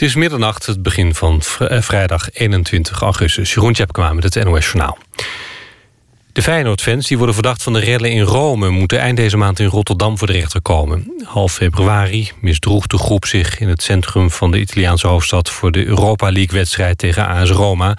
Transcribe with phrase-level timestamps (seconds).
[0.00, 3.54] Het is middernacht, het begin van eh, vrijdag 21 augustus.
[3.54, 4.98] Jeroen Tjepkema met het NOS Journaal.
[6.32, 8.70] De Feyenoord-fans die worden verdacht van de rellen in Rome...
[8.70, 11.12] moeten eind deze maand in Rotterdam voor de rechter komen.
[11.24, 15.50] Half februari misdroeg de groep zich in het centrum van de Italiaanse hoofdstad...
[15.50, 17.96] voor de Europa League-wedstrijd tegen AS Roma.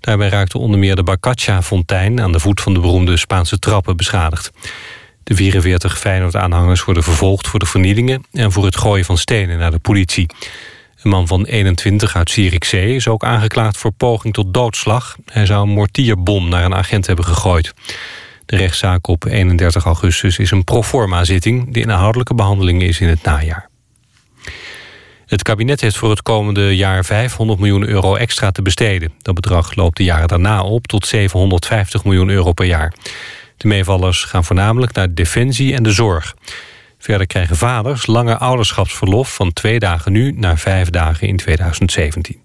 [0.00, 2.20] Daarbij raakte onder meer de Bacaccia-fontein...
[2.20, 4.50] aan de voet van de beroemde Spaanse trappen beschadigd.
[5.24, 8.24] De 44 Feyenoord-aanhangers worden vervolgd voor de vernielingen...
[8.32, 10.26] en voor het gooien van stenen naar de politie.
[11.02, 15.16] Een man van 21 uit Zierikzee is ook aangeklaagd voor poging tot doodslag.
[15.32, 17.74] Hij zou een mortierbom naar een agent hebben gegooid.
[18.46, 21.72] De rechtszaak op 31 augustus is een proforma-zitting.
[21.72, 23.68] De inhoudelijke behandeling is in het najaar.
[25.26, 29.12] Het kabinet heeft voor het komende jaar 500 miljoen euro extra te besteden.
[29.18, 32.94] Dat bedrag loopt de jaren daarna op tot 750 miljoen euro per jaar.
[33.56, 36.34] De meevallers gaan voornamelijk naar defensie en de zorg.
[37.02, 42.40] Verder krijgen vaders langer ouderschapsverlof van twee dagen nu naar vijf dagen in 2017.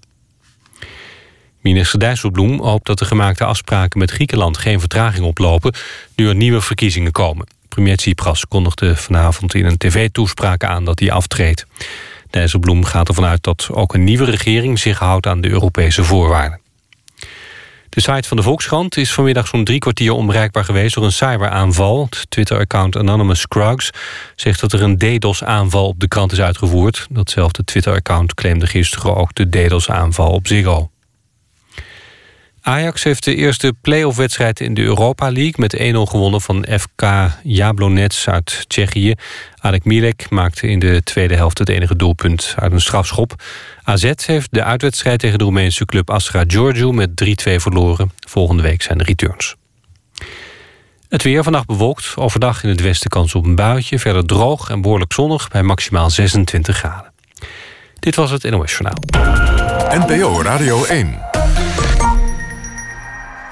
[1.62, 5.74] Minister Dijsselbloem hoopt dat de gemaakte afspraken met Griekenland geen vertraging oplopen
[6.16, 7.48] nu er nieuwe verkiezingen komen.
[7.70, 11.66] Premier Tsipras kondigde vanavond in een tv-toespraak aan dat hij aftreedt.
[12.30, 16.60] Dijsselbloem gaat ervan uit dat ook een nieuwe regering zich houdt aan de Europese voorwaarden.
[17.96, 22.08] De site van de Volkskrant is vanmiddag zo'n drie kwartier onbereikbaar geweest door een cyberaanval.
[22.10, 23.90] Het Twitter-account Anonymous Scruggs
[24.36, 27.08] zegt dat er een DDoS-aanval op de krant is uitgevoerd.
[27.10, 30.90] Datzelfde Twitter-account claimde gisteren ook de DDoS-aanval op Ziggo.
[32.66, 35.54] Ajax heeft de eerste play-off-wedstrijd in de Europa League...
[35.56, 37.04] met 1-0 gewonnen van FK
[37.44, 39.14] Jablonec uit Tsjechië.
[39.58, 43.44] Alek Milek maakte in de tweede helft het enige doelpunt uit een strafschop.
[43.84, 46.92] AZ heeft de uitwedstrijd tegen de Roemeense club Astra Giorgio...
[46.92, 48.12] met 3-2 verloren.
[48.28, 49.56] Volgende week zijn de returns.
[51.10, 52.14] Het weer vannacht bewolkt.
[52.16, 54.00] Overdag in het westen kans op een buitje.
[54.00, 57.12] Verder droog en behoorlijk zonnig bij maximaal 26 graden.
[58.00, 59.00] Dit was het NOS Journaal.
[60.00, 61.35] NPO Radio 1.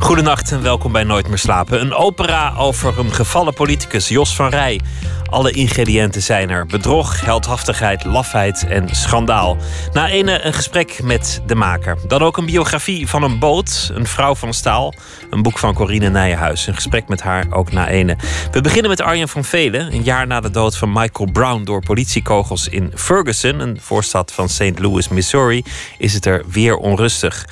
[0.00, 1.80] Goedenacht en welkom bij Nooit meer slapen.
[1.80, 4.80] Een opera over een gevallen politicus, Jos van Rij.
[5.24, 9.56] Alle ingrediënten zijn er: bedrog, heldhaftigheid, lafheid en schandaal.
[9.92, 11.98] Na ene een gesprek met de maker.
[12.06, 14.94] Dan ook een biografie van een boot, een vrouw van staal.
[15.30, 16.66] Een boek van Corine Nijenhuis.
[16.66, 18.16] Een gesprek met haar ook na ene.
[18.50, 19.92] We beginnen met Arjen van Velen.
[19.92, 24.48] Een jaar na de dood van Michael Brown door politiekogels in Ferguson, een voorstad van
[24.48, 24.78] St.
[24.78, 25.64] Louis, Missouri,
[25.98, 27.46] is het er weer onrustig.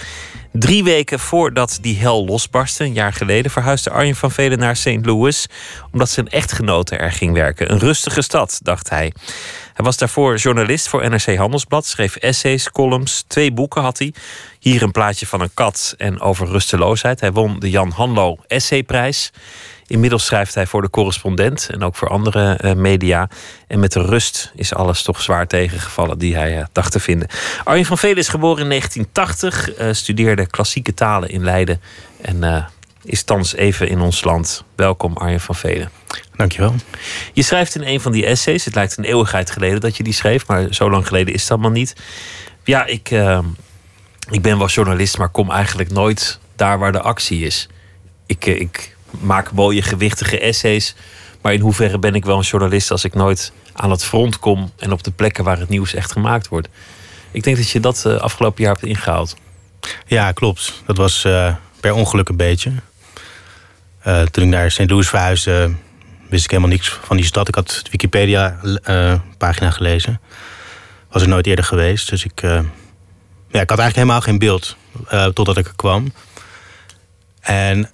[0.53, 4.98] Drie weken voordat die hel losbarstte, een jaar geleden, verhuisde Arjen van Velen naar St.
[5.03, 5.47] Louis.
[5.92, 7.72] Omdat zijn echtgenote er ging werken.
[7.72, 9.12] Een rustige stad, dacht hij.
[9.75, 14.12] Hij was daarvoor journalist voor NRC Handelsblad, schreef essays, columns, twee boeken had hij.
[14.58, 17.20] Hier een plaatje van een kat en over rusteloosheid.
[17.20, 19.31] Hij won de Jan Hanlo Essayprijs.
[19.88, 23.28] Inmiddels schrijft hij voor de correspondent en ook voor andere eh, media.
[23.66, 27.28] En met de rust is alles toch zwaar tegengevallen die hij uh, dacht te vinden.
[27.65, 31.81] Arjen van Velen is geboren in 1980, uh, eh, studeerde klassieke talen in Leiden
[32.21, 32.66] en
[33.03, 34.65] is thans even in ons land.
[34.75, 35.91] Welkom Arjen van Velen.
[36.37, 36.75] Dankjewel.
[37.32, 40.12] Je schrijft in een van die essays, het lijkt een eeuwigheid geleden dat je die
[40.12, 41.94] schreef, maar zo lang geleden is dat maar niet.
[42.65, 43.10] Ja, ik,
[44.31, 47.69] ik ben wel journalist, maar kom eigenlijk nooit daar waar de actie is.
[48.26, 50.94] Ik, ik maak mooie gewichtige essays.
[51.41, 54.72] Maar in hoeverre ben ik wel een journalist als ik nooit aan het front kom
[54.76, 56.69] en op de plekken waar het nieuws echt gemaakt wordt?
[57.30, 59.36] Ik denk dat je dat uh, afgelopen jaar hebt ingehaald.
[60.06, 60.82] Ja, klopt.
[60.86, 62.72] Dat was uh, per ongeluk een beetje.
[64.06, 64.91] Uh, toen ik naar St.
[64.91, 65.75] Louis verhuisde,
[66.28, 67.48] wist ik helemaal niks van die stad.
[67.48, 70.20] Ik had de Wikipedia-pagina gelezen.
[71.10, 72.10] Was er nooit eerder geweest.
[72.10, 74.76] Dus ik, ja, ik had eigenlijk helemaal geen beeld
[75.34, 76.12] totdat ik er kwam.
[77.40, 77.90] En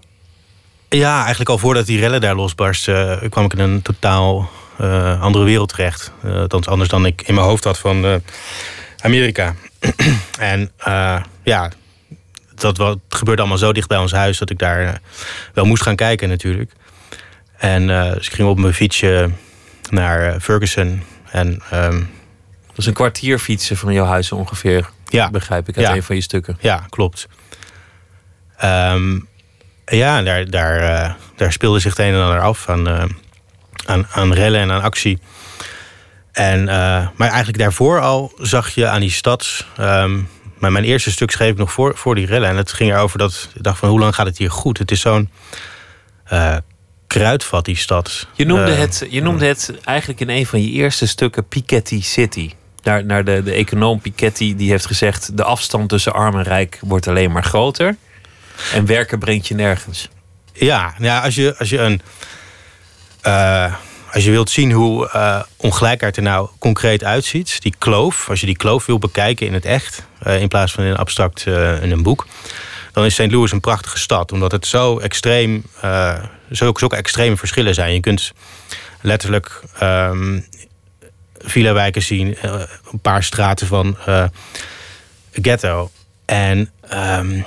[0.88, 4.50] ja, eigenlijk al voordat die rellen daar losbarsten, uh, kwam ik in een totaal
[4.80, 6.12] uh, andere wereld terecht.
[6.24, 8.22] Uh, althans, anders dan ik in mijn hoofd had van
[8.98, 9.54] Amerika.
[10.38, 10.70] en
[11.42, 11.70] ja,
[12.54, 15.00] dat wat, gebeurde allemaal zo dicht bij ons huis dat ik daar
[15.54, 16.72] wel moest gaan kijken natuurlijk.
[17.56, 19.30] En dus ik ging op mijn fietsje
[19.90, 21.02] naar Ferguson.
[21.30, 22.10] En, um,
[22.66, 26.02] dat is een kwartier fietsen van jouw huis ongeveer, ja, begrijp ik uit ja, een
[26.02, 26.56] van je stukken.
[26.60, 27.28] Ja, klopt.
[28.64, 29.28] Um,
[29.86, 33.04] ja, daar, daar, uh, daar speelde zich het een en ander af aan, uh,
[33.86, 35.18] aan, aan rellen en aan actie.
[36.32, 36.66] En, uh,
[37.16, 39.66] maar eigenlijk daarvoor al zag je aan die stad.
[39.80, 40.28] Um,
[40.58, 42.48] maar mijn eerste stuk schreef ik nog voor, voor die rellen.
[42.48, 44.78] En het ging erover dat ik dacht van hoe lang gaat het hier goed?
[44.78, 45.30] Het is zo'n
[47.06, 48.26] kruidvat, die stad.
[48.32, 52.52] Je noemde, het, je noemde het eigenlijk in een van je eerste stukken Piketty City.
[52.82, 56.78] Naar, naar de, de econoom Piketty, die heeft gezegd: de afstand tussen arm en rijk
[56.80, 57.96] wordt alleen maar groter.
[58.72, 60.08] En werken brengt je nergens.
[60.52, 62.00] Ja, ja als, je, als je een.
[63.26, 63.74] Uh,
[64.12, 68.46] als je wilt zien hoe uh, ongelijkheid er nou concreet uitziet, die kloof, als je
[68.46, 72.02] die kloof wil bekijken in het echt, uh, in plaats van in abstract in een
[72.02, 72.26] boek,
[72.92, 73.30] dan is St.
[73.30, 74.32] Louis een prachtige stad.
[74.32, 75.64] Omdat het zo extreem,
[76.50, 77.94] zulke, zulke extreme verschillen zijn.
[77.94, 78.32] Je kunt
[79.00, 80.46] letterlijk um,
[81.38, 82.36] villa-wijken zien,
[82.92, 83.96] een paar straten van
[85.32, 85.90] ghetto.
[86.24, 87.44] En um,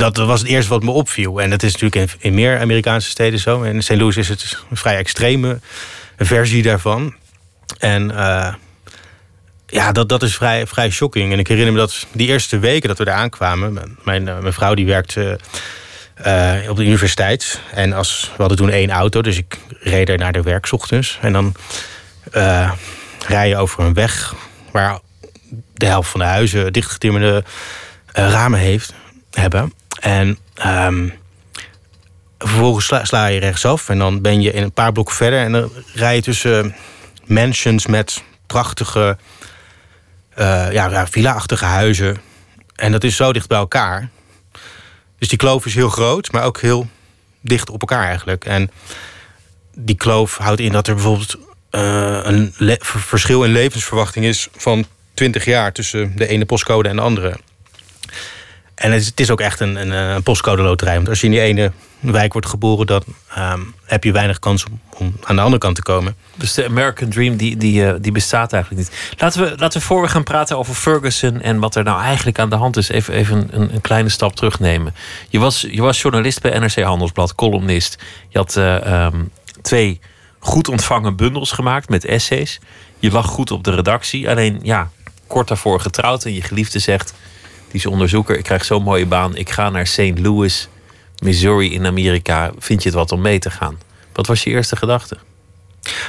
[0.00, 1.40] dat was het eerste wat me opviel.
[1.40, 3.62] En dat is natuurlijk in, meer Amerikaanse steden zo.
[3.62, 3.96] In St.
[3.96, 5.60] Louis is het een vrij extreme
[6.16, 7.14] versie daarvan.
[7.78, 8.10] En
[9.70, 11.32] ja, dat, dat is vrij, vrij shocking.
[11.32, 13.98] En ik herinner me dat die eerste weken dat we daar aankwamen...
[14.02, 15.38] mijn, uh, mijn vrouw die werkte
[16.26, 17.60] uh, op de universiteit.
[17.74, 21.18] En als, we hadden toen één auto, dus ik reed er naar de werk ochtends.
[21.20, 21.54] En dan
[22.32, 22.72] uh,
[23.26, 24.34] rij je over een weg...
[24.72, 24.98] waar
[25.74, 27.44] de helft van de huizen dichtgetimmerde
[28.12, 28.92] ramen heeft,
[29.30, 29.72] hebben.
[30.00, 31.12] En um,
[32.38, 33.88] vervolgens sla, sla, je rechtsaf.
[33.88, 35.40] En dan ben je in een paar blokken verder...
[35.40, 36.74] en dan rij je tussen
[37.26, 39.16] mansions met prachtige
[40.38, 42.20] uh, ja, villa-achtige huizen.
[42.74, 44.08] En dat is zo dicht bij elkaar.
[45.18, 46.88] Dus die kloof is heel groot, maar ook heel
[47.40, 48.44] dicht op elkaar eigenlijk.
[48.44, 48.70] En
[49.74, 51.36] die kloof houdt in dat er bijvoorbeeld
[51.70, 57.02] uh, een verschil in levensverwachting is van 20 jaar tussen de ene postcode en de
[57.02, 57.36] andere.
[58.80, 60.94] En het is, ook echt een, een, een postcode loterij.
[60.94, 63.02] Want als je in die ene wijk wordt geboren, dan
[63.38, 64.64] um, heb je weinig kans
[64.96, 66.16] om, aan de andere kant te komen.
[66.34, 69.18] Dus de American Dream die, die, uh, die bestaat eigenlijk niet.
[69.18, 72.38] Laten we, laten we voor we gaan praten over Ferguson en wat er nou eigenlijk
[72.38, 74.94] aan de hand is, even, even een, een kleine stap terugnemen.
[75.28, 77.98] Je was, je was journalist bij NRC Handelsblad, columnist.
[78.28, 79.30] Je had uh, um,
[79.62, 80.00] twee
[80.38, 82.60] goed ontvangen bundels gemaakt met essays.
[82.98, 84.30] Je lag goed op de redactie.
[84.30, 84.90] Alleen ja,
[85.26, 87.14] kort daarvoor getrouwd en je geliefde zegt:
[87.70, 90.18] die onderzoeker, ik krijg zo'n mooie baan, ik ga naar St.
[90.18, 90.68] Louis
[91.22, 93.78] Missouri in Amerika, vind je het wat om mee te gaan?
[94.12, 95.16] Wat was je eerste gedachte?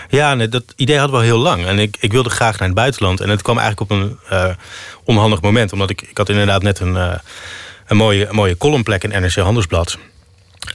[0.09, 1.65] Ja, dat idee hadden we al heel lang.
[1.65, 3.19] En ik, ik wilde graag naar het buitenland.
[3.19, 4.55] En het kwam eigenlijk op een uh,
[5.03, 5.73] onhandig moment.
[5.73, 7.13] Omdat ik, ik had inderdaad net een, uh,
[7.87, 9.97] een, mooie, mooie columnplek in NRC Handelsblad.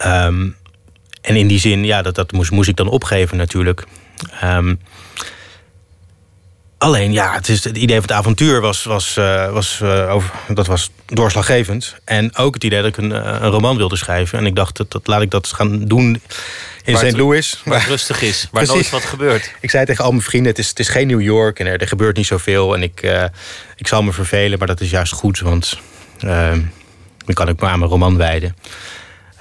[0.05, 0.57] Um,
[1.21, 3.85] en in die zin, ja, dat, dat moest, moest ik dan opgeven natuurlijk.
[4.45, 4.81] Um,
[6.79, 10.31] Alleen ja, het, is, het idee van het avontuur was, was, uh, was, uh, over,
[10.49, 11.97] dat was doorslaggevend.
[12.05, 14.39] En ook het idee dat ik een, uh, een roman wilde schrijven.
[14.39, 16.21] En ik dacht, dat, dat laat ik dat gaan doen
[16.85, 17.17] in St.
[17.17, 17.61] Louis.
[17.65, 19.53] Waar het rustig is, waar nooit wat gebeurt.
[19.61, 21.81] Ik zei tegen al mijn vrienden, het is, het is geen New York en er,
[21.81, 22.75] er gebeurt niet zoveel.
[22.75, 23.01] En ik,
[23.77, 25.41] ik zal me vervelen, maar dat is juist goed.
[25.41, 25.79] Want
[27.25, 28.57] dan kan ik me aan mijn roman wijden.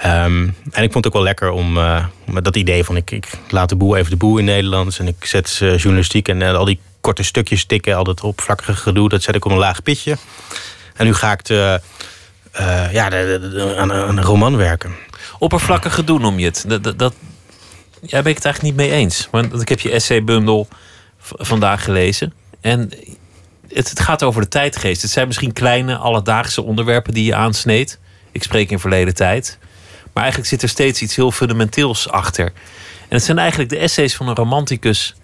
[0.05, 2.05] Um, en ik vond het ook wel lekker om uh,
[2.41, 4.99] dat idee van ik, ik laat de boel even de boel in Nederland.
[4.99, 9.23] En ik zet journalistiek en al die korte stukjes tikken, al dat oppervlakkige gedoe, dat
[9.23, 10.17] zet ik op een laag pitje.
[10.95, 11.81] En nu ga ik de,
[12.91, 13.05] ja,
[13.77, 14.95] aan, een roman werken.
[15.39, 16.65] Oppervlakkig gedoe noem je het.
[16.67, 17.13] Dat, dat,
[18.01, 19.27] ja, ben ik het eigenlijk niet mee eens.
[19.31, 20.67] Want ik heb je essaybundel
[21.19, 22.33] vandaag gelezen.
[22.61, 22.91] En
[23.67, 25.01] het, het gaat over de tijdgeest.
[25.01, 27.99] Het zijn misschien kleine alledaagse onderwerpen die je aansneed.
[28.31, 29.57] Ik spreek in verleden tijd.
[30.13, 32.45] Maar eigenlijk zit er steeds iets heel fundamenteels achter.
[33.07, 35.15] En het zijn eigenlijk de essays van een romanticus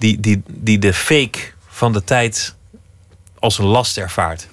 [0.00, 1.38] die, die, die de fake
[1.68, 2.54] van de tijd
[3.38, 4.46] als een last ervaart.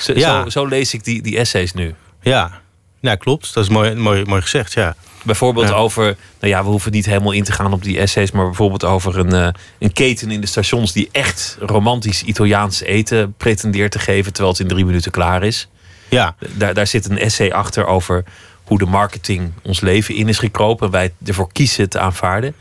[0.00, 0.42] Zo, Ja.
[0.42, 1.94] zo, zo lees ik die, die essays nu.
[2.20, 2.60] Ja,
[3.00, 3.54] ja klopt.
[3.54, 4.96] Dat is mooi, mooi, mooi gezegd, ja.
[5.24, 5.74] Bijvoorbeeld Ja.
[5.74, 6.04] over,
[6.40, 9.18] nou ja, we hoeven niet helemaal in te gaan op die essays, maar bijvoorbeeld over
[9.18, 14.32] een, eh, een keten in de stations die echt romantisch Italiaans eten pretendeert te geven,
[14.32, 15.68] terwijl het in drie minuten klaar is.
[16.08, 18.24] Ja, Daar, daar zit een essay achter over
[18.64, 22.54] hoe de marketing ons leven in is gekropen en wij ervoor kiezen te aanvaarden.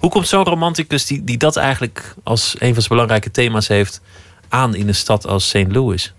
[0.00, 4.00] Hoe komt zo'n romanticus die, die dat eigenlijk als een van zijn belangrijke thema's heeft
[4.48, 5.66] aan in een stad als St.
[5.68, 6.12] Louis?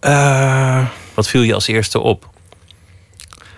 [0.00, 2.28] Eh, Wat viel je als eerste op?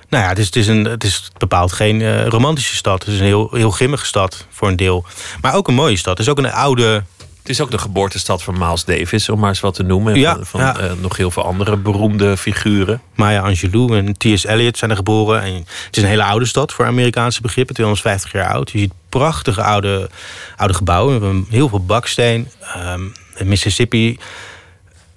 [0.08, 3.04] nou ja, het is, het is, een, het is bepaald geen eh, romantische stad.
[3.04, 5.04] Het is een heel, heel grimmige stad voor een deel.
[5.40, 6.18] Maar ook een mooie stad.
[6.18, 7.04] Het is ook een oude...
[7.38, 10.12] Het is ook de geboortestad van Miles Davis, om maar eens wat te noemen.
[10.14, 10.78] En Ja, van van ja.
[10.78, 13.00] eh, nog heel veel andere beroemde figuren.
[13.14, 14.44] Maya Angelou en T.S.
[14.44, 15.42] Eliot zijn er geboren.
[15.42, 17.74] En het is een hele oude stad voor Amerikaanse begrippen.
[17.74, 18.70] 250 jaar oud.
[18.70, 20.10] Je ziet prachtige oude,
[20.56, 21.18] oude gebouwen.
[21.20, 22.48] We hebben heel veel baksteen.
[22.74, 23.02] Ehm,
[23.44, 24.18] Mississippi.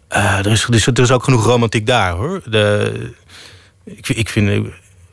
[0.07, 2.41] Eh, er, is, er, is, er is ook genoeg romantiek daar, hoor.
[2.45, 2.93] De,
[3.85, 4.67] ik, vind- ik vind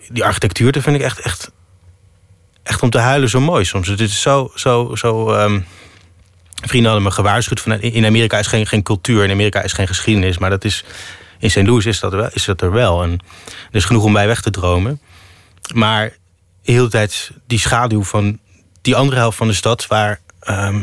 [0.09, 1.51] die architectuur, dat vind ik echt, echt,
[2.63, 3.89] echt om te huilen zo mooi soms.
[3.89, 4.51] Het is zo...
[4.55, 5.61] zo, zo ehm,
[6.67, 9.87] vrienden hadden me gewaarschuwd van in Amerika is geen, geen cultuur, in Amerika is geen
[9.87, 10.85] geschiedenis, maar dat is
[11.39, 11.67] in St.
[11.67, 13.03] Louis is dat, er wel, is dat er wel.
[13.03, 13.11] En
[13.71, 15.01] er is genoeg om bij weg te dromen.
[15.75, 16.13] Maar
[16.63, 18.39] heel de tijd die schaduw van
[18.83, 20.81] die andere helft van de stad, waar, ehm,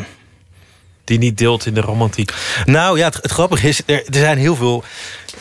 [1.03, 2.33] Die niet deelt in de romantiek.
[2.65, 4.83] Nou ja, het, het grappige is, er, er zijn heel veel.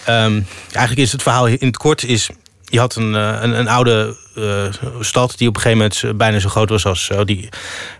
[0.04, 0.40] ehm,
[0.72, 2.28] eigenlijk is het verhaal in het kort is.
[2.74, 4.64] Je had een, eh, een, een oude eh,
[5.00, 7.48] stad die op een gegeven moment bijna zo groot was als eh, die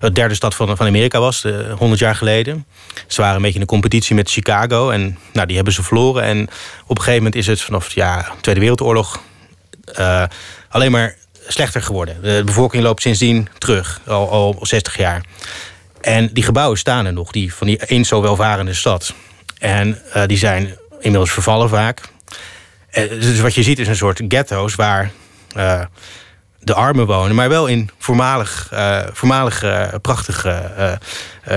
[0.00, 2.66] de derde stad van, van Amerika was, eh, 100 jaar geleden.
[3.07, 6.23] Ze waren een beetje in een competitie met Chicago en nou, die hebben ze verloren.
[6.23, 6.43] En
[6.87, 9.21] op een gegeven moment is het vanaf ja, de Tweede Wereldoorlog
[10.69, 11.16] alleen maar
[11.47, 12.23] slechter geworden.
[12.23, 15.25] De bevolking loopt sindsdien terug, al, al 60 jaar.
[16.00, 19.14] En die gebouwen staan er nog, die, van die eens zo welvarende stad.
[19.59, 22.00] En die zijn inmiddels vervallen vaak.
[22.95, 25.11] Eh, dus wat je ziet is een soort ghetto's waar
[25.55, 25.81] eh,
[26.61, 30.99] de armen wonen, maar wel in voormalig, eh voormalige eh, prachtige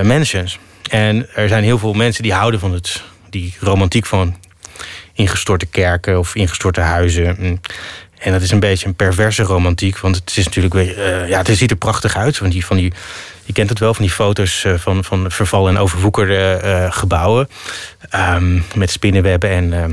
[0.03, 0.59] mansions.
[0.89, 4.35] En er zijn heel veel mensen die houden van het, die romantiek van
[5.13, 7.35] ingestorte kerken of ingestorte huizen.
[7.39, 7.59] Mm.
[8.17, 10.73] En dat is een beetje een perverse romantiek, want het is natuurlijk
[11.27, 12.37] ja, het ziet er prachtig uit.
[12.37, 12.93] Van die, van die,
[13.43, 17.49] je kent het wel van die foto's van, van vervallen en overwoekerde gebouwen.
[18.09, 19.83] Ehm, met spinnenwebben en, eh,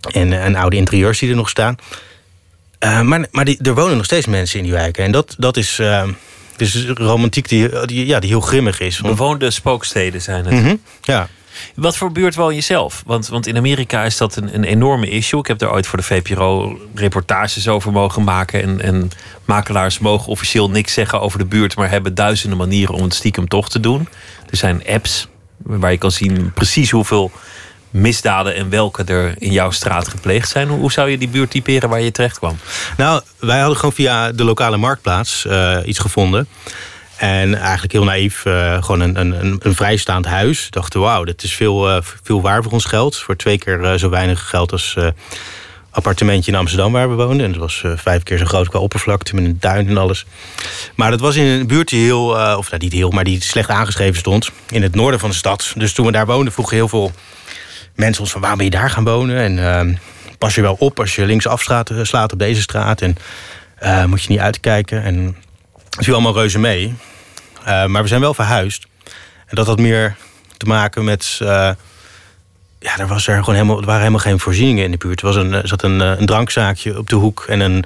[0.00, 1.76] en, en oude interieurs die er nog staan.
[2.78, 5.04] Eh, maar maar die, er wonen nog steeds mensen in die wijken.
[5.04, 6.08] En dat, dat is eh,
[6.56, 9.00] dus romantiek die, die, ja, die heel grimmig is.
[9.00, 10.54] Bewoonde spooksteden zijn het.
[10.54, 11.28] Mhm, ja.
[11.74, 13.02] Wat voor buurt woon je zelf?
[13.06, 15.40] Want, want in Amerika is dat een, een enorme issue.
[15.40, 18.62] Ik heb daar ooit voor de VPRO reportages over mogen maken.
[18.62, 19.10] En, en
[19.44, 23.48] makelaars mogen officieel niks zeggen over de buurt, maar hebben duizenden manieren om het stiekem
[23.48, 24.08] toch te doen.
[24.50, 27.30] Er zijn apps waar je kan zien precies hoeveel
[27.90, 30.68] misdaden en welke er in jouw straat gepleegd zijn.
[30.68, 32.58] Hoe, zou je die buurt typeren waar je terecht kwam?
[32.96, 36.48] Nou, wij hadden gewoon via de lokale marktplaats eh, iets gevonden.
[37.16, 40.66] En eigenlijk heel naïef, eh, gewoon een, een, een, vrijstaand huis.
[40.70, 43.16] Dachten, wauw, dit is veel, eh, veel waar voor ons geld.
[43.16, 44.96] Voor twee keer zo weinig geld als
[45.90, 47.44] appartementje in Amsterdam waar we woonden.
[47.44, 50.26] En het was vijf keer zo groot qua oppervlakte met een duin en alles.
[50.94, 52.24] Maar dat was in een buurt die heel,
[52.56, 54.50] of nou, niet heel, maar die slecht aangeschreven stond.
[54.68, 55.72] In het noorden van de stad.
[55.76, 57.12] Dus toen we daar woonden vroegen heel veel
[58.00, 59.36] mensen ons van waarom ben je daar gaan wonen?
[59.36, 59.94] En ehm,
[60.38, 63.00] pas je wel op als je linksaf slaat, slaat op deze straat.
[63.00, 63.16] En
[63.78, 65.02] eh, moet je niet uitkijken.
[65.02, 65.36] En
[65.90, 66.94] het viel allemaal reuze mee.
[67.64, 68.86] Eh, maar we zijn wel verhuisd.
[69.46, 70.16] En dat had meer
[70.56, 71.38] te maken met.
[71.42, 71.70] eh,
[72.80, 75.20] ja, er, was er, gewoon helemaal, er waren helemaal geen voorzieningen in de buurt.
[75.20, 77.84] Er was een, zat een, eh, een drankzaakje op de hoek en een,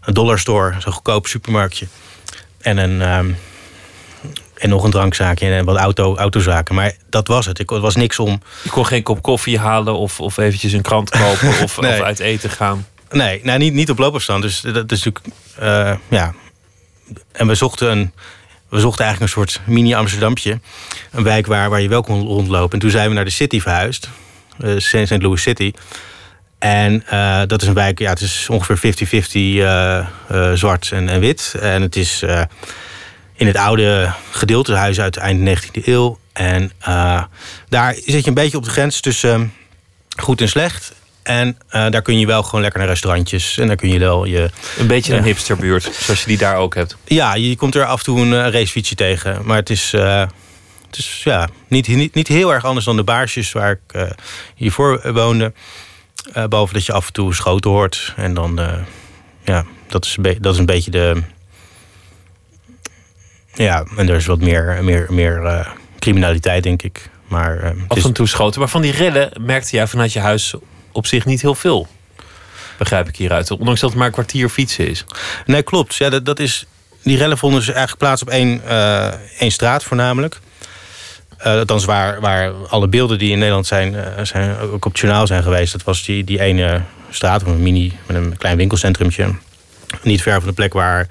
[0.00, 1.86] een dollarstore, zo'n goedkoop supermarktje.
[2.60, 3.32] En, een, ehm,
[4.62, 6.74] en nog een drankzaakje en wat auto, autozaken.
[6.74, 7.58] Maar dat was het.
[7.58, 8.42] Ik, het was niks om.
[8.62, 11.92] Je kon geen kop koffie halen of, of eventjes een krant kopen of, Nee.
[11.92, 12.86] of uit eten gaan.
[13.10, 14.42] Nee, nou, niet, niet op loopafstand.
[14.42, 15.34] Dus dat is natuurlijk.
[15.58, 16.34] eh, ja.
[17.32, 18.12] En we zochten een.
[18.68, 20.60] We zochten eigenlijk een soort mini-Amsterdampje.
[21.10, 22.72] Een wijk waar, waar je wel kon rondlopen.
[22.72, 24.08] En toen zijn we naar de City verhuisd.
[24.60, 25.22] eh, St.
[25.22, 25.72] Louis City.
[26.58, 30.06] En eh, dat is een wijk, ja, het is ongeveer 50-50 eh, eh,
[30.54, 31.54] zwart en, en wit.
[31.60, 32.22] En het is
[33.34, 36.18] in het oude gedeelte, huis uit eind 19e eeuw.
[36.32, 37.22] En eh,
[37.68, 39.52] daar zit je een beetje op de grens tussen
[40.16, 40.92] eh, goed en slecht.
[41.22, 43.58] En eh, daar kun je wel gewoon lekker naar restaurantjes.
[43.58, 44.50] En daar kun je wel je.
[44.78, 45.24] Een beetje een Ja.
[45.24, 46.96] hipsterbuurt, zoals je die daar ook hebt.
[47.04, 49.40] Ja, je komt er af en toe een eh, racefietsje tegen.
[49.44, 50.20] Maar het is, eh,
[50.86, 54.10] het is ja, niet, niet, niet heel erg anders dan de baarsjes waar ik eh,
[54.54, 55.52] hiervoor woonde.
[56.32, 58.12] Eh, behalve dat je af en toe schoten hoort.
[58.16, 58.72] En dan, eh,
[59.44, 61.22] ja, dat is, een dat is een beetje de.
[63.54, 65.66] Ja, en er is wat meer, meer, meer eh,
[65.98, 67.10] criminaliteit, denk ik.
[67.28, 68.60] Maar eh, het Af en toe schoten.
[68.60, 70.54] Maar van die rellen merkte jij vanuit je huis
[70.92, 71.88] op zich niet heel veel.
[72.78, 73.50] Begrijp ik hieruit.
[73.50, 75.04] Ondanks dat het maar een kwartier fietsen is.
[75.46, 75.94] Nee, klopt.
[75.94, 76.66] Ja, dat, dat is,
[77.02, 80.40] die rellen vonden dus eigenlijk plaats op één, eh, één straat voornamelijk.
[81.38, 85.00] Eh althans, waar, waar alle beelden die in Nederland zijn, eh, zijn, ook op het
[85.00, 85.72] journaal zijn geweest...
[85.72, 89.34] dat was die, die ene straat, een mini, met een klein winkelcentrumtje.
[90.02, 91.06] Niet ver van de plek waar eh,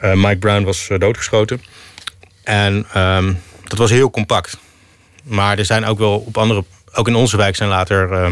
[0.00, 1.62] Mike Brown was eh, doodgeschoten.
[2.44, 3.32] En ehm,
[3.64, 4.56] dat was heel compact.
[5.22, 6.64] Maar er zijn ook wel op andere...
[6.92, 8.30] Ook in onze wijk zijn later eh,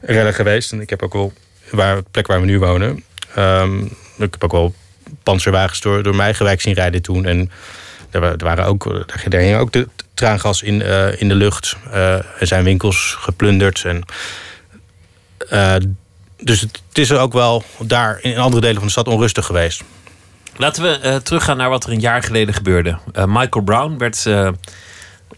[0.00, 0.72] rellen geweest.
[0.72, 1.32] En ik heb ook wel...
[1.70, 3.04] Waar, de plek waar we nu wonen...
[3.34, 3.84] ehm,
[4.18, 4.74] ik heb ook wel
[5.22, 7.24] panzerwagens door, door mijn wijk zien rijden toen.
[7.24, 7.50] En
[8.10, 11.76] er, wa- waren ook, er hing ook de traangas in, eh, in de lucht.
[11.90, 13.84] Eh, er zijn winkels geplunderd.
[13.84, 14.02] En,
[15.48, 15.74] eh,
[16.40, 19.46] dus het, het is er ook wel daar in andere delen van de stad onrustig
[19.46, 19.82] geweest.
[20.56, 22.98] Laten we eh, teruggaan naar wat er een jaar geleden gebeurde.
[23.12, 24.48] Eh, Michael Brown werd eh,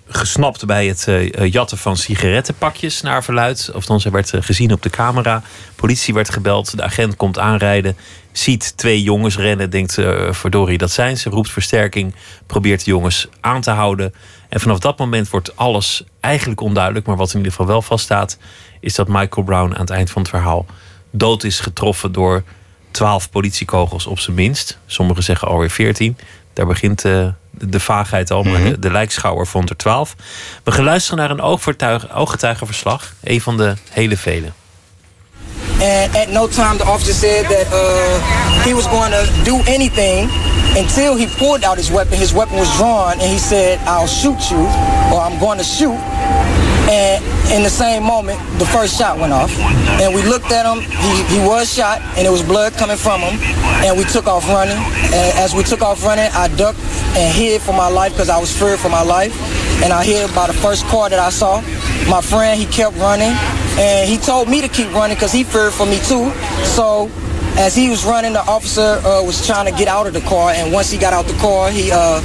[0.08, 1.08] gesnapt bij het
[1.52, 3.70] jatten van sigarettenpakjes naar verluid.
[3.74, 5.42] Of hij werd gezien op de camera.
[5.74, 6.76] Politie werd gebeld.
[6.76, 7.96] De agent komt aanrijden.
[8.32, 9.70] Ziet twee jongens rennen.
[9.70, 9.98] Denkt,
[10.30, 11.30] verdorie, dat zijn ze.
[11.30, 12.14] Roept versterking.
[12.46, 14.14] Probeert de jongens aan te houden.
[14.48, 17.06] En vanaf dat moment wordt alles eigenlijk onduidelijk.
[17.06, 18.38] Maar wat in ieder geval wel vaststaat...
[18.80, 20.66] is dat Michael Brown aan het eind van het verhaal...
[21.10, 22.42] dood is getroffen door
[22.94, 24.78] twaalf politiekogels op zijn minst.
[24.86, 26.16] Sommigen zeggen alweer veertien.
[26.52, 28.70] Daar begint eh, de, vaagheid al, maar Mhm.
[28.70, 30.14] de, de lijkschouwer vond er twaalf.
[30.64, 31.40] We gaan luisteren naar een
[32.14, 33.12] ooggetuigenverslag.
[33.22, 34.46] Een van de hele vele.
[35.80, 40.30] And at no time the officer said that uh, he was going to do anything
[40.76, 42.18] until he pulled out his weapon.
[42.18, 44.60] His weapon was drawn, and he said, "I'll shoot you,"
[45.12, 45.98] or "I'm going to shoot."
[46.94, 47.18] And
[47.50, 49.50] in the same moment, the first shot went off,
[50.00, 50.78] and we looked at him.
[50.78, 53.34] He, he was shot, and it was blood coming from him.
[53.84, 54.78] And we took off running.
[55.10, 56.78] And as we took off running, I ducked
[57.18, 59.34] and hid for my life because I was feared for my life.
[59.82, 61.60] And I hid by the first car that I saw.
[62.08, 63.34] My friend, he kept running,
[63.76, 66.30] and he told me to keep running because he feared for me too.
[66.78, 67.10] So
[67.56, 70.50] as he was running, the officer uh, was trying to get out of the car,
[70.50, 72.20] and once he got out the car, he uh,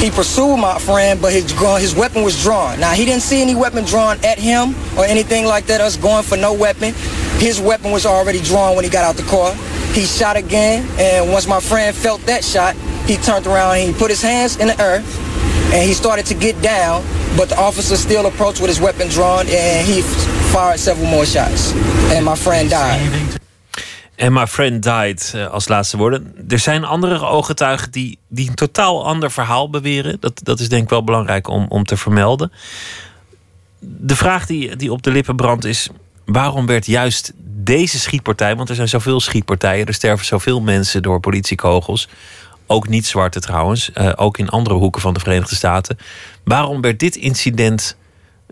[0.00, 1.50] he pursued my friend, but his
[1.80, 2.78] his weapon was drawn.
[2.78, 5.80] Now he didn't see any weapon drawn at him or anything like that.
[5.80, 6.94] Us going for no weapon.
[7.38, 9.54] His weapon was already drawn when he got out the car.
[9.92, 12.74] He shot again, and once my friend felt that shot,
[13.06, 15.06] he turned around and he put his hands in the earth,
[15.72, 17.02] and he started to get down.
[17.36, 20.02] But the officer still approached with his weapon drawn, and he
[20.52, 21.72] fired several more shots,
[22.12, 23.38] and my friend died.
[24.16, 26.34] En my friend died eh, als laatste woorden.
[26.48, 30.16] Er zijn andere ooggetuigen die, die een totaal ander verhaal beweren.
[30.20, 32.52] Dat, dat is denk ik wel belangrijk om, om te vermelden.
[33.80, 35.88] De vraag die, die op de lippen brandt is...
[36.24, 38.56] waarom werd juist deze schietpartij...
[38.56, 39.86] want er zijn zoveel schietpartijen...
[39.86, 42.08] er sterven zoveel mensen door politiekogels...
[42.66, 45.98] ook niet zwarte trouwens, eh, ook in andere hoeken van de Verenigde Staten...
[46.44, 47.96] waarom werd dit incident...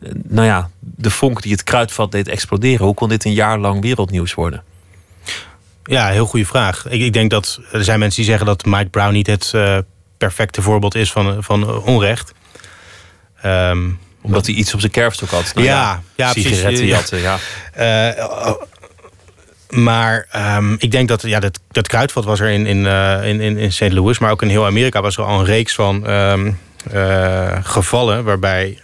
[0.02, 2.86] eh, nou ja, de vonk die het kruidvat deed exploderen...
[2.86, 4.62] hoe kon dit een jaar lang wereldnieuws worden?
[5.84, 6.86] Ja, heel goede vraag.
[6.88, 9.78] Ik, ik denk dat er zijn mensen die zeggen dat Mike Brown niet het eh,
[10.18, 12.32] perfecte voorbeeld is van, van eh, onrecht.
[13.42, 13.90] Ehm,
[14.22, 15.52] Omdat hij iets op zijn kerfstok had.
[15.54, 16.52] Nou Ja, ja, precies.
[16.52, 16.94] sigaretten Ja.
[16.96, 17.38] jatten, ja.
[17.72, 18.50] Eh,
[19.68, 23.40] maar ehm, ik denk dat ja, dat, dat kruidvat was er in, in, eh, in,
[23.40, 23.92] in, in St.
[23.92, 26.52] Louis, maar ook in heel Amerika was er al een reeks van ehm,
[26.90, 28.78] eh, gevallen waarbij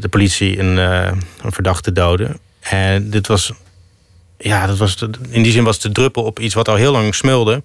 [0.00, 2.38] de politie een, een verdachte doodde.
[2.60, 3.52] En dit was,
[4.40, 6.74] ja, dat was de- in die zin was het de druppel op iets wat al
[6.74, 7.62] heel lang smulde.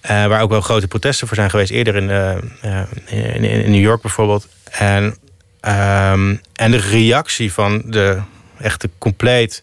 [0.00, 2.86] Eh, waar ook wel grote protesten voor zijn geweest, eerder in, eh, eh,
[3.34, 4.48] in, in, New York bijvoorbeeld.
[4.70, 5.16] En,
[5.60, 8.20] ehm, en de reactie van de
[8.58, 9.62] echte compleet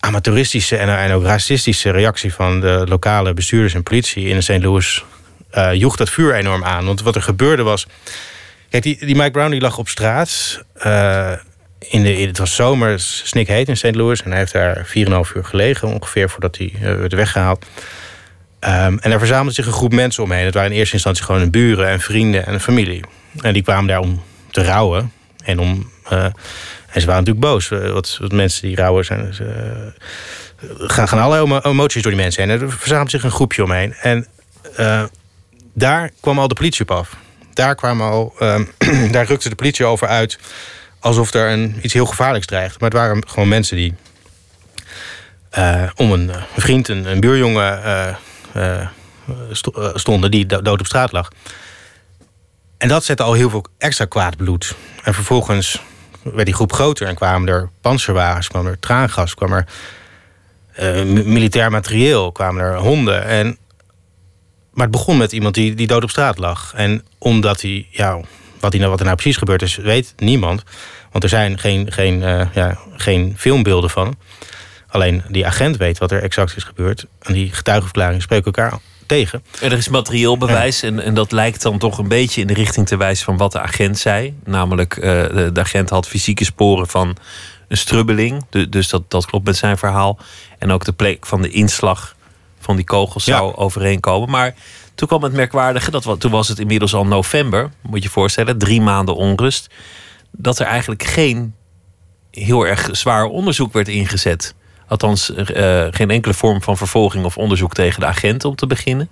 [0.00, 4.62] amateuristische en, ook racistische reactie van de lokale bestuurders en politie in St.
[4.62, 5.04] Louis
[5.72, 6.84] joeg dat vuur enorm aan.
[6.84, 7.86] Want wat er gebeurde was.
[8.70, 10.62] Kijk, die, die Mike Brown die lag op straat.
[11.88, 13.94] In het was zomer, het is snikheet in St.
[13.94, 14.22] Louis.
[14.22, 14.92] En hij heeft daar 4,5
[15.36, 17.66] uur gelegen ongeveer voordat hij eh, werd weggehaald.
[18.58, 20.44] Ehm, en er verzamelde zich een groep mensen omheen.
[20.44, 23.04] Het waren in eerste instantie gewoon buren en vrienden en familie.
[23.40, 25.12] En die kwamen daar om te rouwen.
[25.44, 27.70] En, om, eh, en ze waren natuurlijk boos.
[27.70, 29.34] Eh, wat, wat mensen die rouwen zijn.
[30.78, 32.52] Gaan, gaan emo- emoties door die mensen heen.
[32.52, 33.94] En er verzamelde zich een groepje omheen.
[33.94, 34.26] En
[35.74, 37.16] daar kwam al de politie op af.
[37.54, 38.64] Daar, kwamen al, ehm,
[39.12, 40.38] daar rukte de politie over uit.
[41.00, 42.80] Alsof er een, iets heel gevaarlijks dreigt.
[42.80, 43.94] Maar het waren gewoon mensen die
[45.50, 47.82] eh, om een, eh, een vriend, een, buurjongen
[48.52, 48.86] eh,
[49.50, 51.28] sto- stonden die do- dood op straat lag.
[52.78, 54.74] En dat zette al heel veel extra kwaad bloed.
[55.02, 55.82] En vervolgens
[56.22, 59.66] werd die groep groter en kwamen er panzerwagens, kwam er traangas, kwam er
[61.06, 63.24] mi- militair materieel, kwamen er honden.
[63.24, 63.46] En,
[64.72, 66.72] maar het begon met iemand die, die dood op straat lag.
[66.74, 68.20] En omdat hij, ja,
[68.60, 70.62] wat, hij nou, wat er nou precies gebeurd is, weet niemand.
[71.10, 74.16] Want er zijn geen, geen, eh, ja, geen filmbeelden van.
[74.88, 77.06] Alleen die agent weet wat er exact is gebeurd.
[77.22, 79.44] En die getuigenverklaringen spreken elkaar tegen.
[79.60, 82.86] Er is materieel bewijs en, en dat lijkt dan toch een beetje in de richting
[82.86, 84.34] te wijzen van wat de agent zei.
[84.44, 87.16] Namelijk, eh, de, de agent had fysieke sporen van
[87.68, 88.44] een strubbeling.
[88.50, 90.18] Du- dus dat, dat klopt met zijn verhaal.
[90.58, 92.14] En ook de plek van de inslag
[92.60, 93.36] van die kogels Ja.
[93.36, 94.30] zou overeenkomen.
[94.30, 94.54] Maar
[95.00, 98.58] toen kwam het merkwaardige, dat, toen was het inmiddels al november, moet je je voorstellen,
[98.58, 99.70] drie maanden onrust.
[100.30, 101.54] Dat er eigenlijk geen
[102.30, 104.54] heel erg zwaar onderzoek werd ingezet.
[104.88, 109.10] Althans, eh, geen enkele vorm van vervolging of onderzoek tegen de agent om te beginnen.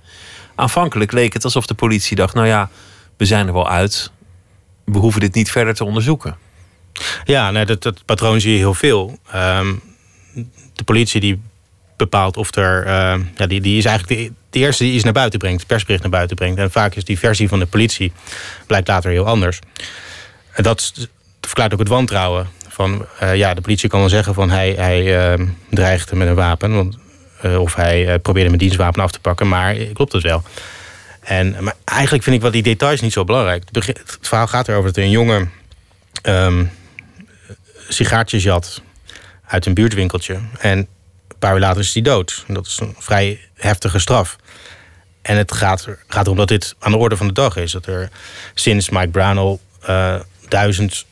[0.54, 2.70] Aanvankelijk leek het alsof de politie dacht: nou ja,
[3.16, 4.10] we zijn er wel uit.
[4.84, 6.36] We hoeven dit niet verder te onderzoeken.
[7.24, 9.18] Ja, nee, dat, dat patroon zie je heel veel.
[9.30, 9.74] Ehm,
[10.74, 11.40] de politie die
[11.96, 12.86] bepaalt of er...
[12.86, 15.66] ehm, ja, die, die is eigenlijk de, de eerste die iets naar buiten brengt.
[15.66, 16.58] persbericht naar buiten brengt.
[16.58, 18.12] En vaak is die versie van de politie...
[18.66, 19.58] blijkt later heel anders.
[20.52, 20.92] En dat
[21.40, 22.48] verklaart ook het wantrouwen.
[22.68, 26.34] Van, eh, ja, de politie kan wel zeggen van hij, hij ehm, dreigde met een
[26.34, 26.94] wapen.
[27.40, 29.48] Eh, of hij eh, probeerde mijn dienstwapen af te pakken.
[29.48, 30.42] Maar klopt het wel?
[31.20, 33.64] En, maar eigenlijk vind ik wel die details niet zo belangrijk.
[33.72, 35.52] Het, het verhaal gaat erover dat een jongen...
[36.22, 36.64] ehm,
[37.88, 38.82] sigaartjes jat
[39.46, 40.38] uit een buurtwinkeltje.
[40.58, 40.88] En
[41.38, 42.44] paar uur later is hij dood.
[42.46, 44.36] En dat is een vrij heftige straf.
[45.22, 47.72] En het gaat, gaat erom dat dit aan de orde van de dag is.
[47.72, 48.10] Dat er
[48.54, 50.14] sinds Mike Brown al uh,
[50.48, 51.04] duizend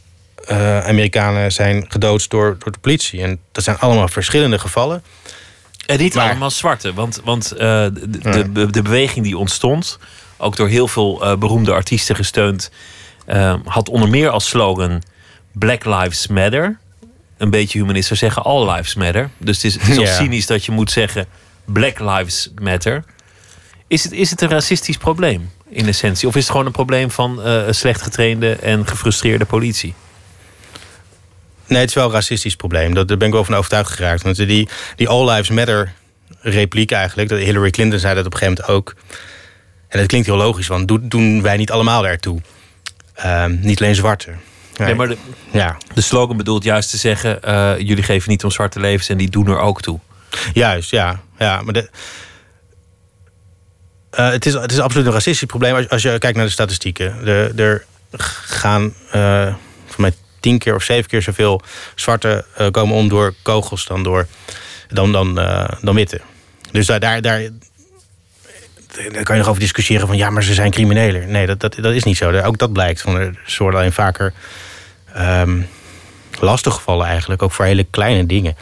[0.50, 3.22] uh, Amerikanen zijn gedood door, door de politie.
[3.22, 5.02] En dat zijn allemaal verschillende gevallen.
[5.86, 9.98] En niet allemaal zwarte, want, want uh, de, de, de, de, beweging die ontstond,
[10.36, 12.70] ook door heel veel beroemde artiesten gesteund,
[13.64, 15.02] had onder meer als slogan
[15.52, 16.78] Black Lives Matter.
[17.36, 19.30] Een beetje humanistisch zeggen All Lives Matter.
[19.38, 21.26] Dus het is, het is al cynisch dat je moet zeggen
[21.64, 23.04] Black Lives Matter.
[23.86, 26.28] Is het, is het een racistisch probleem in essentie?
[26.28, 29.94] Of is het gewoon een probleem van uh, slecht getrainde en gefrustreerde politie?
[31.66, 32.94] Nee, het is wel een racistisch probleem.
[32.94, 34.22] Daar ben ik wel van overtuigd geraakt.
[34.22, 35.92] Want die, die All Lives Matter
[36.40, 37.28] repliek eigenlijk...
[37.28, 38.94] dat Hillary Clinton zei dat op een gegeven moment ook...
[39.88, 42.40] en dat klinkt heel logisch, want doen, doen wij niet allemaal ertoe?
[43.18, 44.30] Uh, niet alleen zwarte.
[44.78, 45.16] Nee, maar de,
[45.50, 45.76] ja.
[45.94, 47.38] de slogan bedoelt juist te zeggen...
[47.44, 50.00] Uh, jullie geven niet om zwarte levens en die doen er ook toe.
[50.52, 51.20] Juist, ja.
[51.38, 51.90] ja maar de,
[54.18, 56.52] uh, het, is, het is absoluut een racistisch probleem als, als je kijkt naar de
[56.52, 57.26] statistieken.
[57.58, 57.84] er
[58.46, 59.54] gaan uh,
[59.86, 61.62] voor mij tien keer of zeven keer zoveel
[61.94, 64.26] zwarte komen om door kogels dan, door,
[64.88, 65.34] dan, dan,
[65.80, 66.20] dan witte.
[66.70, 67.40] Dus daar, daar, daar,
[69.12, 71.30] daar kan je nog over discussiëren van ja, maar ze zijn criminelen.
[71.30, 72.40] Nee, dat, dat, dat is niet zo.
[72.40, 73.00] Ook dat blijkt.
[73.00, 74.32] Van, er worden alleen vaker
[75.18, 75.66] um,
[76.40, 78.56] lastig gevallen eigenlijk, ook voor hele kleine dingen.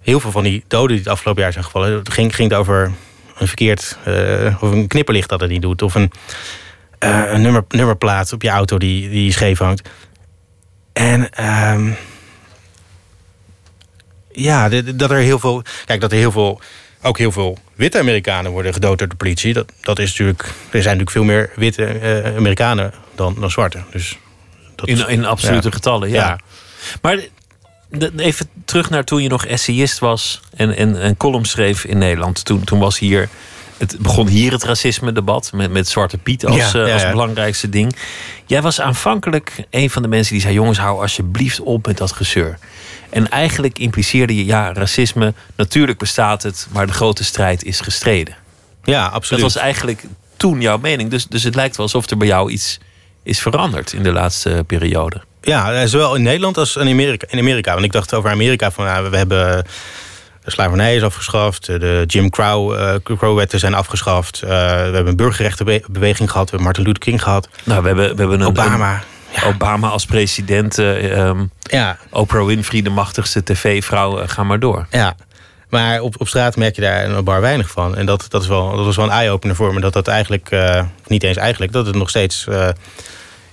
[0.00, 2.92] Heel veel van die doden die het afgelopen jaar zijn gevallen, ging, ging het over
[3.38, 6.10] een verkeerd uh, of een knipperlicht dat het niet doet, of een,
[7.04, 9.88] uh, een nummer, nummerplaat op je auto die, die scheef hangt.
[10.92, 11.96] En um,
[14.32, 15.62] ja, dat er heel veel.
[15.84, 16.60] Kijk, dat er heel veel.
[17.02, 19.52] Ook heel veel witte Amerikanen worden gedood door de politie.
[19.52, 20.42] Dat, dat is natuurlijk.
[20.42, 23.82] Er zijn natuurlijk veel meer witte uh, Amerikanen dan, dan zwarte.
[23.90, 24.18] Dus
[24.74, 25.74] dat in, in absolute ja.
[25.74, 26.14] getallen, ja.
[26.14, 26.38] ja.
[27.02, 27.18] Maar
[28.16, 32.44] even terug naar toen je nog essayist was en, en, en column schreef in Nederland.
[32.44, 33.28] Toen, toen was hier.
[33.76, 37.96] Het begon hier het racisme-debat met, met Zwarte Piet als, ja, als belangrijkste ding.
[38.46, 42.12] Jij was aanvankelijk een van de mensen die zei: Jongens, hou alsjeblieft op met dat
[42.12, 42.58] gezeur.
[43.12, 48.36] En eigenlijk impliceerde je: ja, racisme, natuurlijk bestaat het, maar de grote strijd is gestreden.
[48.84, 49.42] Ja, absoluut.
[49.42, 50.04] Dat was eigenlijk
[50.36, 51.10] toen jouw mening.
[51.10, 52.78] Dus, dus het lijkt wel alsof er bij jou iets
[53.22, 55.22] is veranderd in de laatste periode.
[55.40, 57.26] Ja, eh, zowel in Nederland als in Amerika.
[57.30, 57.72] In Amerika.
[57.72, 59.64] Want ik dacht over Amerika van we hebben
[60.44, 64.40] de slavernij is afgeschaft, de Jim Crow, uh, Crow-wetten zijn afgeschaft.
[64.44, 67.48] Uh, we hebben een burgerrechtenbeweging gehad, we hebben Martin Luther King gehad.
[67.64, 69.02] Nou, we hebben, we hebben een, Obama.
[69.34, 69.46] Ja.
[69.46, 70.78] Obama als president.
[70.78, 71.98] Uh, um, ja.
[72.10, 74.86] Oprah Winfrey, de machtigste tv-vrouw, ga maar door.
[74.90, 75.16] Ja,
[75.68, 77.96] maar op, op straat merk je daar een bar weinig van.
[77.96, 79.80] En dat, dat, is wel, dat was wel een eye-opener voor me.
[79.80, 80.56] Dat dat eigenlijk,
[81.06, 82.46] niet eens eigenlijk, dat het nog steeds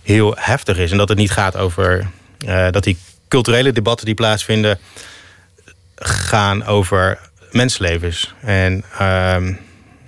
[0.03, 0.91] heel heftig is.
[0.91, 2.07] En dat het niet gaat over
[2.45, 4.79] uh, dat die culturele debatten die plaatsvinden
[5.95, 7.19] gaan over
[7.51, 8.33] mensenlevens.
[8.41, 9.35] En uh,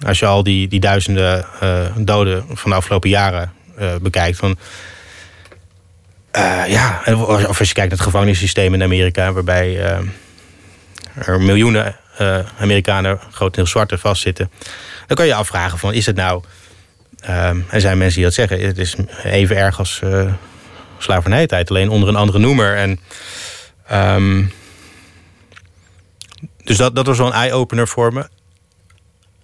[0.05, 1.45] als je al die, die duizenden
[1.95, 3.51] doden van de afgelopen jaren
[4.01, 4.39] bekijkt,
[6.31, 7.01] van ja,
[7.47, 9.79] of als je kijkt naar het gevangenissysteem in Amerika, waarbij
[11.15, 11.95] er miljoenen
[12.59, 14.51] Amerikanen, grotendeels zwarte, vastzitten,
[15.07, 16.43] dan kan je je afvragen van is het nou
[17.69, 18.61] er zijn mensen die dat zeggen.
[18.61, 20.33] Het is even erg als uh,
[20.97, 22.75] slavernijtijd, alleen onder een andere noemer.
[22.77, 22.99] En,
[23.91, 24.51] um,
[26.63, 28.29] dus dat, dat was wel een eye-opener voor me.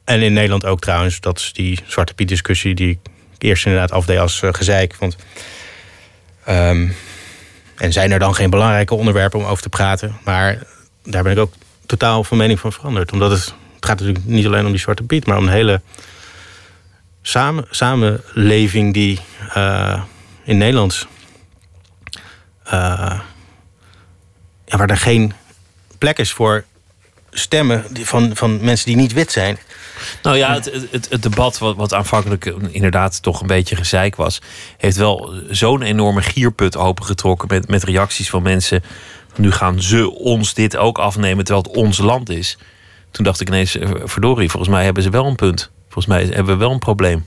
[0.04, 1.19] En in Nederland ook trouwens.
[1.19, 3.00] Dat is die Zwarte Piet discussie die ik
[3.38, 4.95] eerst inderdaad afdeed als uh, gezeik.
[4.95, 5.15] Want,
[6.49, 6.95] um,
[7.75, 10.17] en zijn er dan geen belangrijke onderwerpen om over te praten.
[10.23, 10.63] Maar
[11.03, 11.53] daar ben ik ook
[11.86, 13.12] totaal van mening van veranderd.
[13.12, 15.81] Omdat het, gaat natuurlijk niet alleen om die Zwarte Piet, maar om een hele
[17.21, 19.19] samen, samenleving die
[19.57, 20.01] uh,
[20.43, 21.07] in Nederland.
[22.65, 23.19] Uh,
[24.65, 25.33] ja, waar er geen
[25.97, 26.63] plek is voor
[27.31, 29.57] stemmen van, van mensen die niet wit zijn.
[30.22, 34.41] Nou ja, het, het, het debat, wat, wat aanvankelijk inderdaad toch een beetje gezeik was,
[34.78, 38.84] heeft wel zo'n enorme gierput opengetrokken met, met reacties van mensen.
[39.36, 42.58] Nu gaan ze ons dit ook afnemen terwijl het ons land is.
[43.12, 45.70] Toen dacht ik ineens, eh, verdorie, volgens mij hebben ze wel een punt.
[45.84, 47.24] Volgens mij hebben we wel een probleem.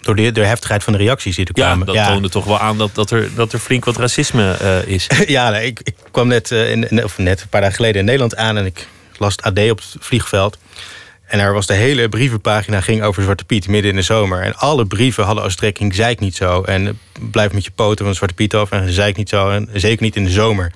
[0.00, 1.92] Door de, de heftigheid van de reacties die er kwamen.
[1.92, 4.86] Ja, dat toonde toch wel aan dat, dat, er, dat er flink wat racisme uh,
[4.86, 5.06] is.
[5.26, 8.04] ja, nee, ik, ik, kwam net, uh, in, of net een paar dagen geleden in
[8.04, 8.56] Nederland aan...
[8.56, 10.58] en ik las het AD op het vliegveld.
[11.26, 14.42] En daar was de hele brievenpagina ging over Zwarte Piet midden in de zomer.
[14.42, 16.62] En alle brieven hadden als strekking zeik niet zo.
[16.62, 16.98] En
[17.30, 19.50] blijf met je poten van Zwarte Piet af en zeik niet zo.
[19.50, 20.72] En zeker niet in de zomer.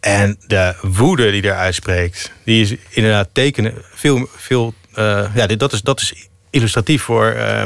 [0.00, 3.74] En de woede die er uitspreekt, die is inderdaad tekenen.
[3.94, 7.64] Veel, veel uh, ja, dat is, dat is illustratief voor, uh,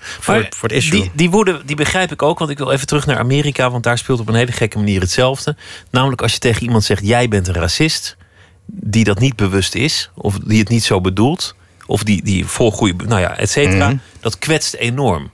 [0.00, 1.00] voor, voor, het issue.
[1.00, 3.84] Die, die woede die begrijp ik ook, want ik wil even terug naar Amerika, want
[3.84, 5.56] daar speelt op een hele gekke manier hetzelfde.
[5.90, 8.16] Namelijk als je tegen iemand zegt: jij bent een racist,
[8.66, 11.54] die dat niet bewust is, of die het niet zo bedoelt,
[11.86, 13.96] of die, die volgroeien, nou ja, et cetera, Mhm.
[14.20, 15.30] dat kwetst enorm.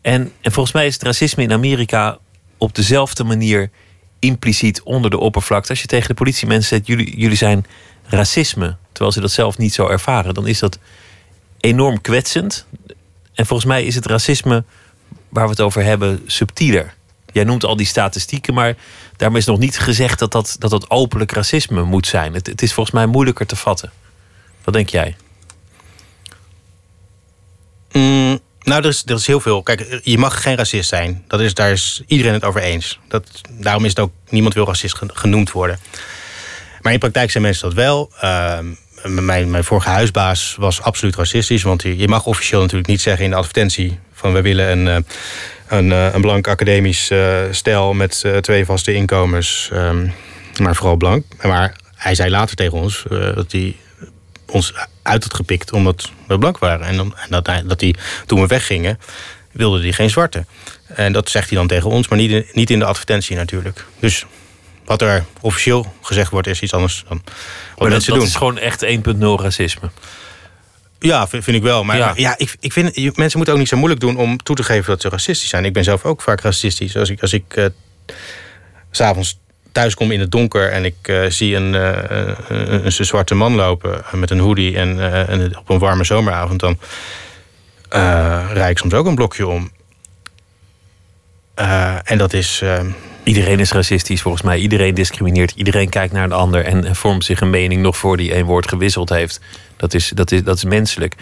[0.00, 2.18] En, en volgens mij is het racisme in Amerika
[2.56, 3.70] op dezelfde manier
[4.18, 5.70] impliciet onder de oppervlakte.
[5.70, 7.66] Als je tegen de politiemensen zegt, jullie, jullie zijn
[8.02, 10.78] racisme, terwijl ze dat zelf niet zo ervaren, dan is dat
[11.60, 12.66] enorm kwetsend.
[13.34, 14.64] En volgens mij is het racisme
[15.28, 16.94] waar we het over hebben subtieler.
[17.38, 18.76] Jij noemt al die statistieken, maar
[19.16, 22.34] daarmee is nog niet gezegd dat dat, dat, dat openlijk racisme moet zijn.
[22.34, 23.92] Het, het is volgens mij moeilijker te vatten.
[24.64, 25.16] Wat denk jij?
[27.92, 29.62] Mm, nou, er is, er is heel veel.
[29.62, 31.24] Kijk, je mag geen racist zijn.
[31.26, 32.98] Dat is, daar is iedereen het over eens.
[33.08, 35.78] Dat, daarom is het ook, niemand wil racist gen- genoemd worden.
[36.80, 38.10] Maar in praktijk zijn mensen dat wel.
[38.20, 38.66] Ehm,
[39.02, 41.62] mijn, mijn vorige huisbaas was absoluut racistisch.
[41.62, 43.98] Want je, je mag officieel natuurlijk niet zeggen in de advertentie...
[44.12, 45.12] van we willen een, eh,
[45.68, 49.68] een, eh, een blank academisch eh stel met eh, twee vaste inkomens.
[49.72, 50.08] ehm,
[50.62, 51.24] maar vooral blank.
[51.42, 53.04] Maar hij zei later tegen ons
[53.34, 53.76] dat hij
[54.46, 56.86] ons uit had gepikt omdat we blank waren.
[56.86, 57.94] En, dan, en dat, hij, dat hij,
[58.26, 58.98] toen we weggingen,
[59.52, 60.44] wilde hij geen zwarte.
[60.86, 63.84] En dat zegt hij dan tegen ons, maar niet in, niet in de advertentie natuurlijk.
[64.00, 64.24] Dus
[64.84, 68.28] wat er officieel gezegd wordt, is iets anders dan wat Maar dat, mensen dat doen.
[68.28, 69.90] is gewoon echt 1.0 racisme.
[70.98, 71.84] Ja, vind, vind ik wel.
[71.84, 72.34] Maar Ja.
[72.36, 75.00] ik, ik vind, mensen moeten ook niet zo moeilijk doen om toe te geven dat
[75.00, 75.64] ze racistisch zijn.
[75.64, 76.96] Ik ben zelf ook vaak racistisch.
[76.96, 77.70] Als ik, als ik
[78.90, 79.38] s s'avonds
[79.72, 83.54] thuis kom in het donker en ik eh, zie een, eh, een, een zwarte man
[83.54, 86.78] lopen met een hoodie en, en op een warme zomeravond, dan
[88.52, 89.70] rijd ik soms ook een blokje om.
[92.04, 92.62] En dat is.
[93.28, 94.58] Iedereen is racistisch volgens mij.
[94.58, 95.52] Iedereen discrimineert.
[95.56, 98.68] Iedereen kijkt naar een ander en vormt zich een mening nog voor die één woord
[98.68, 99.40] gewisseld heeft.
[99.76, 101.14] Dat is, dat is, dat is menselijk.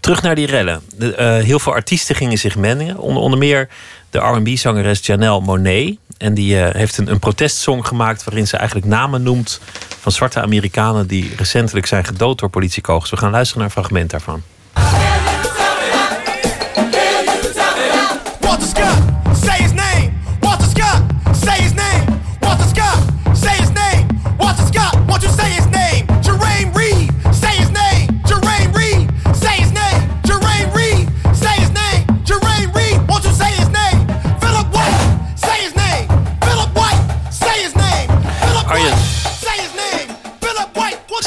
[0.00, 0.82] Terug naar die rellen.
[0.96, 2.98] De, eh, heel veel artiesten gingen zich mengen.
[2.98, 3.68] Onder, onder meer
[4.10, 5.96] de RB-zangeres Janelle Monet.
[6.18, 9.60] En die eh, heeft een, een protestsong gemaakt waarin ze eigenlijk namen noemt
[10.00, 13.10] van zwarte Amerikanen die recentelijk zijn gedood door politiekogels.
[13.10, 14.42] We gaan luisteren naar een fragment daarvan.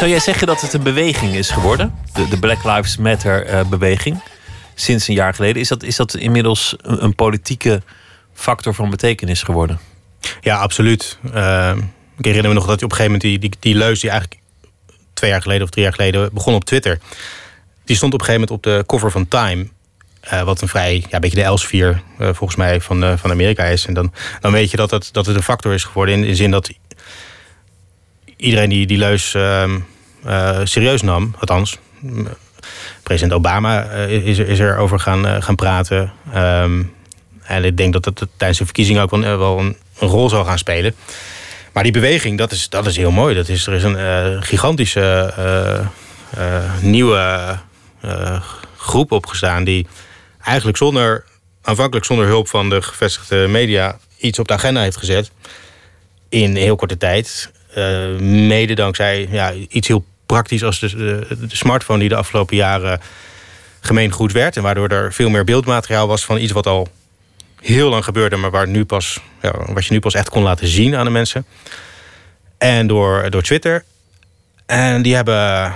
[0.03, 1.95] Zou jij zeggen dat het een beweging is geworden?
[2.13, 4.21] De, de Black Lives Matter eh, beweging.
[4.75, 5.61] Sinds een jaar geleden.
[5.61, 7.81] Is dat, is dat inmiddels een, een politieke
[8.33, 9.79] factor van betekenis geworden?
[10.41, 11.17] Ja, absoluut.
[11.33, 11.77] Ehm,
[12.17, 14.41] ik herinner me nog dat op een gegeven moment die, die, die leus die eigenlijk
[15.13, 16.99] twee jaar geleden of drie jaar geleden begon op Twitter.
[17.85, 19.67] Die stond op een gegeven moment op de cover van Time.
[20.21, 23.85] eh, wat een vrij, ja, beetje de Elsevier eh, volgens mij van, van Amerika is.
[23.85, 26.15] En dan, dan weet je dat het, dat het een factor is geworden.
[26.15, 26.71] In in de zin dat
[28.37, 29.35] iedereen die die leus
[30.25, 31.77] eh, serieus nam, althans.
[33.03, 36.13] President Obama eh, is, er, is er over gaan, eh, gaan praten.
[36.33, 36.83] Ehm,
[37.43, 40.95] en ik denk dat dat tijdens de verkiezingen ook wel, een, rol zal gaan spelen.
[41.73, 43.36] Maar die beweging, dat is, dat is heel mooi.
[43.36, 45.33] Dat is, er is een gigantische
[46.81, 47.57] nieuwe
[48.77, 49.63] groep opgestaan...
[49.63, 49.88] die
[50.43, 51.23] eigenlijk zonder,
[51.62, 53.97] aanvankelijk zonder hulp van de gevestigde media...
[54.17, 55.31] iets op de agenda heeft gezet
[56.29, 57.51] in heel korte tijd.
[58.19, 61.99] Mede dankzij ja, iets heel praktisch als de, de, de smartphone...
[61.99, 63.01] die de afgelopen jaren
[63.79, 64.57] gemeengoed werd...
[64.57, 66.87] en waardoor er veel meer beeldmateriaal was van iets wat al
[67.61, 70.67] heel lang gebeurde, maar waar nu pas, ja, wat je nu pas echt kon laten
[70.67, 71.45] zien aan de mensen.
[72.57, 73.83] En door, door Twitter.
[74.65, 75.73] En die hebben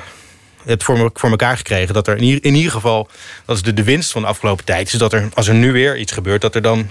[0.66, 3.10] het voor, me- voor elkaar gekregen dat er in ieder, in ieder geval,
[3.46, 5.72] dat is de, de winst van de afgelopen tijd, is dat er, als er nu
[5.72, 6.90] weer iets gebeurt, dat er dan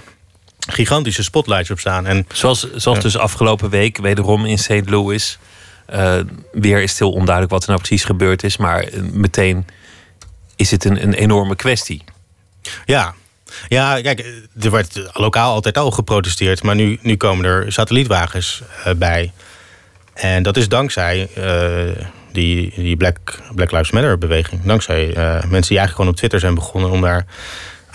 [0.69, 2.05] gigantische spotlights op staan.
[2.05, 4.81] En Zoals, zoals dus afgelopen week, wederom in St.
[4.89, 5.37] Louis.
[5.87, 6.19] Eh,
[6.51, 8.57] weer is het heel onduidelijk wat er nou precies gebeurd is.
[8.57, 9.65] Maar eh, meteen
[10.55, 12.03] is het een, een enorme kwestie.
[12.85, 13.13] Ja.
[13.67, 14.25] Ja, kijk,
[14.61, 19.31] er werd lokaal altijd al geprotesteerd, maar nu, nu komen er satellietwagens eh, bij.
[20.13, 23.17] En dat is dankzij eh, die, die Black,
[23.55, 24.61] Black Lives Matter beweging.
[24.63, 27.25] Dankzij eh, mensen die eigenlijk gewoon op Twitter zijn begonnen om daar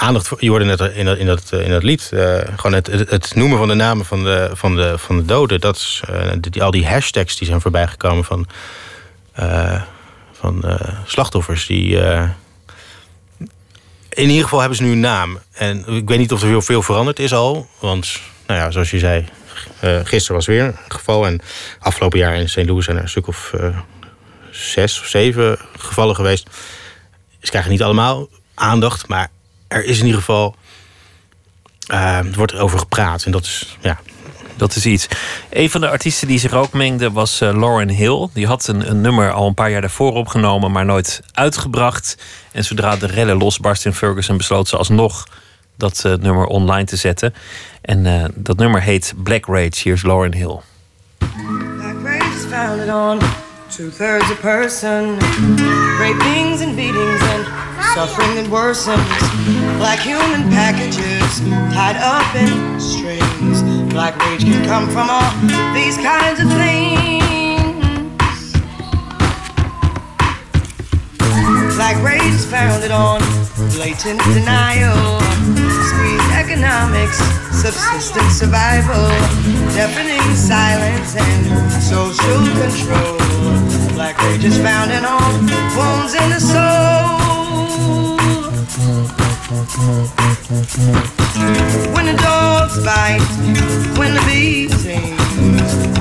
[0.03, 0.39] aandacht voor.
[0.41, 2.11] Je hoorde net in dat, in dat, in dat lied.
[2.13, 5.61] eh, gewoon het, het, noemen van de namen van de, van de, van de doden.
[5.61, 8.47] Dat is, eh, al die hashtags die zijn voorbijgekomen van,
[9.33, 9.83] eh,
[10.33, 11.67] van eh, slachtoffers.
[11.67, 12.29] Die, eh,
[14.09, 15.39] in ieder geval hebben ze nu een naam.
[15.53, 17.67] En ik weet niet of er heel veel veranderd is al.
[17.79, 19.25] Want, nou ja, zoals je zei,
[19.81, 21.27] eh gisteren was weer een geval.
[21.27, 21.41] En
[21.79, 22.57] afgelopen jaar in St.
[22.67, 23.79] Louis zijn er een stuk of eh,
[24.51, 26.49] zes of zeven gevallen geweest.
[27.41, 29.29] Ze krijgen niet allemaal aandacht, maar
[29.73, 30.57] er is in ieder geval.
[31.87, 33.25] eh, er wordt over gepraat.
[33.25, 34.01] En dat is, ja,
[34.57, 35.07] Dat is iets.
[35.51, 38.29] Een van de artiesten die zich ook mengde was uh, Lauren Hill.
[38.33, 42.17] Die had een, een, nummer al een paar jaar daarvoor opgenomen, maar nooit uitgebracht.
[42.53, 45.27] En zodra de rellen losbarst in Ferguson, besloot ze alsnog
[45.77, 47.35] dat uh, nummer online te zetten.
[47.81, 49.81] En uh, dat nummer heet Black Rage.
[49.83, 50.61] Hier is Lauren Hill.
[51.19, 53.19] Black Rage is founded on
[53.69, 55.19] two-thirds a person.
[55.99, 59.03] Rapings and beatings and suffering that worsens.
[59.79, 61.41] Black human packages
[61.75, 63.63] tied up in strings.
[63.93, 65.31] Black rage can come from all
[65.75, 67.23] these kinds of things.
[71.77, 73.21] Black rage is founded on
[73.75, 75.21] blatant denial,
[75.91, 77.19] squeeze economics,
[77.51, 79.09] subsistence survival,
[79.75, 83.19] deafening silence, and social control.
[83.95, 87.22] Black rage is founded on wounds in the soul.
[91.95, 93.23] When the dogs bite,
[93.97, 94.83] when the beatings,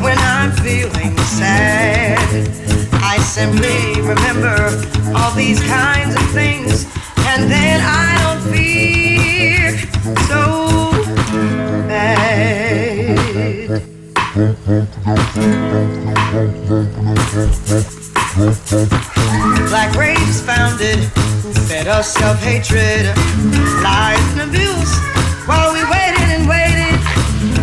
[0.01, 2.19] when I'm feeling sad,
[3.01, 4.57] I simply remember
[5.15, 6.85] all these kinds of things,
[7.27, 9.77] and then I don't feel
[10.27, 10.91] so
[11.87, 12.41] bad.
[18.37, 21.03] Black rage is founded,
[21.67, 23.05] fed us self hatred,
[23.83, 24.95] lies and abuse,
[25.45, 26.95] while we waited and waited.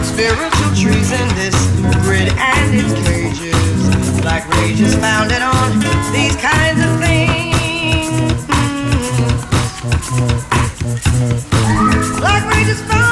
[0.04, 1.57] Spiritual trees in this
[2.04, 4.20] grid and its cages.
[4.20, 5.81] Black rage is founded on
[6.12, 8.44] these kinds of things.
[12.20, 13.07] Black rage is founded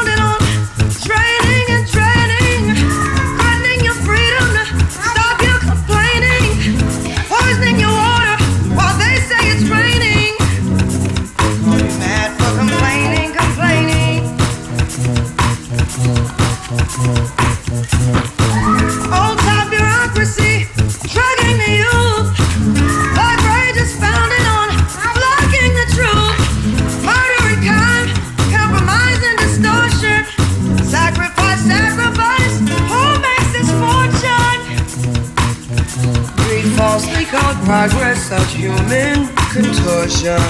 [37.77, 40.41] progress, such human contortion.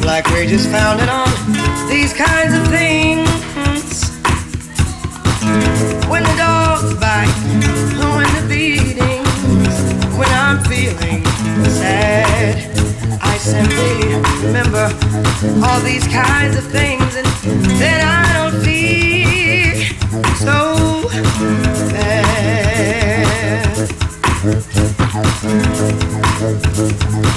[0.00, 1.28] like rage is founded on
[1.90, 3.28] these kinds of things.
[6.08, 7.36] When the dogs bite,
[8.16, 9.76] when the beatings,
[10.16, 11.22] when I'm feeling
[11.68, 12.56] sad,
[13.20, 14.86] I simply remember
[15.66, 17.26] all these kinds of things, and
[17.82, 19.76] then I don't feel
[20.46, 22.03] so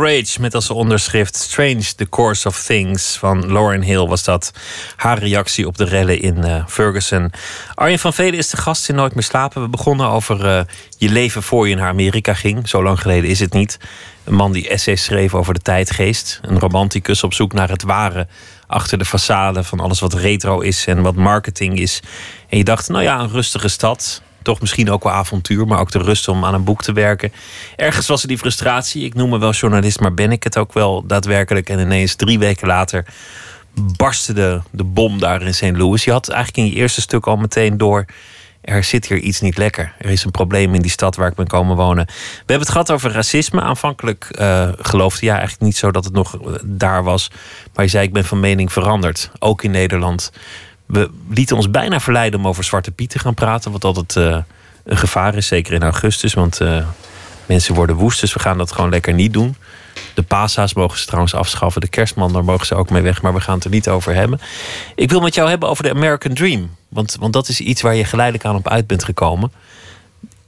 [0.03, 4.51] Met als onderschrift Strange the Course of Things van Lauren Hill was dat.
[4.95, 7.31] Haar reactie op de rellen in eh, Ferguson.
[7.75, 9.61] Arjen van Velen is de gast in Nooit meer slapen.
[9.61, 10.61] We begonnen over eh,
[10.97, 12.69] je leven voor je naar Amerika ging.
[12.69, 13.79] Zo lang geleden is het niet.
[14.23, 16.39] Een man die essays schreef over de tijdgeest.
[16.41, 18.27] Een romanticus op zoek naar het ware
[18.67, 21.99] achter de façade van alles wat retro is en wat marketing is.
[22.49, 24.21] En je dacht, nou ja, een rustige stad.
[24.43, 27.33] Toch misschien ook wel avontuur, maar ook de rust om aan een boek te werken.
[27.75, 29.05] Ergens was er die frustratie.
[29.05, 31.69] Ik noem me wel journalist, maar ben ik het ook wel daadwerkelijk?
[31.69, 33.05] En ineens drie weken later
[33.75, 35.71] barstte de, de bom daar in St.
[35.71, 36.03] Louis.
[36.03, 38.05] Je had eigenlijk in je eerste stuk al meteen door.
[38.61, 39.93] Er zit hier iets niet lekker.
[39.97, 42.05] Er is een probleem in die stad waar ik ben komen wonen.
[42.05, 43.61] We hebben het gehad over racisme.
[43.61, 47.31] Aanvankelijk eh, geloofde je eigenlijk niet zo dat het nog eh, daar was.
[47.73, 49.31] Maar je zei, ik ben van mening veranderd.
[49.39, 50.31] Ook in Nederland.
[50.93, 53.71] We lieten ons bijna verleiden om over Zwarte Piet te gaan praten.
[53.71, 54.37] Wat altijd eh,
[54.83, 56.33] een gevaar is, zeker in augustus.
[56.33, 56.87] Want eh,
[57.45, 59.55] mensen worden woest, dus we gaan dat gewoon lekker niet doen.
[60.13, 61.81] De pasa's mogen ze trouwens afschaffen.
[61.81, 63.21] De kerstman, daar mogen ze ook mee weg.
[63.21, 64.41] Maar we gaan het er niet over hebben.
[64.95, 66.75] Ik wil met jou hebben over de American Dream.
[66.89, 69.51] Want, want dat is iets waar je geleidelijk aan op uit bent gekomen.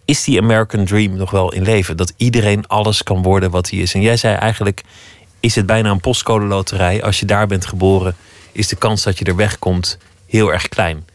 [0.05, 1.97] Is die American Dream nog wel in leven?
[1.97, 3.93] Dat iedereen alles kan worden wat hij is.
[3.93, 4.83] En jij zei eigenlijk,
[5.39, 7.03] is het bijna een postcode loterij.
[7.03, 8.15] Als je daar bent geboren,
[8.51, 9.97] is de kans dat je er wegkomt
[10.27, 11.07] heel erg klein.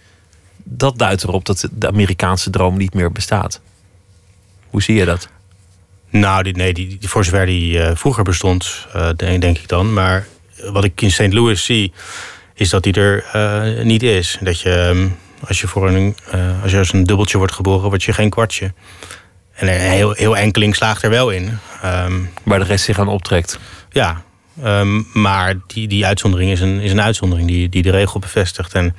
[0.57, 3.61] Dat duidt erop dat de Amerikaanse droom niet meer bestaat.
[4.71, 5.29] Hoe zie je dat?
[6.11, 9.69] Nou, die, nee, die, die, voor zover die uh, vroeger bestond, uh, denk, denk, ik
[9.69, 9.93] dan.
[9.93, 10.27] Maar
[10.73, 11.33] wat ik in St.
[11.33, 11.93] Louis zie,
[12.55, 14.39] is dat die er uh, niet is.
[14.41, 15.17] Dat je, um,
[15.49, 16.17] als je voor een,
[16.63, 18.73] als je als een dubbeltje wordt geboren, word je geen kwartje.
[19.55, 21.59] En heel, heel enkeling slaagt er wel in.
[21.85, 23.59] Um, Waar de rest zich aan optrekt.
[23.91, 24.23] Ja,
[24.65, 28.75] um, maar die, die uitzondering is een, is een uitzondering die, die de regel bevestigt.
[28.75, 28.97] En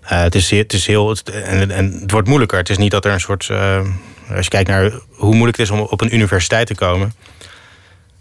[0.00, 1.08] het, is, het is heel.
[1.08, 2.58] Het, en, en het wordt moeilijker.
[2.58, 3.50] Het is niet dat er een soort
[4.34, 7.12] als je kijkt naar hoe moeilijk het is om op een universiteit te komen.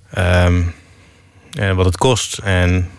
[0.10, 2.38] En wat het kost.
[2.38, 2.90] En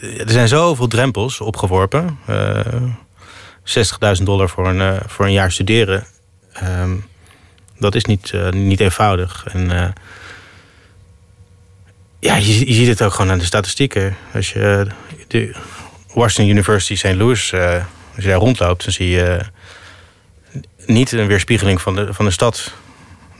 [0.00, 2.18] er zijn zoveel drempels opgeworpen.
[2.30, 6.06] Uh, eh, 60.000 dollar voor een, voor een jaar studeren.
[6.62, 7.06] Um,
[7.78, 9.46] dat is niet, niet eenvoudig.
[9.52, 9.94] En
[12.24, 14.16] ja, je, ziet het ook gewoon aan de statistieken.
[14.34, 14.86] Als je
[15.28, 15.54] de
[16.12, 17.14] Washington University St.
[17.14, 17.54] Louis,
[18.14, 19.40] als je rondloopt, dan zie je
[20.86, 22.72] niet een weerspiegeling van de, van de stad.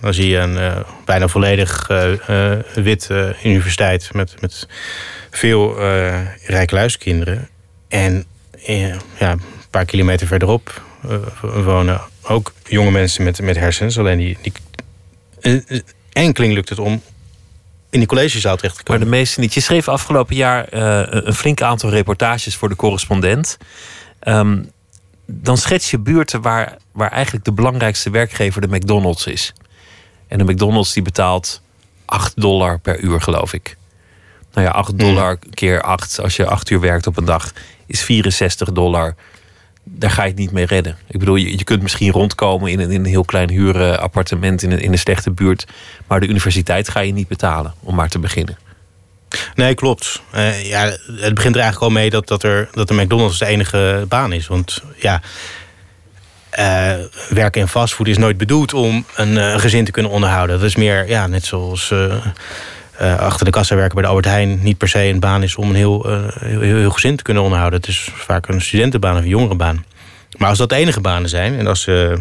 [0.00, 1.86] Dan zie je een bijna volledig
[2.74, 3.08] wit
[3.44, 4.68] universiteit met, met
[5.30, 5.78] veel
[6.46, 7.48] rijke luiskinderen.
[7.88, 8.24] En
[9.18, 10.82] ja, een paar kilometer verderop
[11.40, 13.98] wonen ook jonge mensen met, met hersens.
[13.98, 14.52] Alleen die
[16.12, 17.02] enkeling lukt het om
[17.94, 19.00] in die collegezaal terecht te komen.
[19.00, 19.54] Maar de meeste niet.
[19.54, 23.58] Je schreef afgelopen jaar een flink aantal reportages voor de correspondent.
[24.28, 24.72] Um,
[25.26, 29.52] dan schets je buurten waar, waar eigenlijk de belangrijkste werkgever de McDonald's is.
[30.28, 31.62] En de McDonald's die betaalt
[32.04, 33.76] 8 dollar per uur, geloof ik.
[34.52, 34.98] Nou ja, 8 hmm.
[34.98, 37.52] dollar keer 8, als je 8 uur werkt op een dag,
[37.86, 39.14] is 64 dollar.
[39.84, 40.96] Daar ga je het niet mee redden.
[41.06, 44.70] Ik bedoel, je, je kunt misschien rondkomen in een, in een heel klein huurappartement in
[44.70, 45.66] een, in een slechte buurt.
[46.06, 48.58] Maar de universiteit ga je niet betalen, om maar te beginnen.
[49.54, 50.22] Nee, klopt.
[50.34, 50.84] Uh, ja,
[51.16, 54.32] het begint er eigenlijk al mee dat, dat, er, dat de McDonald's de enige baan
[54.32, 54.46] is.
[54.46, 55.20] Want ja,
[56.58, 56.92] uh,
[57.28, 60.56] werken in fastfood is nooit bedoeld om een, uh, gezin te kunnen onderhouden.
[60.56, 61.92] Dat is meer, ja, net zoals
[62.98, 64.62] achter de kassa werken bij de Albert Heijn...
[64.62, 67.80] niet per se een baan is om een heel, heel, heel, gezin te kunnen onderhouden.
[67.80, 69.84] Het is vaak een studentenbaan of een jongerenbaan.
[70.36, 72.18] Maar als dat de enige banen zijn en als ze...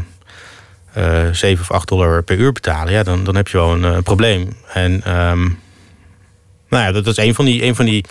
[1.31, 4.57] 7 of 8 dollar per uur betalen, ja, dan, dan heb je wel een probleem.
[4.73, 5.59] En um,
[6.73, 8.05] nou ja, dat, is een van die, een van die,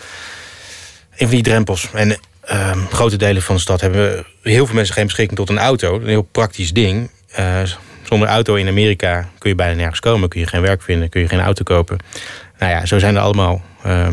[1.11, 1.89] een van die drempels.
[1.93, 2.17] En
[2.51, 5.95] uh, grote delen van de stad hebben heel veel mensen geen beschikking tot een auto.
[5.95, 7.09] Een heel praktisch ding.
[7.39, 7.61] Uh,
[8.03, 10.29] zonder auto in Amerika kun je bijna nergens komen.
[10.29, 11.97] Kun je geen werk vinden, kun je geen auto kopen.
[12.63, 13.61] Nou ja, zo zijn er allemaal.
[13.85, 14.07] Uh...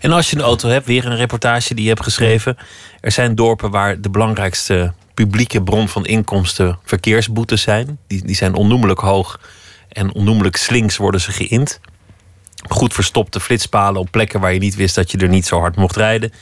[0.00, 2.56] En als je een auto hebt, weer een reportage die je hebt geschreven.
[3.00, 7.98] Er zijn dorpen waar de belangrijkste publieke bron van inkomsten verkeersboetes zijn.
[8.06, 9.40] Die, die zijn onnoemelijk hoog
[9.88, 11.80] en onnoemelijk slinks worden ze geïnd
[12.68, 15.76] goed verstopte flitspalen op plekken waar je niet wist dat je er niet zo hard
[15.76, 16.32] mocht rijden.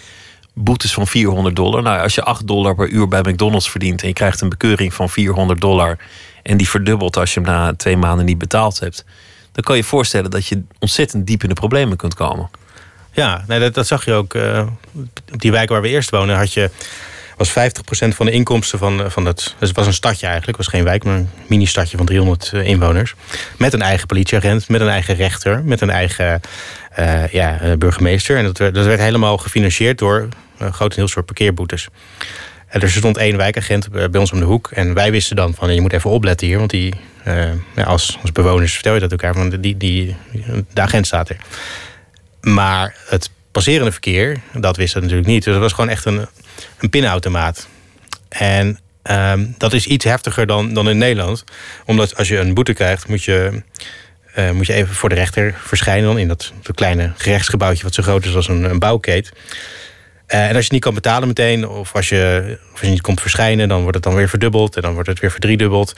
[0.55, 1.83] Boetes van 400 dollar.
[1.83, 4.95] Nou, als je 8 dollar per uur bij McDonald's verdient en je krijgt een bekeuring
[4.95, 5.99] van 400 dollar
[6.43, 9.05] en die verdubbelt als je hem na twee maanden niet betaald hebt,
[9.55, 12.51] dan kan je voorstellen dat je ontzettend diep in de problemen kunt komen.
[13.13, 14.35] Ja, nee, dat, zag je ook.
[14.35, 14.67] Uh,
[15.33, 16.71] op die wijk waar we eerst wonen had je
[17.37, 17.53] was 50%
[18.09, 19.55] van de inkomsten van, eh, van dat.
[19.59, 22.67] Dus het was een stadje eigenlijk, was geen wijk, maar een mini-stadje van 300 eh,
[22.67, 23.15] inwoners.
[23.59, 26.41] Met een eigen politieagent, met een eigen rechter, met een eigen
[27.31, 28.37] ja, burgemeester.
[28.37, 30.29] En dat, dat werd helemaal gefinancierd door
[30.63, 31.89] uh, grotendeels door parkeerboetes.
[32.81, 34.71] Er stond één wijkagent bij ons om de hoek.
[34.71, 36.59] En wij wisten dan van je moet even opletten hier.
[36.59, 36.95] Want die,
[37.27, 39.35] uh, ja, als, bewoners vertel je dat elkaar.
[39.35, 40.17] Want die, die,
[40.73, 41.37] de agent staat er.
[42.41, 45.45] Maar het passerende verkeer, dat wist dat natuurlijk niet.
[45.45, 46.27] Dus dat was gewoon echt een,
[46.79, 47.69] een pinautomaat.
[48.29, 48.79] En
[49.11, 51.45] um, dat is iets heftiger dan, dan in Nederland.
[51.85, 53.63] Omdat als je een boete krijgt, moet je,
[54.39, 56.05] uh, moet je even voor de rechter verschijnen.
[56.05, 59.33] Dan in dat, dat kleine gerechtsgebouwtje wat zo groot is als een, een bouwkeet.
[60.35, 63.69] Uh, en als je niet kan betalen meteen, of als, je, of niet komt verschijnen,
[63.69, 65.95] dan wordt het dan weer verdubbeld en dan wordt het weer verdriedubbeld.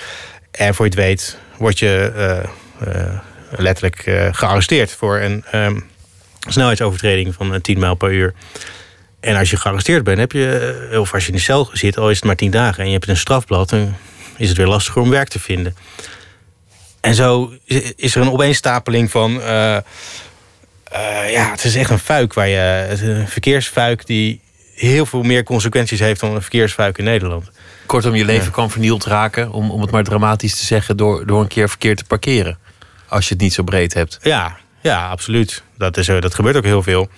[0.51, 2.12] En voor je het weet, word je
[2.87, 3.20] uh,
[3.51, 5.84] letterlijk gearresteerd voor een um,
[6.49, 8.34] snelheidsovertreding van 10 mijl per uur.
[9.20, 11.99] En als je gearresteerd bent, heb je, eh, of als je in de cel zit,
[11.99, 13.95] al is het maar tien dagen en je hebt een strafblad, dan
[14.37, 15.76] is het weer lastiger om werk te vinden.
[17.01, 17.53] En zo
[17.97, 19.41] is er een opeenstapeling van.
[20.97, 22.86] Uh, uh, ja, het is echt een fuik waar je.
[23.03, 24.40] Een verkeersfuik die
[24.74, 27.51] heel veel meer consequenties heeft dan een verkeersfuik in Nederland.
[27.86, 31.40] Kortom, je leven kan vernield raken, om, om het maar dramatisch te zeggen, door, door
[31.40, 32.59] een keer verkeerd te parkeren.
[33.09, 34.18] Als je het niet zo breed hebt.
[34.22, 35.62] Ja, Ja, absoluut.
[35.78, 37.09] Dat, is, eh, dat gebeurt ook heel veel.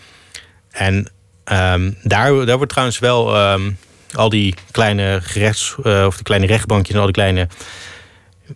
[0.71, 1.11] En
[1.45, 3.71] ehm, daar, daar wordt trouwens wel ehm,
[4.13, 5.75] al die kleine gerechts...
[5.83, 7.49] eh, of de kleine rechtbankjes en al die kleine...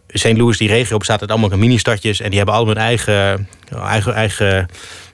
[0.09, 0.37] St.
[0.37, 2.21] Louis, die regio, bestaat uit allemaal mini-stadjes...
[2.21, 4.69] en die hebben allemaal hun eigen, eigen, eigen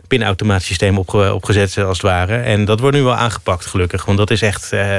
[0.08, 2.36] pinautomaatsysteem opge, opgezet, als het ware.
[2.36, 4.04] En dat wordt nu wel aangepakt, gelukkig.
[4.04, 4.72] Want dat is echt...
[4.72, 4.96] eh,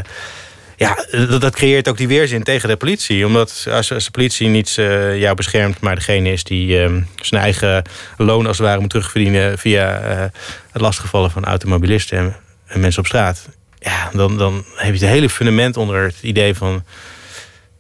[0.80, 1.06] ja,
[1.40, 3.26] dat, creëert ook die weerzin tegen de politie.
[3.26, 5.80] Omdat als, als de politie niet eh, jou beschermt...
[5.80, 7.84] maar degene is die eh, zijn eigen
[8.18, 9.58] loon als het ware moet terugverdienen...
[9.58, 10.26] via eh,
[10.72, 12.36] het lastigvallen van automobilisten en,
[12.66, 13.50] en mensen op straat...
[13.80, 16.84] ja, dan, dan heb je het hele fundament onder het idee van...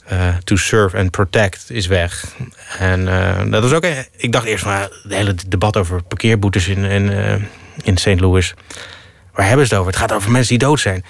[0.10, 2.26] eh, to serve and protect is weg.
[2.80, 3.86] En eh, dat is ook...
[4.18, 7.34] Ik dacht eerst van het hele debat over parkeerboetes in, in, eh,
[7.84, 8.20] in St.
[8.20, 8.54] Louis...
[9.34, 9.92] waar hebben ze het over?
[9.92, 11.06] Het gaat over mensen die dood zijn.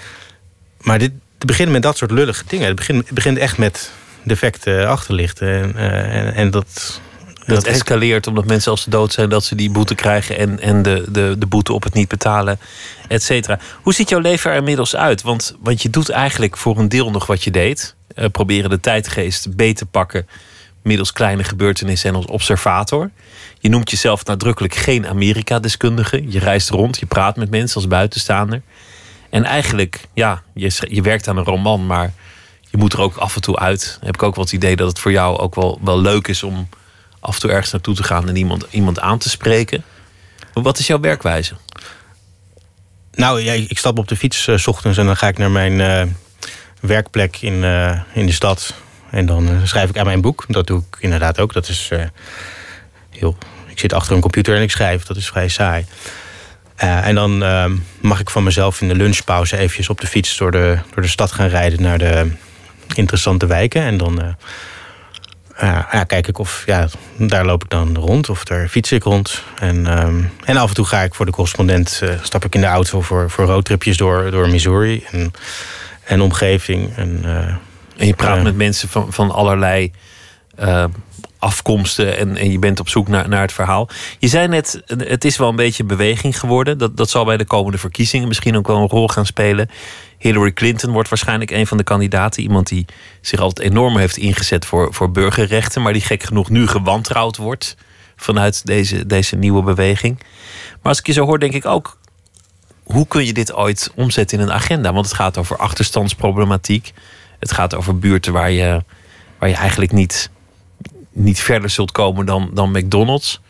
[0.82, 2.68] Maar dit het begint met dat soort lullige dingen.
[2.68, 3.92] Het begint, het begint echt met
[4.24, 5.76] defecte achterlichten.
[5.76, 5.76] En,
[6.12, 7.02] en, en dat...
[7.46, 9.30] Dat escaleert omdat mensen als ze dood zijn...
[9.30, 12.60] dat ze die boete krijgen en, en de, de, de boete op het niet betalen,
[13.08, 13.60] et cetera.
[13.82, 15.22] Hoe ziet jouw leven er inmiddels uit?
[15.22, 17.96] Want, want je doet eigenlijk voor een deel nog wat je deed.
[18.20, 20.28] Eh, proberen de tijdgeest beter te pakken...
[20.82, 23.12] middels kleine gebeurtenissen en als observator.
[23.60, 26.32] Je noemt jezelf nadrukkelijk geen Amerika-deskundige.
[26.32, 28.62] Je reist rond, je praat met mensen als buitenstaander.
[29.30, 31.86] En eigenlijk, ja, je, je werkt aan een roman...
[31.86, 32.14] maar
[32.70, 34.00] je moet er ook af en toe uit.
[34.02, 36.44] Heb ik ook wel het idee dat het voor jou ook wel, wel leuk is...
[36.44, 36.70] om
[37.20, 39.84] af en toe ergens naartoe te gaan en iemand, iemand aan te spreken.
[40.54, 41.54] Wat is jouw werkwijze?
[43.12, 45.82] Nou, ik stap op de fiets eh, s ochtends en dan ga ik naar mijn
[45.82, 46.14] eh,
[46.80, 48.74] werkplek in, eh, in de stad.
[49.10, 50.46] En dan eh, schrijf ik aan mijn boek.
[50.48, 51.54] Dat doe ik inderdaad ook.
[51.54, 52.04] Dat is eh,
[53.10, 53.38] heel.
[53.68, 55.04] Ik zit achter een computer en ik schrijf.
[55.04, 55.86] Dat is vrij saai.
[56.76, 57.66] En dan eh,
[58.02, 61.10] mag ik van mezelf in de lunchpauze eventjes op de fiets door de, door de
[61.10, 62.32] stad gaan rijden naar de
[62.96, 63.82] interessante wijken.
[63.82, 64.36] En dan
[65.92, 69.44] ja, kijk ik of, ja, daar loop ik dan rond of daar fiets ik rond.
[69.60, 72.68] En, ehm, en af en toe ga ik voor de correspondent, stap ik in de
[72.68, 75.34] auto voor, voor roadtripjes door, door Missouri en,
[76.10, 76.96] en omgeving.
[76.96, 77.56] En, eh,
[77.98, 78.44] En je praat Ja.
[78.44, 79.92] met mensen van, van allerlei
[80.56, 80.86] eh,
[81.40, 83.90] afkomsten en, en je bent op zoek naar, naar het verhaal.
[84.20, 86.78] Je zei net, het is wel een beetje beweging geworden.
[86.78, 89.70] Dat, dat zal bij de komende verkiezingen misschien ook wel een rol gaan spelen.
[90.18, 92.44] Hillary Clinton wordt waarschijnlijk een van de kandidaten.
[92.44, 92.86] Iemand die
[93.22, 97.76] zich altijd enorm heeft ingezet voor, voor burgerrechten, maar die gek genoeg nu gewantrouwd wordt
[98.16, 100.18] vanuit deze, deze nieuwe beweging.
[100.70, 101.98] Maar als ik je zo hoor, denk ik ook,
[102.94, 104.94] hoe kun je dit ooit omzetten in een agenda?
[104.94, 106.94] Want het gaat over achterstandsproblematiek.
[107.40, 108.84] Het gaat over buurten waar je,
[109.40, 110.30] waar je eigenlijk niet,
[111.12, 113.42] niet verder zult komen dan, dan McDonald's.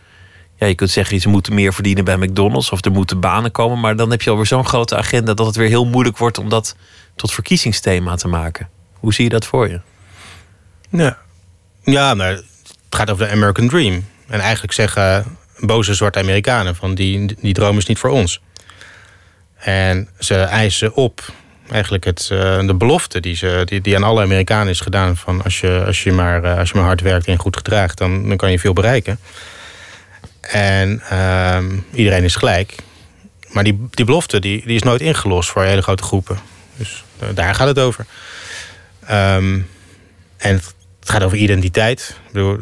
[0.55, 3.79] Ja, je kunt zeggen, ze moeten meer verdienen bij McDonald's of er moeten banen komen.
[3.79, 6.49] Maar dan heb je alweer zo'n grote agenda dat het weer heel moeilijk wordt om
[6.49, 6.75] dat
[7.15, 8.69] tot verkiezingsthema te maken.
[8.93, 9.79] Hoe zie je dat voor je?
[10.89, 11.17] ja.
[11.83, 12.45] ja, maar het
[12.89, 14.05] gaat over de American Dream.
[14.27, 18.41] En eigenlijk zeggen boze zwarte Amerikanen van die, die droom is niet voor ons.
[19.59, 21.33] En ze eisen op
[21.71, 25.17] eigenlijk het, eh, de belofte die, ze, die, die aan alle Amerikanen is gedaan...
[25.17, 27.97] van als je, als je, maar, eh, als je maar hard werkt en goed gedraagt,
[27.97, 29.19] dan, dan kan je veel bereiken.
[30.41, 32.75] En ehm, iedereen is gelijk.
[33.51, 36.39] Maar die, die belofte die, die is nooit ingelost voor hele grote groepen.
[36.75, 38.05] Dus eh, daar gaat het over.
[39.05, 39.59] Ehm,
[40.37, 42.15] en het, gaat over identiteit.
[42.25, 42.57] Ik bedoel,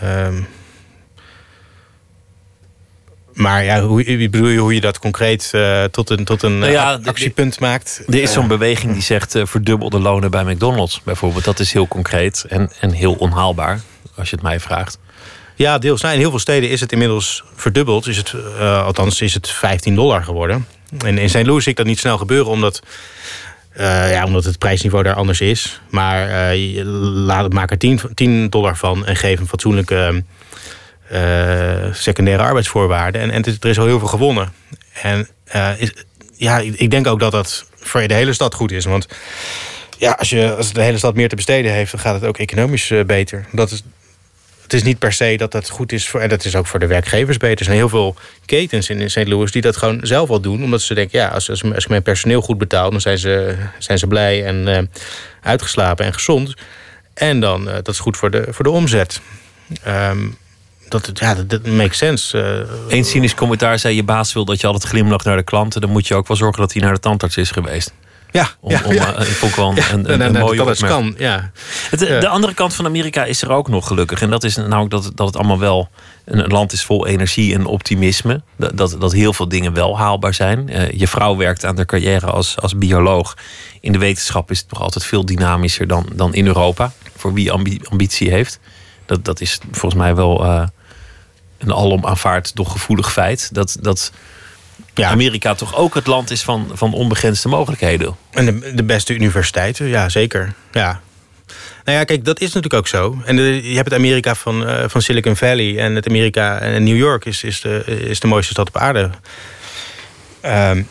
[0.00, 0.40] ehm,
[3.42, 6.58] maar ja, hoe, ik bedoel je hoe je dat concreet eh, tot een, tot een
[6.58, 8.02] Nou ja, eh, actiepunt maakt?
[8.06, 11.44] Er is Eh, zo'n beweging die zegt eh, verdubbel de lonen bij McDonald's bijvoorbeeld.
[11.44, 13.80] Dat is heel concreet en, en heel onhaalbaar,
[14.16, 14.98] als je het mij vraagt.
[15.54, 16.00] Ja, deels.
[16.00, 18.06] Nou, in heel veel steden is het inmiddels verdubbeld.
[18.06, 20.66] Is het, althans is het 15 dollar geworden.
[21.04, 21.46] En in St.
[21.46, 22.82] Louis zie ik dat niet snel gebeuren, omdat,
[23.76, 25.80] ja, omdat het prijsniveau daar anders is.
[25.90, 30.22] Maar laat, maak er 10, 10 dollar van en geef een fatsoenlijke
[31.92, 33.20] secundaire arbeidsvoorwaarden.
[33.20, 34.52] En, en er is al heel veel gewonnen.
[35.02, 35.92] En eh, is,
[36.36, 38.84] ja, ik denk ook dat dat voor de hele stad goed is.
[38.84, 39.06] Want
[39.98, 42.38] ja, als, je, als de hele stad meer te besteden heeft, dan gaat het ook
[42.38, 43.46] economisch eh, beter.
[43.52, 43.82] Dat is,
[44.62, 46.20] het is niet per se dat dat goed is voor.
[46.20, 47.58] En dat is ook voor de werkgevers beter.
[47.58, 49.28] Er zijn heel veel ketens in St.
[49.28, 50.64] Louis die dat gewoon zelf al doen.
[50.64, 53.56] Omdat ze denken, ja, als, als, als ik mijn personeel goed betaal, dan zijn ze,
[53.78, 54.82] zijn ze blij en eh,
[55.42, 56.54] uitgeslapen en gezond.
[57.14, 59.20] En dan, eh, dat is goed voor de, voor de omzet.
[59.82, 60.28] Ehm,
[60.92, 62.42] dat, ja, dat, dat makes sense.
[62.88, 62.96] eh.
[62.96, 65.80] Eén cynisch commentaar zei: Je baas wil dat je altijd glimlacht naar de klanten.
[65.80, 67.92] Dan moet je ook wel zorgen dat hij naar de tandarts is geweest.
[68.30, 69.14] ja, Om, ja, om, ja.
[69.14, 70.88] eh, ik vond wel een, Ja, een, een, mooie dat opmerking.
[70.88, 71.50] kan, ja.
[71.90, 72.20] Het, Ja.
[72.20, 74.22] De andere kant van Amerika is er ook nog gelukkig.
[74.22, 75.88] En dat is namelijk dat, het- dat het allemaal wel
[76.24, 78.42] een land is vol energie en optimisme.
[78.56, 80.68] Dat, dat, dat heel veel dingen wel haalbaar zijn.
[80.68, 83.36] Eh, je vrouw werkt aan de carrière als, als bioloog.
[83.80, 86.92] In de wetenschap is het nog altijd veel dynamischer dan, dan in Europa.
[87.16, 88.58] Voor wie ambi- ambitie heeft.
[89.06, 90.62] Dat, dat is volgens mij wel eh,
[91.62, 93.54] een alom aanvaard, toch gevoelig feit.
[93.54, 94.12] Dat, dat
[94.94, 95.08] Ja.
[95.10, 98.16] Amerika toch ook het land is van, van onbegrensde mogelijkheden.
[98.30, 100.54] En de, de beste universiteiten, ja, zeker.
[100.72, 101.00] Ja.
[101.84, 103.22] Nou ja, kijk, dat is natuurlijk ook zo.
[103.24, 106.82] En de- je hebt het Amerika van, eh, van Silicon Valley en het Amerika en
[106.84, 109.10] New York is, is, de, is de mooiste stad op aarde.
[110.40, 110.82] Ehm,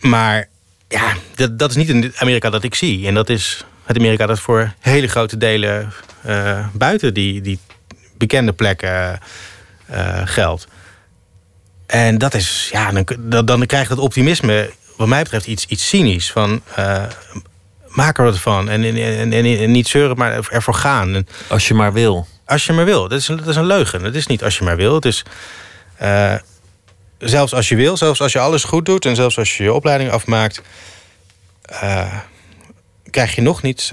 [0.00, 0.48] maar
[0.88, 3.06] ja, dat, dat is niet het Amerika dat ik zie.
[3.06, 5.92] En dat is het Amerika dat voor hele grote delen
[6.22, 7.58] eh, buiten die, die
[8.18, 9.20] bekende plekken
[9.86, 10.66] eh, geldt.
[11.86, 16.30] En dat is, ja, dan, dan, krijgt dat optimisme, wat mij betreft, iets, iets cynisch.
[16.32, 17.02] Van, eh,
[17.88, 18.68] maak er wat van.
[18.68, 21.14] En, en, en, niet zeuren, maar ervoor gaan.
[21.14, 22.26] En Als je maar wil.
[22.46, 23.08] als je maar wil.
[23.08, 24.02] Dat is, een- dat is een leugen.
[24.04, 24.94] Het is niet als je maar wil.
[24.94, 25.22] Het is,
[25.96, 26.34] eh,
[27.18, 29.06] zelfs als je wil, zelfs als je alles goed doet...
[29.06, 30.62] en zelfs als je je opleiding afmaakt...
[33.10, 33.88] krijg je nog niet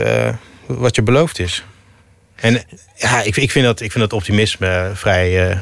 [0.65, 1.63] wat je beloofd is.
[2.41, 2.63] En
[2.95, 5.57] ja, ik, ik, vind, dat, ik vind dat optimisme vrij, eh,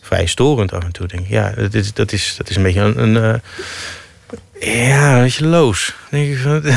[0.00, 1.06] vrij storend af en toe.
[1.06, 1.28] Denk ik.
[1.28, 3.16] Ja, dat is, dat, is, dat is een beetje een...
[3.16, 3.40] een
[4.60, 5.94] eh, ja, een beetje loos.
[6.10, 6.62] Denk ik van,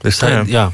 [0.00, 0.42] Dus Ja.
[0.46, 0.72] ja.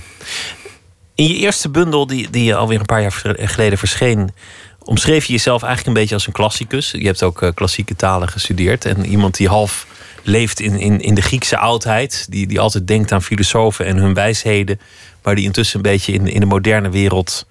[1.14, 4.30] In je eerste bundel, die, die alweer een paar jaar geleden verscheen,
[4.78, 6.90] omschreef je jezelf eigenlijk een beetje als een klassicus.
[6.90, 8.84] Je hebt ook eh, klassieke talen gestudeerd.
[8.84, 9.86] En iemand die half
[10.22, 14.14] leeft in, in, in de Griekse oudheid, die, die altijd denkt aan filosofen en hun
[14.14, 14.80] wijsheden,
[15.22, 17.46] maar die intussen een beetje in, in de moderne wereld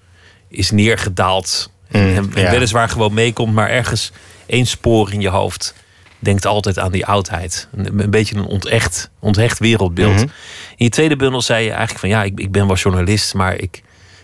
[0.48, 1.70] is neergedaald.
[1.90, 2.50] Mm, en, en ja.
[2.50, 4.12] weliswaar gewoon meekomt, maar ergens
[4.46, 5.74] één spoor in je hoofd
[6.20, 7.68] denkt altijd aan die oudheid.
[7.72, 10.14] Een, een beetje een ontecht, onthecht wereldbeeld.
[10.14, 10.22] Mhm.
[10.76, 13.56] In je tweede bundel zei je eigenlijk van ja, ik, ik ben wel journalist, maar
[13.56, 13.82] ik,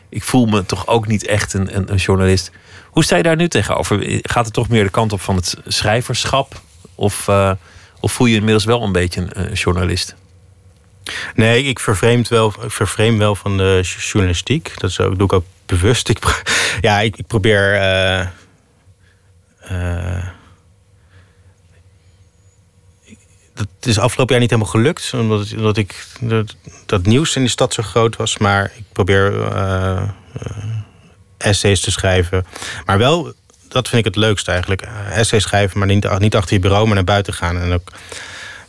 [0.09, 2.51] ik voel me toch ook niet echt een, een, een journalist.
[2.91, 4.21] Hoe sta je daar nu tegenover?
[4.23, 6.61] Gaat het toch meer de kant op van het schrijverschap?
[6.95, 7.51] Of, eh,
[8.01, 10.15] of voel je je inmiddels wel een beetje een, een journalist?
[11.35, 14.73] Nee, ik vervreemd wel, ik vervreem wel van de journalistiek.
[14.77, 16.09] Dat doe ik ook bewust.
[16.09, 16.19] Ik,
[16.81, 17.75] ja, ik, ik probeer.
[17.75, 18.27] eh,
[23.55, 25.13] dat is afgelopen jaar niet helemaal gelukt.
[25.15, 26.07] Omdat, omdat ik
[26.87, 28.39] dat, nieuws in die stad zo groot was.
[28.39, 30.03] Maar ik probeer eh,
[31.37, 32.47] essays te schrijven.
[32.85, 33.33] Maar wel,
[33.69, 34.83] dat vind ik het leukste eigenlijk.
[35.11, 37.59] Essays schrijven, maar niet, niet achter je bureau, maar naar buiten gaan.
[37.59, 37.93] En ook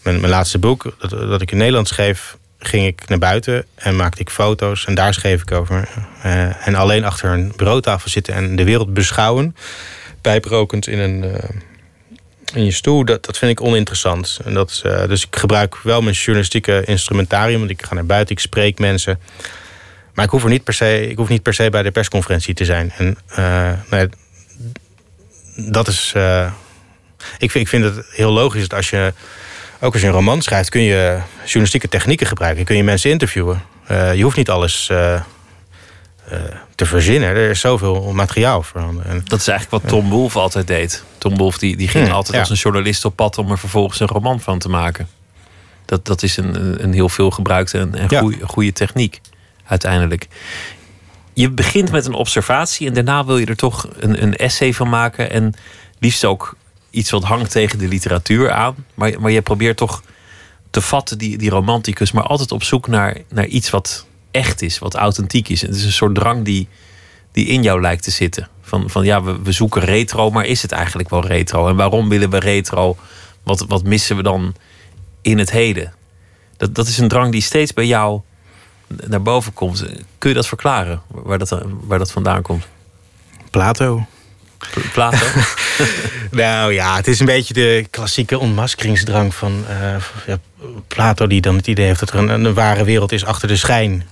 [0.07, 3.95] mijn, mijn laatste boek, dat, dat ik in Nederland schreef, ging ik naar buiten en
[3.95, 4.85] maakte ik foto's.
[4.85, 5.87] En daar schreef ik over.
[6.21, 9.55] Eh, en alleen achter een bureautafel zitten en de wereld beschouwen.
[10.21, 11.49] Pijprokend in, een, eh,
[12.53, 14.39] in je stoel, dat, dat vind ik oninteressant.
[14.45, 17.59] En dat, eh, dus ik gebruik wel mijn journalistieke instrumentarium.
[17.59, 19.19] Want ik ga naar buiten, ik spreek mensen.
[20.13, 22.53] Maar ik hoef, er niet per se, ik hoef niet per se bij de persconferentie
[22.53, 22.93] te zijn.
[22.97, 23.17] En
[23.89, 24.07] ja,
[25.55, 26.13] dat is.
[27.37, 29.13] ik, vind, ik vind het heel logisch dat als je.
[29.79, 32.65] Ook als je een roman schrijft, kun je journalistieke technieken gebruiken.
[32.65, 33.61] Kun je mensen interviewen.
[33.87, 35.21] Eh, je hoeft niet alles eh, eh,
[36.75, 37.29] te verzinnen.
[37.29, 39.05] Er is zoveel materiaal voorhanden.
[39.05, 41.03] En, Dat is eigenlijk wat Tom Wolfe altijd deed.
[41.17, 42.39] Tom Wolfe die, die ging Hmm, altijd ja.
[42.39, 45.07] als een journalist op pad om er vervolgens een roman van te maken.
[45.85, 48.19] Dat, dat is een, een- een heel veel gebruikte en, en Ja.
[48.19, 49.21] goeie- goede techniek
[49.65, 50.27] uiteindelijk.
[51.33, 54.89] Je begint met een observatie en daarna wil je er toch een, een essay van
[54.89, 55.31] maken.
[55.31, 55.53] En
[55.99, 56.55] liefst ook
[56.97, 58.75] iets wat hangt tegen de literatuur aan.
[58.93, 60.03] Maar, maar je probeert toch
[60.69, 64.79] te vatten, die, die romanticus, maar altijd op zoek naar, naar iets wat echt is,
[64.79, 65.61] wat authentiek is.
[65.61, 66.67] Het is een soort drang die,
[67.31, 68.49] die in jou lijkt te zitten.
[68.61, 71.67] Van, van ja, we, we zoeken retro, maar is het eigenlijk wel retro?
[71.67, 72.97] En waarom willen we retro?
[73.43, 74.55] Wat, wat missen we dan
[75.21, 75.93] in het heden?
[76.57, 78.21] Dat, dat is een drang die steeds bij jou
[78.87, 79.85] naar boven komt.
[80.17, 82.67] Kun je dat verklaren, waar dat, waar dat vandaan komt?
[83.49, 84.05] Plato.
[84.93, 85.25] Plato?
[86.31, 89.65] Nou ja, het is een beetje de klassieke ontmaskeringsdrang van
[90.27, 90.37] ja,
[90.87, 93.55] Plato, die dan het idee heeft dat er een, een ware wereld is achter de
[93.55, 94.07] schijn.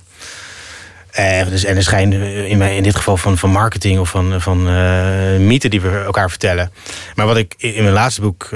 [1.11, 4.41] Eh, dus, en de schijn eh, in, in dit geval van, van marketing of van,
[4.41, 4.63] van
[5.47, 6.71] mythen die we elkaar vertellen.
[7.15, 8.49] Maar wat ik in mijn laatste boek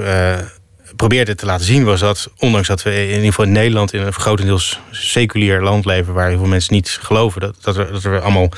[1.00, 4.00] probeerde te laten zien was dat, ondanks dat we in ieder geval in Nederland in
[4.00, 8.02] een grotendeels seculier land leven waar heel veel mensen niet geloven, dat, dat, er, dat
[8.02, 8.48] we allemaal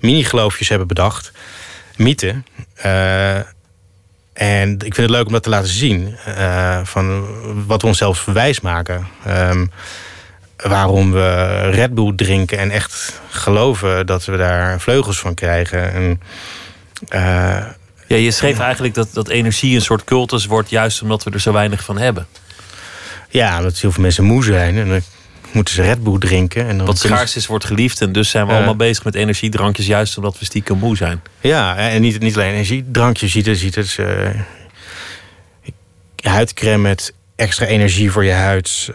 [0.00, 1.32] mini-geloofjes hebben bedacht,
[1.96, 2.46] mythen.
[2.74, 3.36] Eh,
[4.32, 6.16] en ik vind het leuk om dat te laten zien.
[6.24, 7.26] eh, van
[7.66, 9.06] wat we onszelf wijs maken.
[9.26, 9.66] Ehm,
[10.56, 15.92] waarom we Red Bull drinken en echt geloven dat we daar vleugels van krijgen.
[15.92, 16.20] En,
[17.08, 17.66] eh,
[18.06, 21.40] Ja, je schreef eigenlijk dat, dat energie een soort cultus wordt, juist omdat we er
[21.40, 22.26] zo weinig van hebben.
[23.28, 24.78] ja, omdat heel veel mensen moe zijn.
[24.78, 25.02] En
[25.52, 26.66] moeten ze Red Bull drinken.
[26.68, 28.00] En dan Wat schaars is, wordt geliefd.
[28.00, 31.22] En dus zijn we allemaal bezig met energiedrankjes, juist omdat we stiekem moe zijn.
[31.40, 33.32] Ja, en niet, niet alleen energiedrankjes.
[33.32, 34.30] Ziet het, ziet het, eh,
[36.22, 38.90] huidcrème met extra energie voor je huid.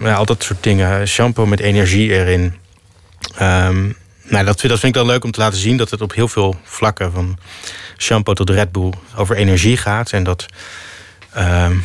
[0.00, 1.08] ja, al dat soort dingen.
[1.08, 2.54] Shampoo met energie erin.
[3.36, 3.82] Ehm,
[4.22, 6.14] nou, dat, vind- dat vind ik dan leuk om te laten zien dat het op
[6.14, 7.38] heel veel vlakken van,
[7.98, 10.12] shampoo tot Red Bull over energie gaat.
[10.12, 10.46] En dat
[11.32, 11.76] ehm,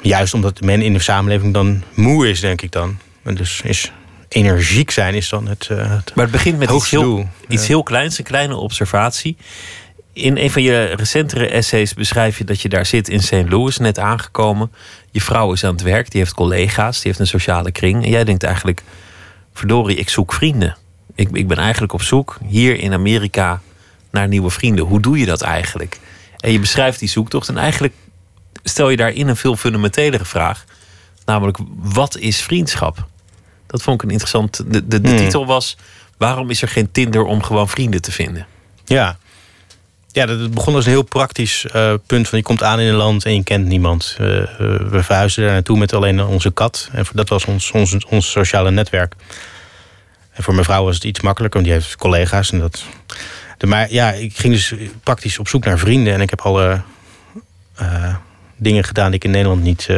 [0.00, 2.98] juist omdat men in de samenleving dan moe is, denk ik dan.
[3.24, 3.92] Dus is
[4.28, 5.66] energiek zijn is dan het.
[5.70, 7.28] eh, het Maar het begint met iets heel, doel.
[7.48, 9.36] iets heel kleins, een kleine observatie.
[10.12, 13.48] In een van je recentere essays beschrijf je dat je daar zit in St.
[13.48, 14.72] Louis, net aangekomen.
[15.10, 18.04] Je vrouw is aan het werk, die heeft collega's, die heeft een sociale kring.
[18.04, 18.82] En jij denkt eigenlijk,
[19.52, 20.76] verdorie, ik zoek vrienden.
[21.14, 23.60] Ik, ik ben eigenlijk op zoek hier in Amerika
[24.10, 24.84] naar nieuwe vrienden.
[24.84, 25.98] Hoe doe je dat eigenlijk?
[26.38, 27.94] En je beschrijft die zoektocht en eigenlijk
[28.62, 30.64] stel je daarin een veel fundamentelere vraag.
[31.24, 33.06] Namelijk, wat is vriendschap?
[33.74, 34.56] Dat vond ik een interessant.
[34.56, 35.18] De, de, de Hmm.
[35.18, 35.76] titel was:
[36.16, 38.46] Waarom is er geen Tinder om gewoon vrienden te vinden?
[38.84, 39.16] Ja.
[40.08, 42.28] Ja, dat het begon als een heel praktisch eh, punt.
[42.28, 44.16] Van je komt aan in een land en je kent niemand.
[44.18, 44.26] Eh,
[44.58, 46.88] we verhuisden daar naartoe met alleen onze kat.
[46.92, 49.14] En dat was ons, ons, ons sociale netwerk.
[50.32, 52.50] En voor mijn vrouw was het iets makkelijker, want die heeft collega's.
[52.52, 52.84] En dat...
[53.58, 56.12] de, maar ja, ik ging dus praktisch op zoek naar vrienden.
[56.12, 56.80] En ik heb alle
[57.74, 58.14] eh,
[58.56, 59.88] dingen gedaan die ik in Nederland niet,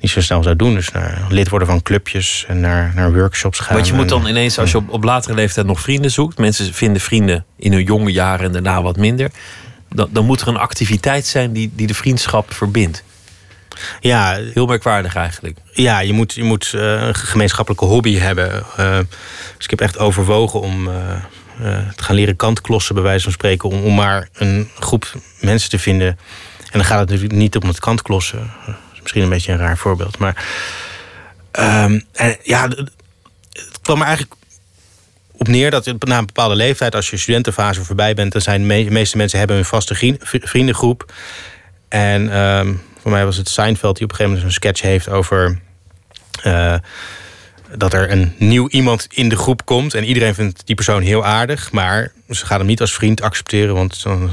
[0.00, 0.74] niet zo snel zou doen.
[0.74, 3.74] Dus naar lid worden van clubjes en naar, naar workshops gaan.
[3.74, 6.74] Want je moet dan ineens, als je op, op latere leeftijd nog vrienden zoekt, mensen
[6.74, 9.30] vinden vrienden in hun jonge jaren en daarna wat minder.
[9.88, 13.04] Dan, dan moet er een activiteit zijn die, die de vriendschap verbindt.
[14.00, 15.58] Ja, Heel merkwaardig eigenlijk.
[15.72, 18.64] Ja, je moet, je moet eh, een gemeenschappelijke hobby hebben.
[18.76, 18.98] Eh,
[19.56, 20.94] dus ik heb echt overwogen om eh,
[21.96, 23.68] te gaan leren kantklossen, bij wijze van spreken.
[23.68, 26.08] Om, om maar een groep mensen te vinden.
[26.58, 28.50] En dan gaat het natuurlijk niet om het kantklossen.
[29.06, 30.18] Misschien een beetje een raar voorbeeld.
[30.18, 30.44] Maar
[31.50, 32.68] ehm, en, ja,
[33.52, 34.36] het kwam er eigenlijk
[35.32, 38.66] op neer dat na een bepaalde leeftijd, als je studentenfase voorbij bent, dan zijn de
[38.66, 41.12] me- meeste mensen hebben een vaste vriendengroep.
[41.88, 45.08] En ehm, voor mij was het Seinfeld die op een gegeven moment een sketch heeft
[45.08, 45.58] over
[46.42, 46.74] eh,
[47.76, 51.24] dat er een nieuw iemand in de groep komt en iedereen vindt die persoon heel
[51.24, 54.30] aardig, maar ze gaan hem niet als vriend accepteren, want dan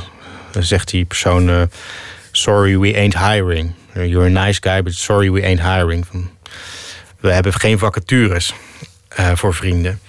[0.60, 1.62] zegt die persoon: eh,
[2.32, 3.74] Sorry, we ain't hiring.
[3.94, 6.06] You're a nice guy, but sorry, we ain't hiring.
[6.08, 6.30] Van,
[7.20, 8.54] we hebben geen vacatures
[9.08, 10.00] eh, voor vrienden.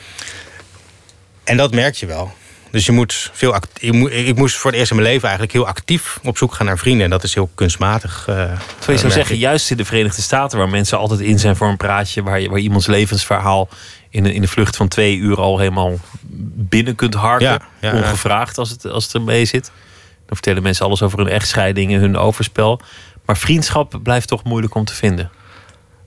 [1.44, 2.32] En dat merk je wel.
[2.70, 5.56] Dus je moet veel je moet, ik moest voor het eerst in mijn leven eigenlijk
[5.56, 7.04] heel actief op zoek gaan naar vrienden.
[7.04, 8.24] En dat is heel kunstmatig.
[8.28, 11.56] eh, Terwijl je zou zeggen, juist in de Verenigde Staten, waar mensen altijd in zijn
[11.56, 13.68] voor een praatje, waar, je, waar iemands levensverhaal
[14.10, 15.98] in in de vlucht van twee uur al helemaal
[16.56, 17.92] binnen kunt harken, ja.
[17.92, 19.70] ongevraagd als het, als het ermee zit.
[20.26, 22.80] Dan vertellen mensen alles over hun echtscheidingen, hun overspel.
[23.24, 25.30] Maar vriendschap blijft toch moeilijk om te vinden.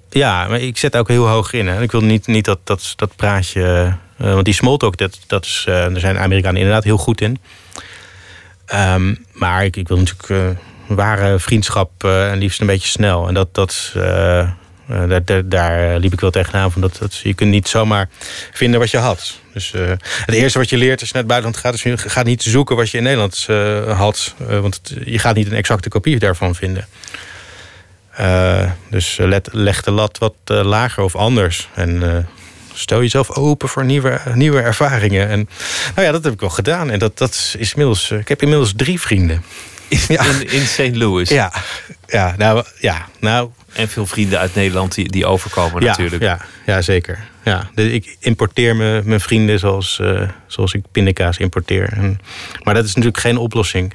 [0.09, 1.68] Ja, maar ik zet ook heel hoog in.
[1.68, 1.82] Hè.
[1.82, 3.95] Ik wil niet, niet dat, dat, dat praatje.
[4.18, 7.39] eh, want die smalltalk, dat, dat is, eh, daar zijn Amerikanen inderdaad heel goed in.
[8.65, 13.28] Ehm, maar ik, ik wil natuurlijk eh, ware vriendschap en liefst een beetje snel.
[13.28, 13.93] En dat, dat,
[14.89, 16.71] eh, eh, daar, daar, daar liep ik wel tegenaan.
[16.71, 18.09] Van dat, dat, je kunt niet zomaar
[18.53, 19.39] vinden wat je had.
[19.53, 19.81] Dus eh,
[20.25, 21.73] het eerste wat je leert als je naar het buitenland gaat...
[21.73, 24.35] is je gaat niet zoeken wat je in Nederland eh, had.
[24.49, 26.88] Eh, want het- je gaat niet een exacte kopie daarvan vinden.
[28.11, 31.69] Eh, dus eh, let, leg de lat wat eh, lager of anders.
[31.73, 32.17] En eh,
[32.73, 35.27] stel jezelf open voor nieuwe, nieuwe ervaringen.
[35.27, 35.49] En
[35.95, 36.89] nou ja, dat heb ik wel gedaan.
[36.91, 38.11] En dat, dat is inmiddels.
[38.11, 39.43] eh, ik heb inmiddels drie vrienden.
[40.07, 40.23] Ja.
[40.25, 40.95] In, in St.
[40.95, 41.29] Louis.
[41.29, 41.53] Ja,
[42.07, 46.21] ja, nou, ja, nou En veel vrienden uit Nederland die, die overkomen ja, natuurlijk.
[46.21, 47.19] Ja, ja, zeker.
[47.43, 51.89] Ja, dus ik importeer me, mijn vrienden zoals, eh, zoals ik pindakaas importeer.
[51.93, 52.19] En,
[52.63, 53.93] maar dat is natuurlijk geen oplossing.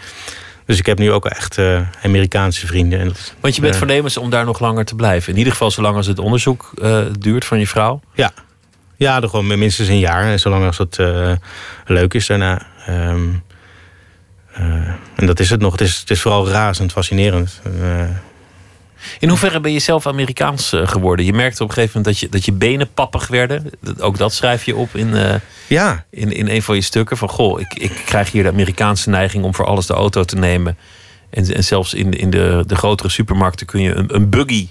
[0.64, 2.99] Dus ik heb nu ook echt eh, Amerikaanse vrienden.
[2.99, 5.33] En dat, Want je bent eh, voornemens om daar nog langer te blijven.
[5.33, 8.01] In ieder geval zolang als het onderzoek eh, duurt van je vrouw.
[8.14, 8.33] Ja,
[8.97, 10.24] ja er gewoon minstens een jaar.
[10.24, 10.97] En zolang als het
[11.85, 12.66] leuk is daarna.
[12.87, 13.28] Ehm,
[14.53, 14.64] eh,
[15.16, 15.72] en dat is het nog.
[15.72, 17.61] Het is, het is vooral razend fascinerend.
[19.19, 21.25] In hoeverre ben je zelf Amerikaans eh, geworden?
[21.25, 23.71] Je merkte op een gegeven moment dat je, dat je benen pappig werden.
[23.81, 25.35] Dat- Ook dat schrijf je op in, eh,
[25.67, 27.17] ja, in, in een van je stukken.
[27.17, 30.37] Van goh, ik, ik krijg hier de Amerikaanse neiging om voor alles de auto te
[30.37, 30.77] nemen.
[31.31, 34.69] En, en zelfs in, in de, de grotere supermarkten kun je een, een buggy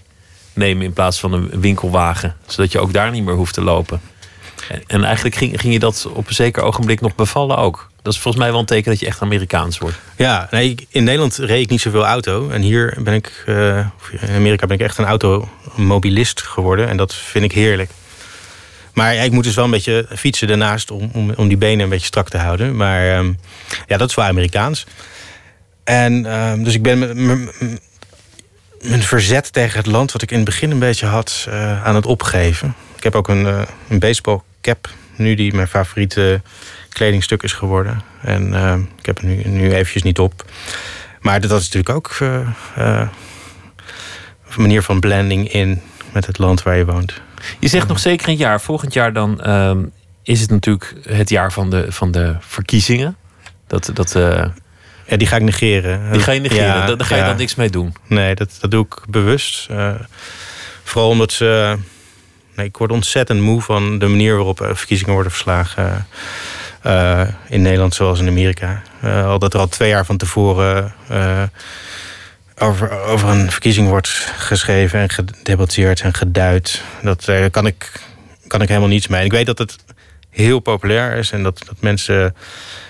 [0.53, 2.35] nemen in plaats van een winkelwagen.
[2.47, 4.01] Zodat je ook daar niet meer hoeft te lopen.
[4.69, 7.89] En, en eigenlijk ging, ging je dat op een zeker ogenblik nog bevallen ook.
[8.01, 9.97] Dat is volgens mij wel een teken dat je echt Amerikaans wordt.
[10.15, 12.49] ja nee, in Nederland reed ik niet zoveel auto.
[12.49, 13.43] En hier ben ik,
[13.97, 16.87] of in Amerika ben ik echt een automobilist geworden.
[16.87, 17.89] En dat vind ik heerlijk.
[18.93, 21.89] Maar ik moet dus wel een beetje fietsen daarnaast om, om, om die benen een
[21.89, 22.75] beetje strak te houden.
[22.75, 23.33] Maar ehm,
[23.87, 24.85] ja, dat is wel Amerikaans.
[25.83, 26.99] En ehm, dus ik ben
[28.81, 31.95] mijn verzet tegen het land, wat ik in het begin een beetje had, eh, aan
[31.95, 32.75] het opgeven.
[32.95, 36.41] Ik heb ook een, eh, een baseball cap nu die mijn favoriete
[36.93, 38.01] kledingstuk is geworden.
[38.21, 40.45] En eh, ik heb het nu, nu eventjes niet op.
[41.21, 42.39] Maar dat is natuurlijk ook eh,
[42.75, 43.07] eh,
[44.49, 45.81] een manier van blending in
[46.11, 47.21] met het land waar je woont.
[47.59, 48.61] Je zegt nog zeker een jaar.
[48.61, 49.83] Volgend jaar dan ehm,
[50.23, 53.15] is het natuurlijk het jaar van de, van de verkiezingen.
[53.67, 54.45] Dat, dat, eh,
[55.05, 56.11] Ja, die ga ik negeren.
[56.11, 57.27] Die ga je negeren, Ja, daar, daar ga je ja.
[57.27, 57.95] dan niks mee doen.
[58.07, 59.69] Nee, dat, dat doe ik bewust.
[60.83, 61.77] Vooral omdat ze...
[62.55, 66.07] Nee, ik word ontzettend moe van de manier waarop verkiezingen worden verslagen.
[66.81, 68.81] Eh, in Nederland zoals in Amerika.
[69.01, 71.43] Eh, al dat er al twee jaar van tevoren eh,
[72.57, 74.07] over, over een verkiezing wordt
[74.37, 76.81] geschreven en gedebatteerd en geduid.
[77.01, 77.91] Dat kan, ik,
[78.47, 79.19] kan ik helemaal niets mee.
[79.19, 79.75] En ik weet dat het
[80.29, 82.35] heel populair is en dat, dat mensen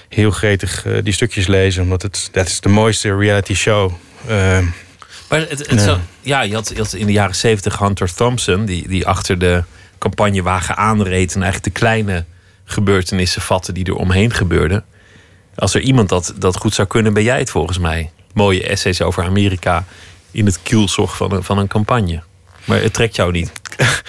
[0.10, 1.84] heel gretig die stukjes lezen.
[1.84, 3.92] Omdat het dat is de mooiste reality show.
[5.30, 5.80] Maar het, het Nee.
[5.80, 9.40] zou- ja, je had, je had in de jaren zeventig Hunter Thompson, die, die achter
[9.40, 9.64] de
[9.98, 12.26] campagnewagen aanreed en eigenlijk de kleine
[12.72, 14.86] gebeurtenissen vatte die er omheen gebeurden.
[15.56, 18.12] Als er iemand dat, dat goed zou kunnen, ben jij het volgens mij.
[18.34, 19.86] Mooie essays over Amerika
[20.32, 22.24] in het kielzog van een, van een campagne.
[22.66, 23.52] Maar het trekt jou niet.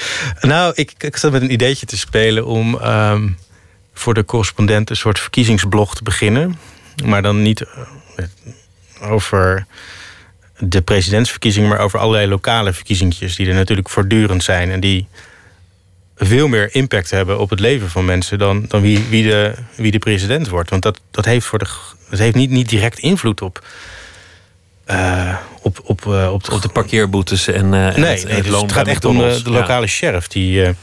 [0.41, 3.29] Nou, ik, ik zat met een ideetje te spelen om ehm,
[3.93, 6.59] voor de correspondent een soort verkiezingsblog te beginnen.
[7.05, 7.65] Maar dan niet
[8.17, 8.25] eh,
[9.01, 9.67] over
[10.59, 14.71] de presidentsverkiezingen, maar over allerlei lokale verkiezingjes die er natuurlijk voortdurend zijn.
[14.71, 15.07] En die
[16.27, 19.91] veel meer impact hebben op het leven van mensen dan, dan wie, wie, de, wie
[19.91, 20.71] de president wordt.
[20.71, 21.67] Want dat, dat heeft, voor de,
[22.11, 23.65] dat heeft niet, niet direct invloed op.
[24.85, 28.61] eh, op, op, eh, op, Op de parkeerboetes en, en Nee, het, nee het dus
[28.61, 29.57] het gaat echt om de, de Ja.
[29.59, 30.29] lokale sheriff.
[30.29, 30.75] Die,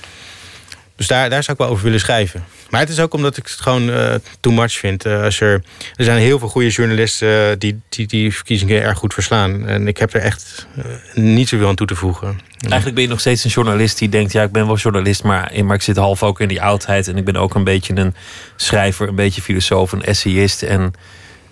[0.99, 2.45] dus daar, daar zou ik wel over willen schrijven.
[2.69, 5.05] Maar het is ook omdat ik het gewoon eh, too much vind.
[5.05, 5.63] Eh, als er,
[5.95, 9.67] er zijn heel veel goede journalisten eh, die, die die verkiezingen erg goed verslaan.
[9.67, 10.67] En ik heb er echt
[11.13, 12.39] niet zoveel aan toe te voegen.
[12.59, 15.51] Eigenlijk ben je nog steeds een journalist die denkt: ja, ik ben wel journalist, maar,
[15.63, 17.07] maar ik zit half ook in die oudheid.
[17.07, 18.15] En ik ben ook een beetje een
[18.55, 20.63] schrijver, een beetje filosoof, een essayist.
[20.63, 20.93] En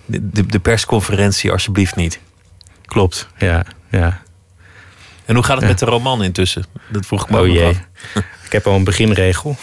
[0.06, 2.20] de, de, persconferentie, alsjeblieft niet.
[2.86, 3.66] Klopt, ja.
[3.90, 4.22] ja.
[5.26, 5.70] En hoe gaat het Ja.
[5.70, 6.66] met de roman intussen?
[6.90, 7.68] Dat vroeg ik me ook Oh jee.
[7.68, 7.78] af.
[8.48, 9.56] Ik heb al een beginregel.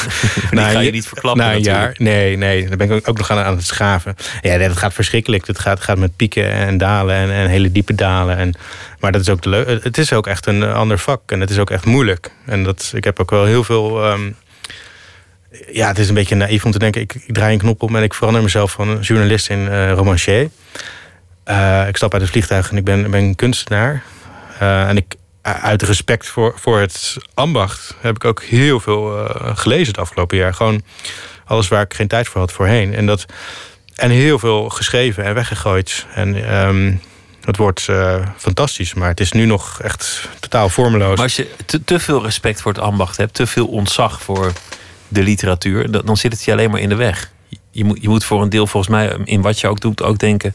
[0.50, 1.44] Die ga je niet verklappen.
[1.44, 1.94] Na een jaar.
[1.98, 2.68] Nee, nee.
[2.68, 4.16] Daar ben ik ook nog aan, aan het schaven.
[4.40, 5.46] Ja, dat gaat verschrikkelijk.
[5.46, 8.36] Het gaat, gaat met pieken en dalen en, en hele diepe dalen.
[8.36, 8.54] En,
[9.00, 11.20] maar dat is ook de leu- het is ook echt een ander vak.
[11.30, 12.30] En het is ook echt moeilijk.
[12.44, 14.04] En dat, ik heb ook wel heel veel...
[14.04, 14.30] ehm,
[15.72, 17.00] ja, het is een beetje naïef om te denken...
[17.00, 20.50] Ik, ik draai een knop om en ik verander mezelf van journalist in eh romancier.
[21.44, 24.02] Eh, ik stap uit het vliegtuig en ik ben, ben kunstenaar.
[24.58, 25.14] Eh, en ik,
[25.54, 30.36] uit respect voor, voor het ambacht heb ik ook heel veel eh, gelezen het afgelopen
[30.36, 30.54] jaar.
[30.54, 30.82] Gewoon
[31.44, 32.94] alles waar ik geen tijd voor had voorheen.
[32.94, 33.26] En, dat,
[33.94, 36.06] en heel veel geschreven en weggegooid.
[36.14, 36.94] En ehm,
[37.40, 41.14] het wordt eh, fantastisch, maar het is nu nog echt totaal vormeloos.
[41.14, 44.52] Maar als je te, te veel respect voor het ambacht hebt, te veel ontzag voor
[45.08, 47.30] de literatuur, dan, dan zit het je alleen maar in de weg.
[47.70, 50.18] Je moet, je moet voor een deel volgens mij, in wat je ook doet, ook
[50.18, 50.54] denken: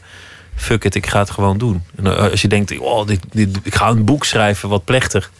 [0.56, 1.82] fuck it, ik ga het gewoon doen.
[1.96, 5.30] En eh, als je denkt: oh, dit, dit, ik ga een boek schrijven wat plechtig,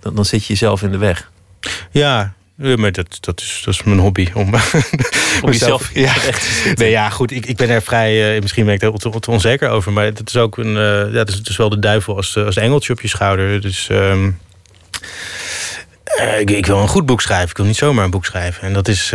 [0.00, 1.30] dan, dan zit je jezelf in de weg.
[1.90, 4.28] Ja, ja, maar dat, dat, is, dat is mijn hobby.
[4.34, 4.54] Om,
[5.42, 6.14] Om jezelf ja.
[6.74, 7.30] Nee, ja, goed.
[7.30, 8.34] Ik, ik ben er vrij.
[8.34, 9.92] eh, misschien ben ik er te onzeker over.
[9.92, 10.76] Maar het is ook een.
[10.76, 13.60] eh, ja, het, is, wel de duivel als, als engeltje op je schouder.
[13.60, 13.88] Dus.
[13.88, 14.30] ehm,
[16.04, 17.48] eh, ik, ik wil een goed boek schrijven.
[17.50, 18.62] Ik wil niet zomaar een boek schrijven.
[18.62, 19.08] En dat is.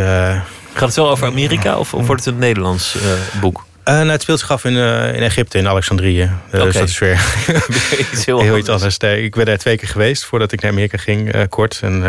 [0.73, 2.97] Gaat het wel over Amerika of, of wordt het een Nederlands
[3.41, 3.65] boek?
[3.83, 6.21] Nou, het speelt zich af in, eh, in Egypte, in Alexandrië.
[6.21, 6.61] Eh.
[6.63, 7.21] Dus dat is weer
[8.11, 8.97] Iets heel, heel iets anders.
[8.97, 11.79] Nee, ik ben daar twee keer geweest voordat ik naar Amerika ging, kort.
[11.81, 12.03] En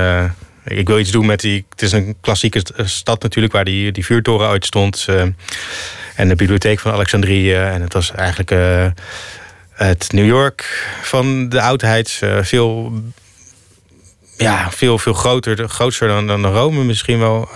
[0.65, 1.65] ik wil iets doen met die.
[1.71, 5.07] Het is een klassieke st- stad natuurlijk, waar die, die vuurtoren ooit stond.
[6.17, 7.55] en de bibliotheek van Alexandrië.
[7.55, 8.51] En het was eigenlijk
[9.73, 12.21] het New York van de oudheid.
[12.41, 12.93] Veel,
[14.37, 17.49] ja, veel, veel groter, groter dan, dan Rome misschien wel.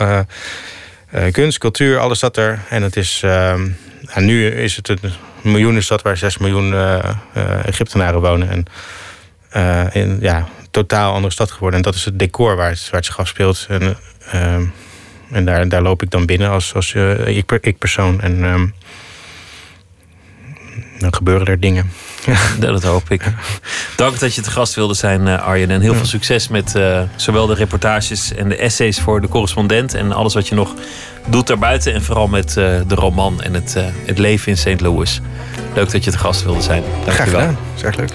[1.31, 2.61] Kunst, cultuur, alles zat er.
[2.69, 3.69] En het is, ehm,
[4.15, 4.99] en nu is het een
[5.43, 8.49] miljoenenstad waar 6 miljoen eh, Egyptenaren wonen.
[8.49, 8.65] En
[9.49, 11.79] eh, in, ja, totaal andere stad geworden.
[11.79, 13.67] En dat is het decor waar het, waar het zich afspeelt.
[13.69, 13.97] En,
[14.31, 14.65] ehm,
[15.31, 16.95] en daar, daar loop ik dan binnen als, als
[17.25, 18.21] ik, ik persoon.
[18.21, 18.67] En ehm,
[20.99, 21.91] dan gebeuren er dingen.
[22.27, 22.39] Ja,
[22.73, 23.23] dat hoop ik.
[23.97, 25.71] Dank dat je te gast wilde zijn, Arjen.
[25.71, 26.81] En heel veel succes met
[27.17, 29.95] zowel de reportages en de essays voor de correspondent.
[29.95, 30.75] En alles wat je nog
[31.27, 31.93] doet daarbuiten.
[31.95, 34.81] En vooral met eh, de roman en het, eh, het leven in St.
[34.81, 35.21] Louis.
[35.75, 36.83] Leuk dat je te gast wilde zijn.
[37.05, 37.47] Dank Graag gedaan.
[37.47, 38.11] Dat is erg leuk.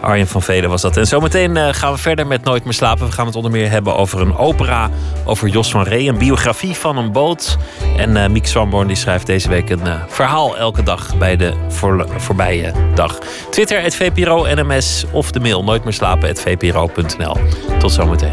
[0.00, 0.96] Arjen van Velen was dat.
[0.96, 3.06] En zometeen eh, gaan we verder met Nooit meer slapen.
[3.06, 4.90] We gaan het onder meer hebben over een opera
[5.24, 6.08] over Jos van Ree.
[6.08, 7.56] Een biografie van een boot.
[7.96, 12.06] En eh Miek Swanborn die schrijft deze week een verhaal elke dag bij de voor,
[12.16, 13.18] voorbije dag.
[13.50, 16.28] Twitter, het VPRO, NMS of de mail nooit meer slapen.
[17.78, 18.32] Tot zometeen.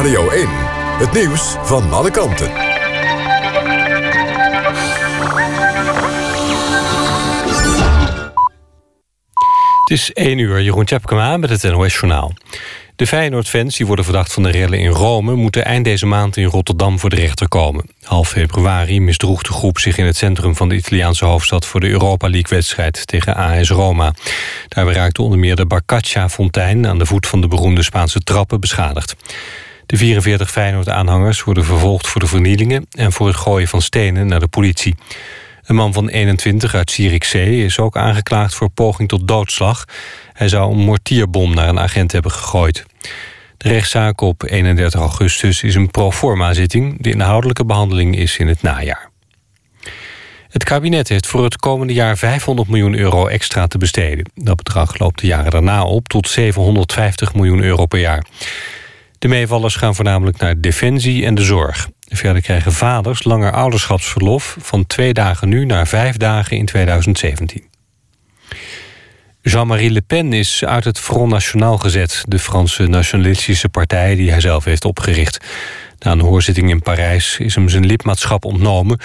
[0.00, 0.48] Radio 1.
[0.98, 2.50] Het nieuws van alle kanten.
[9.80, 12.32] Het is 1 uur, Jeroen Tjepkema met het NOS Journaal.
[12.96, 15.34] De Feyenoord-fans die worden verdacht van de rellen in Rome...
[15.34, 17.90] moeten eind deze maand in Rotterdam voor de rechter komen.
[18.02, 21.66] Half februari misdroeg de groep zich in het centrum van de Italiaanse hoofdstad...
[21.66, 24.14] voor de Europa League-wedstrijd tegen AS Roma.
[24.68, 26.86] Daarbij raakte onder meer de Barcaccia-fontein...
[26.86, 29.16] aan de voet van de beroemde Spaanse trappen beschadigd.
[29.90, 32.86] De 44 Feyenoord-aanhangers worden vervolgd voor de vernielingen...
[32.90, 34.94] en voor het gooien van stenen naar de politie.
[35.64, 39.84] Een man van 21 uit Zierikzee is ook aangeklaagd voor poging tot doodslag.
[40.32, 42.84] Hij zou een mortierbom naar een agent hebben gegooid.
[43.56, 47.02] De rechtszaak op 31 augustus is een proforma-zitting.
[47.02, 49.10] De inhoudelijke behandeling is in het najaar.
[50.48, 54.30] Het kabinet heeft voor het komende jaar 500 miljoen euro extra te besteden.
[54.34, 58.24] Dat bedrag loopt de jaren daarna op tot 750 miljoen euro per jaar.
[59.20, 61.88] De meevallers gaan voornamelijk naar defensie en de zorg.
[62.00, 64.56] Verder krijgen vaders langer ouderschapsverlof...
[64.60, 67.64] van twee dagen nu naar vijf dagen in 2017.
[69.42, 72.24] Jean-Marie Le Pen is uit het Front National gezet...
[72.28, 75.46] de Franse nationalistische partij die hij zelf heeft opgericht.
[75.98, 78.98] Na een hoorzitting in Parijs is hem zijn lidmaatschap ontnomen...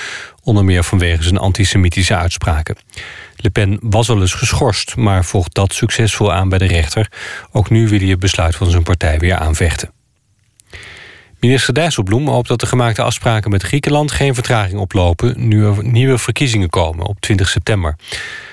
[0.44, 2.76] onder meer vanwege zijn antisemitische uitspraken.
[3.36, 7.12] Le Pen was al eens geschorst, maar vocht dat succesvol aan bij de rechter.
[7.52, 9.95] Ook nu wil hij het besluit van zijn partij weer aanvechten.
[11.40, 16.18] Minister Dijsselbloem hoopt dat de gemaakte afspraken met Griekenland geen vertraging oplopen nu er nieuwe
[16.18, 17.96] verkiezingen komen op 20 september.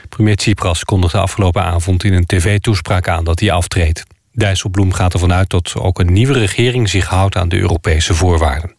[0.09, 4.05] Premier Tsipras kondigde afgelopen avond in een tv-toespraak aan dat hij aftreedt.
[4.33, 8.75] Dijsselbloem gaat ervan uit dat ook een nieuwe regering zich houdt aan de Europese voorwaarden.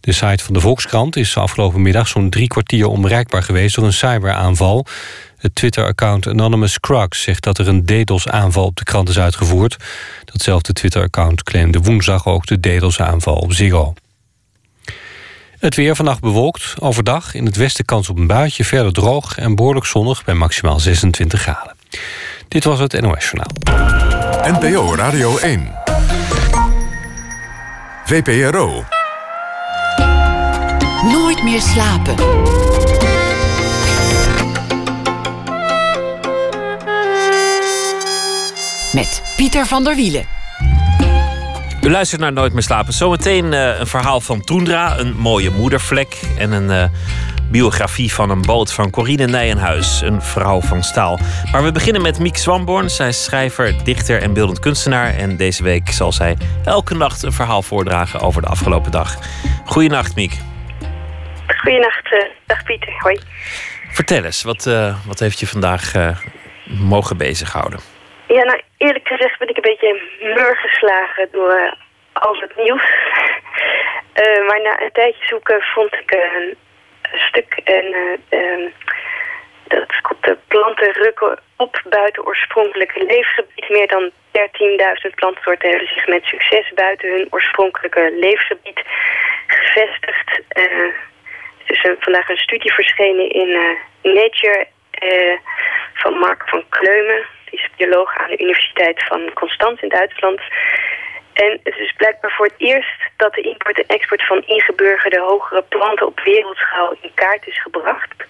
[0.00, 3.92] De site van de Volkskrant is afgelopen middag zo'n drie kwartier onbereikbaar geweest door een
[3.92, 4.86] cyberaanval.
[5.44, 9.76] Het Twitter-account Anonymous Crux zegt dat er een DDoS-aanval op de krant is uitgevoerd.
[10.24, 13.94] Datzelfde Twitter-account claimde woensdag ook de DDoS-aanval op Ziggo.
[15.58, 18.64] Het weer vannacht bewolkt, overdag in het westen kans op een buitje...
[18.64, 21.76] verder droog en behoorlijk zonnig bij maximaal 26 graden.
[22.48, 24.60] Dit was het NOS Journaal.
[24.60, 25.72] NPO Radio 1.
[28.04, 28.84] VPRO.
[31.02, 32.73] Nooit meer slapen.
[38.94, 40.24] Met Pieter van der Wielen.
[41.82, 42.92] U luistert naar Nooit meer slapen.
[42.92, 46.20] Zometeen uh, een verhaal van Toendra, een mooie moedervlek...
[46.38, 46.84] en een uh,
[47.50, 51.18] biografie van een boot van Corine Nijenhuis, een vrouw van staal.
[51.52, 52.90] Maar we beginnen met Miek Swamborn.
[52.90, 55.14] Zij is schrijver, dichter en beeldend kunstenaar.
[55.14, 59.16] En deze week zal zij elke nacht een verhaal voordragen over de afgelopen dag.
[59.64, 60.38] Goeienacht, Miek.
[61.46, 62.94] Goeienacht, uh, dag Pieter.
[62.98, 63.20] Hoi.
[63.90, 64.64] Vertel eens, wat,
[65.06, 65.92] wat heeft je vandaag
[66.64, 67.93] mogen bezighouden?
[68.34, 71.72] Ja, nou eerlijk gezegd ben ik een beetje mur geslagen door uh,
[72.12, 72.90] al het nieuws.
[74.14, 76.56] uh, maar na een tijdje zoeken vond ik een,
[77.14, 77.84] stuk en
[78.30, 78.70] uh,
[79.64, 79.86] dat
[80.20, 83.68] de planten rukken op buiten oorspronkelijke leefgebied.
[83.68, 84.10] Meer dan
[85.08, 88.80] 13.000 plantsoorten hebben zich met succes buiten hun oorspronkelijke leefgebied
[89.46, 90.40] gevestigd.
[90.48, 94.66] een, vandaag een studie verschenen in Nature
[95.94, 100.40] van Mark van Kleumen is bioloog aan de Universiteit van Constanz in Duitsland.
[101.32, 105.62] En het is blijkbaar voor het eerst dat de import en export van ingeburgerde hogere
[105.62, 108.24] planten op wereldschaal in kaart is gebracht.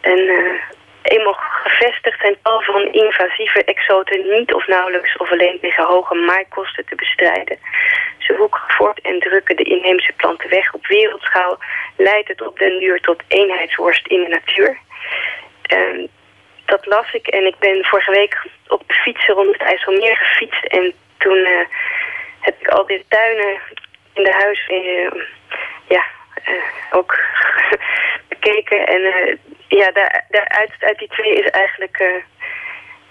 [0.00, 0.60] En uh,
[1.02, 6.84] eenmaal gevestigd zijn tal van invasieve exoten niet of nauwelijks of alleen tegen hoge maaikosten
[6.86, 7.58] te bestrijden.
[8.18, 10.74] Ze hoeken voort en drukken de inheemse planten weg.
[10.74, 11.58] Op wereldschaal
[11.96, 14.78] leidt het op den duur tot eenheidsworst in de natuur.
[15.72, 16.08] Um,
[16.66, 20.64] dat las ik en ik ben vorige week op de fietsen rond het IJsselmeer gefietst.
[20.64, 21.66] En toen uh,
[22.40, 23.60] heb ik al die tuinen
[24.12, 25.10] in de huis uh,
[25.88, 26.04] ja,
[26.48, 27.18] uh, ook
[28.28, 28.86] bekeken.
[28.86, 29.00] En
[29.68, 32.24] ja, daar, daar uit, uit die twee is eigenlijk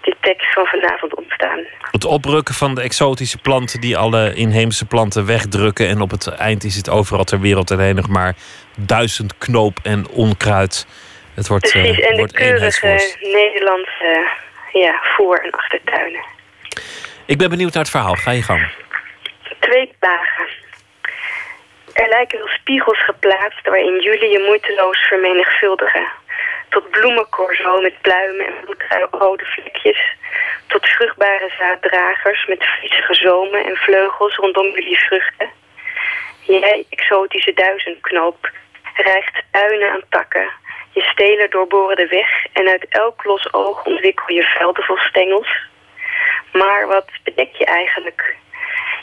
[0.05, 1.59] die tekst van vanavond ontstaan.
[1.91, 5.87] Het oprukken van de exotische planten die alle inheemse planten wegdrukken.
[5.87, 8.35] En op het eind is het overal ter wereld alleen nog maar
[8.77, 10.87] duizend knoop en onkruid
[11.35, 14.27] het wordt, Precies, uh, en wordt de keurige Nederlandse
[14.71, 16.23] ja, voor- en achtertuinen.
[17.25, 18.15] Ik ben benieuwd naar het verhaal.
[18.15, 18.67] Ga je gang.
[19.59, 20.47] Twee dagen.
[21.93, 26.07] Er lijken wel spiegels geplaatst waarin jullie je moeiteloos vermenigvuldigen.
[26.69, 28.45] Tot bloemencorso met pluimen
[28.89, 30.15] en rode vlekjes.
[30.67, 35.49] Tot vruchtbare zaaddragers met vliezige zomen en vleugels rondom jullie vruchten.
[36.41, 38.51] Jij, exotische duizendknoop,
[38.95, 40.49] rijgt tuinen aan takken
[40.95, 45.49] je stelen doorboren de weg en uit elk los oog ontwikkel je velden vol stengels.
[46.51, 48.35] Maar wat bedek je eigenlijk?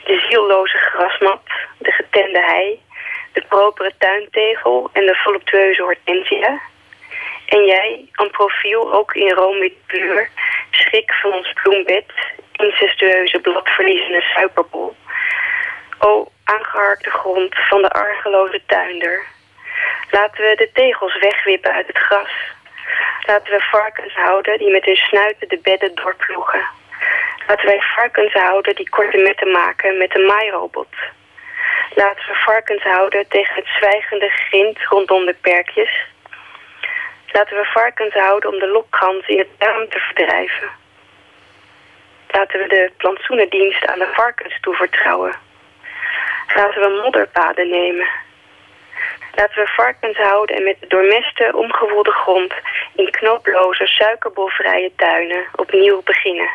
[0.05, 1.43] de zielloze grasmat,
[1.78, 2.80] de getende hei,
[3.32, 6.61] de propere tuintegel en de voluptueuze hortensia.
[7.47, 10.28] En jij, aan profiel, ook in room met puur,
[10.70, 12.12] schrik van ons bloembed,
[12.53, 14.95] incestueuze bladverliezende suikerbol.
[15.99, 19.24] O, aangeharkte grond van de argeloze tuinder.
[20.11, 22.30] Laten we de tegels wegwippen uit het gras.
[23.26, 26.64] Laten we varkens houden die met hun snuiten de bedden doorploegen.
[27.47, 30.95] Laten wij varkens houden die korte metten maken met een maairobot.
[31.95, 35.91] Laten we varkens houden tegen het zwijgende grind rondom de perkjes.
[37.33, 40.68] Laten we varkens houden om de lokgans in het darm te verdrijven.
[42.28, 45.35] Laten we de plantsoenendienst aan de varkens toevertrouwen.
[46.55, 48.09] Laten we modderpaden nemen.
[49.34, 52.53] Laten we varkens houden en met de doormeste, omgewoelde grond...
[52.94, 56.48] in knooploze, suikerbolvrije tuinen opnieuw beginnen.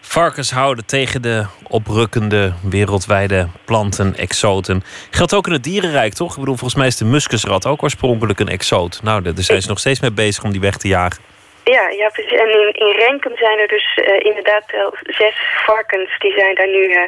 [0.00, 4.82] Varkens houden tegen de oprukkende wereldwijde planten, exoten.
[5.10, 6.32] Geldt ook in het dierenrijk, toch?
[6.32, 9.00] Ik bedoel, volgens mij is de muskusrat ook oorspronkelijk een exoot.
[9.02, 11.22] Nou, daar zijn ze nog steeds mee bezig om die weg te jagen.
[11.64, 12.32] Ja, ja precies.
[12.32, 16.18] En in, in Renkum zijn er dus uh, inderdaad wel zes varkens.
[16.18, 17.00] Die zijn daar nu uh,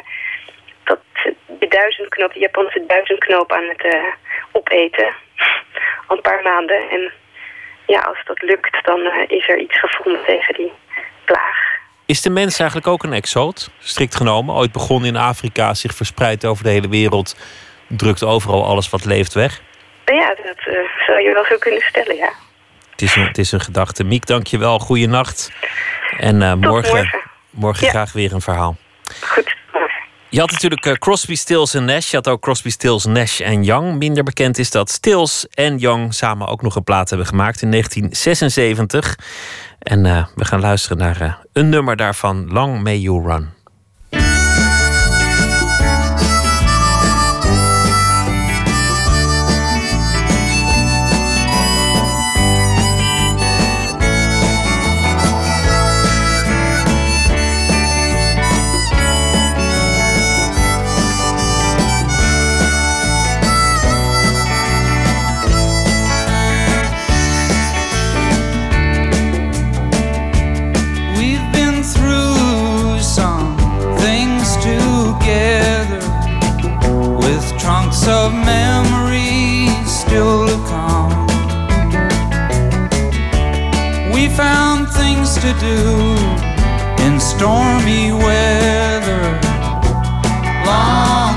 [0.89, 0.99] dat,
[1.59, 4.13] de duizendknoop, de Japanse duizendknoop aan het uh,
[4.51, 5.13] opeten.
[6.07, 6.89] Al een paar maanden.
[6.89, 7.11] En
[7.85, 10.71] ja, als dat lukt, dan is er iets gevonden tegen die
[11.25, 11.57] plaag.
[12.05, 14.55] Is de mens eigenlijk ook een exoot, strikt genomen?
[14.55, 17.35] Ooit begonnen in Afrika, zich verspreid over de hele wereld...
[17.87, 19.61] drukt overal alles wat leeft weg?
[20.05, 22.31] Ja, dat uh, zou je wel zo kunnen stellen, ja.
[22.91, 24.03] Het is een, het is een gedachte.
[24.03, 24.79] Miek, dank je wel.
[24.79, 25.51] Goeienacht.
[26.17, 26.59] En morgen,
[26.95, 27.91] morgen, morgen ja.
[27.91, 28.75] graag weer een verhaal.
[29.21, 29.58] Goed.
[30.31, 32.09] Je had natuurlijk uh, Crosby, Stills en Nash.
[32.09, 33.97] Je had ook Crosby, Stills, Nash en Young.
[33.97, 37.71] Minder bekend is dat Stills en Young samen ook nog een plaat hebben gemaakt in
[37.71, 39.15] 1976.
[39.79, 43.58] En uh, we gaan luisteren naar uh, een nummer daarvan, Long May You Run.
[84.39, 85.79] Found things to do
[87.03, 89.21] in stormy weather.
[90.65, 91.28] Long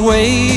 [0.00, 0.55] way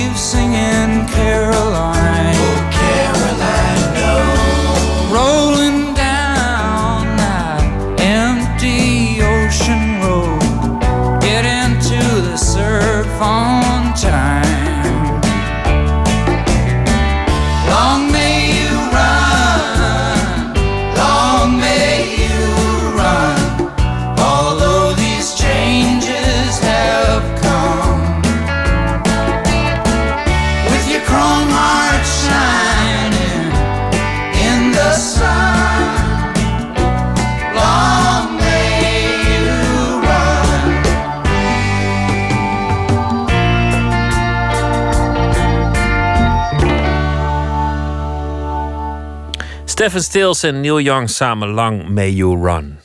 [49.79, 52.79] Stephen Stills en Neil Young samen lang May You Run.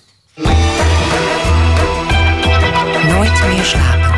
[3.09, 4.13] Nooit meer slapen.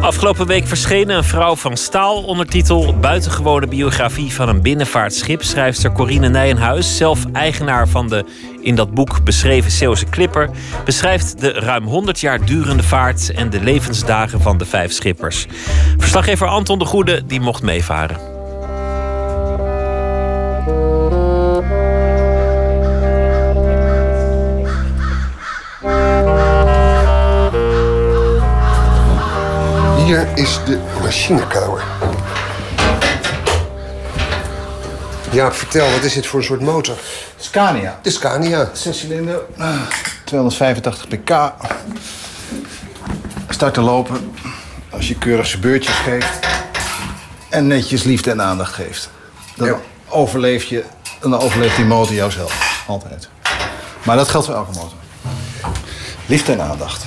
[0.00, 5.42] Afgelopen week verscheen een vrouw van staal ondertitel Buitengewone biografie van een binnenvaartschip.
[5.42, 8.24] Schrijfster Corine Nijenhuis, zelf eigenaar van de
[8.60, 10.50] in dat boek beschreven Zeeuwse Clipper,
[10.84, 15.46] beschrijft de ruim 100 jaar durende vaart en de levensdagen van de vijf schippers.
[15.96, 18.31] Verslaggever Anton de Goede die mocht meevaren.
[30.04, 31.82] Hier is de machinekamer.
[35.30, 36.96] Ja, vertel, wat is dit voor een soort motor?
[37.36, 37.98] Scania.
[38.02, 38.70] De Scania.
[38.72, 39.40] 6 cilinder,
[40.24, 41.52] 285 pk.
[43.48, 44.34] Start te lopen
[44.90, 46.38] als je keurig zijn beurtjes geeft.
[47.48, 49.10] En netjes liefde en aandacht geeft.
[49.56, 49.76] Dan Ja.
[50.08, 50.84] overleef je,
[51.20, 52.84] dan overleeft die motor jou zelf.
[52.86, 53.28] Altijd.
[54.02, 54.98] Maar dat geldt voor elke motor.
[56.26, 57.04] Liefde en aandacht.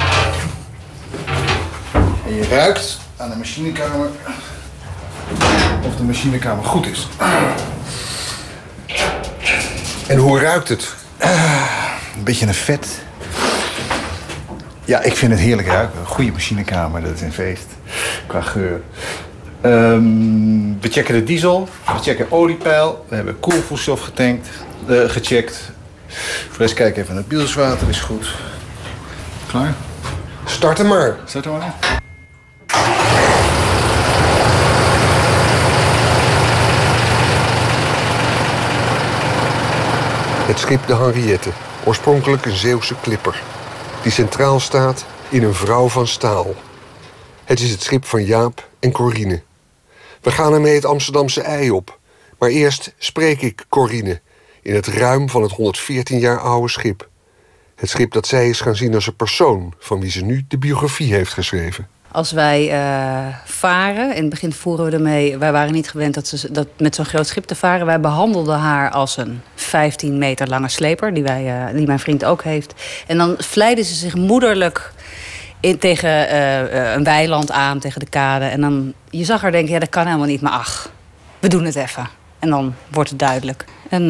[2.25, 4.09] En je ruikt aan de machinekamer
[5.85, 7.07] of de machinekamer goed is.
[10.07, 10.93] En hoe ruikt het?
[12.17, 12.87] Een beetje een vet.
[14.85, 15.99] Ja, ik vind het heerlijk ruiken.
[15.99, 17.67] Een goede machinekamer, dat is een feest.
[18.27, 18.81] Qua geur.
[19.61, 24.49] Ehm, we checken de diesel, we checken oliepeil, we hebben koelvoerstof getankt,
[24.87, 25.71] eh, gecheckt.
[26.49, 28.35] Voor rest kijken even naar het bielswater, is goed.
[29.47, 29.73] Klaar?
[30.45, 31.17] Start hem maar.
[31.25, 32.03] Start maar.
[40.45, 41.49] Het schip de Henriette,
[41.85, 43.43] oorspronkelijk een Zeeuwse klipper.
[44.03, 46.53] Die centraal staat in een vrouw van staal.
[47.43, 49.41] Het is het schip van Jaap en Corine.
[50.21, 51.99] We gaan ermee het Amsterdamse ei op.
[52.39, 54.21] Maar eerst spreek ik Corine
[54.61, 57.09] in het ruim van het 114 jaar oude schip.
[57.75, 60.57] Het schip dat zij is gaan zien als een persoon van wie ze nu de
[60.57, 61.87] biografie heeft geschreven.
[62.15, 65.37] Als wij eh, varen, in het begin voeren we ermee...
[65.37, 67.85] wij waren niet gewend dat ze, dat met zo'n groot schip te varen.
[67.85, 71.13] Wij behandelden haar als een 15 meter lange sleper...
[71.13, 72.73] die, wij, eh, die mijn vriend ook heeft.
[73.07, 74.93] En dan vleiden ze zich moederlijk
[75.59, 78.45] in, tegen eh, een weiland aan, tegen de kade.
[78.45, 80.91] En dan, je zag haar denken, ja, dat kan helemaal niet, maar ach,
[81.39, 82.07] we doen het even.
[82.39, 83.65] En dan wordt het duidelijk.
[83.89, 84.09] Een,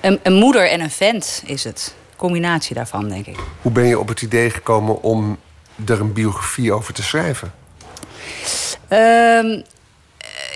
[0.00, 1.94] een, een moeder en een vent is het.
[2.16, 3.38] Combinatie daarvan, denk ik.
[3.62, 5.38] Hoe ben je op het idee gekomen om
[5.88, 7.52] er een biografie over te schrijven?
[8.88, 9.60] Ehm,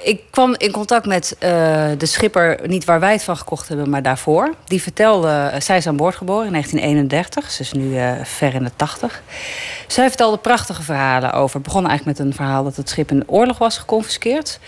[0.02, 1.50] ik kwam in contact met eh,
[1.98, 4.54] de schipper, niet waar wij het van gekocht hebben, maar daarvoor.
[4.64, 8.54] Die vertelde, eh, zij is aan boord geboren in 1931, ze is nu eh, ver
[8.54, 9.22] in de 80.
[9.86, 11.54] Zij vertelde prachtige verhalen over.
[11.54, 14.58] Het begon eigenlijk met een verhaal dat het schip in oorlog was geconfiskeerd.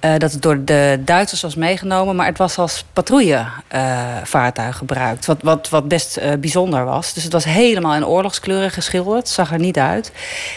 [0.00, 5.26] Eh, dat het door de Duitsers was meegenomen, maar het was als patrouillevaartuig gebruikt.
[5.26, 7.14] Wat, wat, wat best eh, bijzonder was.
[7.14, 9.28] Dus het was helemaal in oorlogskleuren geschilderd.
[9.28, 10.12] Zag er niet uit.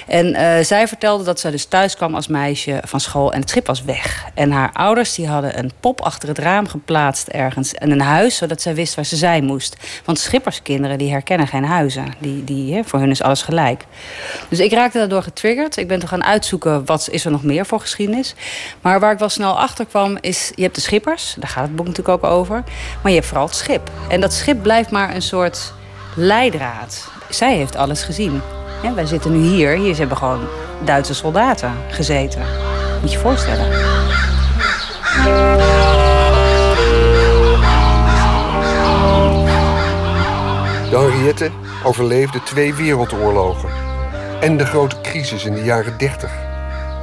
[0.08, 3.50] En eh, zij vertelde dat zij dus thuis kwam als meisje van school en het
[3.50, 4.26] schip was weg.
[4.34, 8.36] En haar ouders die hadden een pop achter het raam geplaatst ergens in een huis,
[8.38, 9.78] zodat zij wist waar ze zijn moest.
[10.06, 12.06] Want schipperskinderen die herkennen geen huizen.
[12.20, 13.86] Die, die, voor hun is alles gelijk.
[14.50, 15.78] Dus ik raakte daardoor getriggerd.
[15.78, 18.36] Ik ben toch gaan uitzoeken wat is er nog meer voor geschiedenis.
[18.82, 21.76] Maar waar ik wel snel achter kwam is, je hebt de schippers, daar gaat het
[21.76, 22.64] boek natuurlijk ook over.
[23.02, 23.92] Maar je hebt vooral het schip.
[24.10, 25.74] En dat schip blijft maar een soort
[26.16, 27.12] leidraad.
[27.30, 28.42] Zij heeft alles gezien.
[28.84, 30.48] Ja, wij zitten nu hier, hier hebben gewoon
[30.86, 32.42] Duitse soldaten gezeten.
[33.02, 33.70] Moet je je voorstellen.
[40.90, 41.52] De Henriette
[41.84, 43.70] overleefde twee wereldoorlogen
[44.42, 46.32] en de grote crisis in de jaren 30.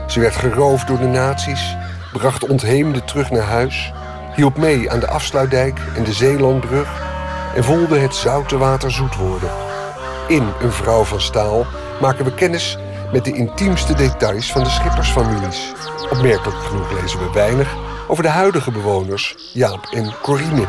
[0.07, 1.77] Ze werd geroofd door de nazi's,
[2.13, 3.93] bracht ontheemden terug naar huis,
[4.35, 6.89] hielp mee aan de afsluitdijk en de Zeelandbrug
[7.55, 9.51] en voelde het zoute water zoet worden.
[10.29, 11.67] In Een Vrouw van Staal
[12.01, 12.79] maken we kennis
[13.13, 15.73] met de intiemste details van de schippersfamilies.
[16.11, 17.77] Opmerkelijk genoeg lezen we weinig
[18.09, 20.65] over de huidige bewoners, Jaap en Corine.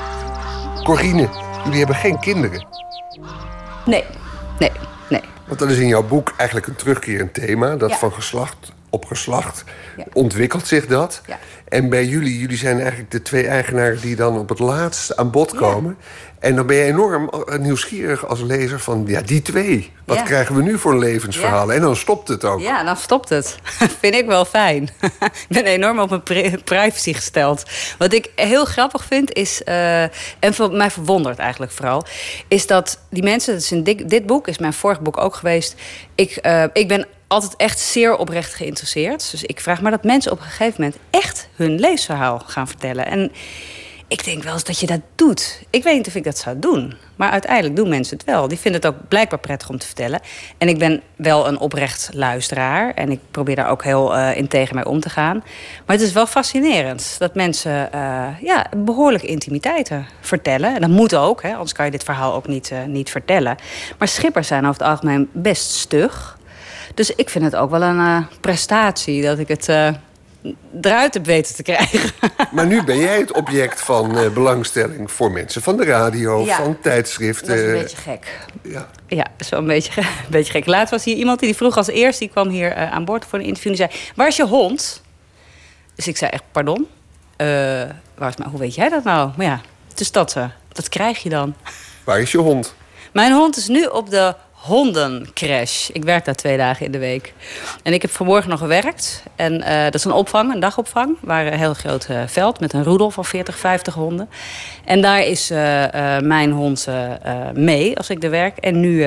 [0.83, 1.29] Corine,
[1.63, 2.65] jullie hebben geen kinderen.
[3.85, 4.03] Nee,
[4.59, 4.71] nee,
[5.09, 5.21] nee.
[5.47, 7.75] Want dat is in jouw boek eigenlijk een terugkerend thema.
[7.75, 7.95] Dat Ja.
[7.97, 9.63] van geslacht op geslacht
[9.97, 10.03] Ja.
[10.13, 11.21] ontwikkelt zich dat.
[11.27, 11.39] Ja.
[11.67, 15.31] En bij jullie, jullie zijn eigenlijk de twee eigenaren die dan op het laatst aan
[15.31, 15.97] bod komen.
[16.39, 19.91] En dan ben je enorm eh, nieuwsgierig als lezer van, ja, die twee.
[20.05, 21.75] Wat krijgen we nu voor levensverhalen?
[21.75, 22.59] En dan stopt het ook.
[22.59, 23.57] Ja, dan stopt het.
[23.99, 24.83] Vind ik wel fijn.
[25.21, 27.63] ik ben enorm op mijn pri- privacy gesteld.
[27.97, 30.03] Wat ik heel grappig vind is, eh,
[30.39, 32.05] en mij verwondert eigenlijk vooral,
[32.47, 35.35] is dat die mensen, dat is in dit, dit boek, is mijn vorig boek ook
[35.35, 35.75] geweest.
[36.15, 39.31] Ik, eh, ik ben altijd echt zeer oprecht geïnteresseerd.
[39.31, 43.05] Dus ik vraag maar dat mensen op een gegeven moment echt hun leesverhaal gaan vertellen.
[43.05, 43.31] En
[44.07, 45.63] ik denk wel eens dat je dat doet.
[45.69, 46.93] Ik weet niet of ik dat zou doen.
[47.15, 48.47] Maar uiteindelijk doen mensen het wel.
[48.47, 50.21] Die vinden het ook blijkbaar prettig om te vertellen.
[50.57, 52.93] En ik ben wel een oprecht luisteraar.
[52.93, 55.37] En ik probeer daar ook heel uh, integer mee om te gaan.
[55.85, 60.75] Maar het is wel fascinerend dat mensen uh, ja, behoorlijke intimiteiten vertellen.
[60.75, 63.57] En dat moet ook, hè, anders kan je dit verhaal ook niet, uh, niet vertellen.
[63.97, 66.39] Maar schippers zijn over het algemeen best stug.
[66.93, 69.67] Dus ik vind het ook wel een prestatie dat ik het
[70.81, 71.99] eruit heb weten te krijgen.
[72.51, 76.55] Maar nu ben jij het object van uh, belangstelling voor mensen van de radio, Ja.
[76.55, 77.47] van tijdschriften.
[77.47, 78.39] Dat is een beetje gek.
[78.63, 78.89] Ja.
[79.07, 80.65] Ja, wel een beetje, een beetje gek.
[80.65, 83.39] Laatst was hier iemand die vroeg als eerste, die kwam hier eh, aan boord voor
[83.39, 83.71] een interview.
[83.71, 85.01] En die zei, waar is je hond?
[85.95, 86.87] Dus ik zei echt, pardon?
[87.35, 87.47] Eh,
[88.17, 89.31] waar is mijn, hoe weet jij dat nou?
[89.37, 91.55] Maar ja, het is dat, eh, dat krijg je dan.
[92.03, 92.75] Waar is je hond?
[93.13, 95.89] Mijn hond is nu op de hondencrash.
[95.89, 97.33] Ik werk daar twee dagen in de week.
[97.83, 99.23] En ik heb vanmorgen nog gewerkt.
[99.35, 101.17] En eh, dat is een opvang, een dagopvang.
[101.21, 104.29] Waar een heel groot eh, veld met een roedel van 40, 50 honden.
[104.85, 105.57] En daar is eh,
[106.19, 106.87] mijn hond
[107.53, 108.57] mee als ik er werk.
[108.57, 109.05] En nu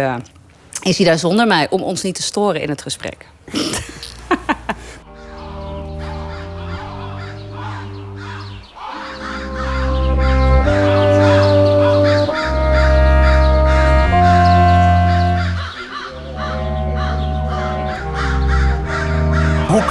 [0.83, 3.27] is hij daar zonder mij om ons niet te storen in het gesprek.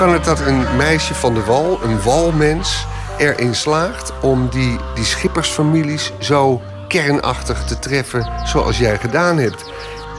[0.03, 2.85] kan het dat een meisje van de wal, een walmens,
[3.17, 9.71] erin slaagt om die, die schippersfamilies zo kernachtig te treffen zoals jij gedaan hebt?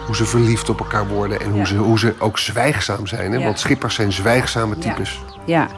[0.07, 1.65] Hoe ze verliefd op elkaar worden en hoe, Ja.
[1.65, 3.33] ze, hoe ze ook zwijgzaam zijn.
[3.33, 3.39] Hè?
[3.39, 3.45] Ja.
[3.45, 5.21] Want schippers zijn zwijgzame types.
[5.45, 5.69] Ja,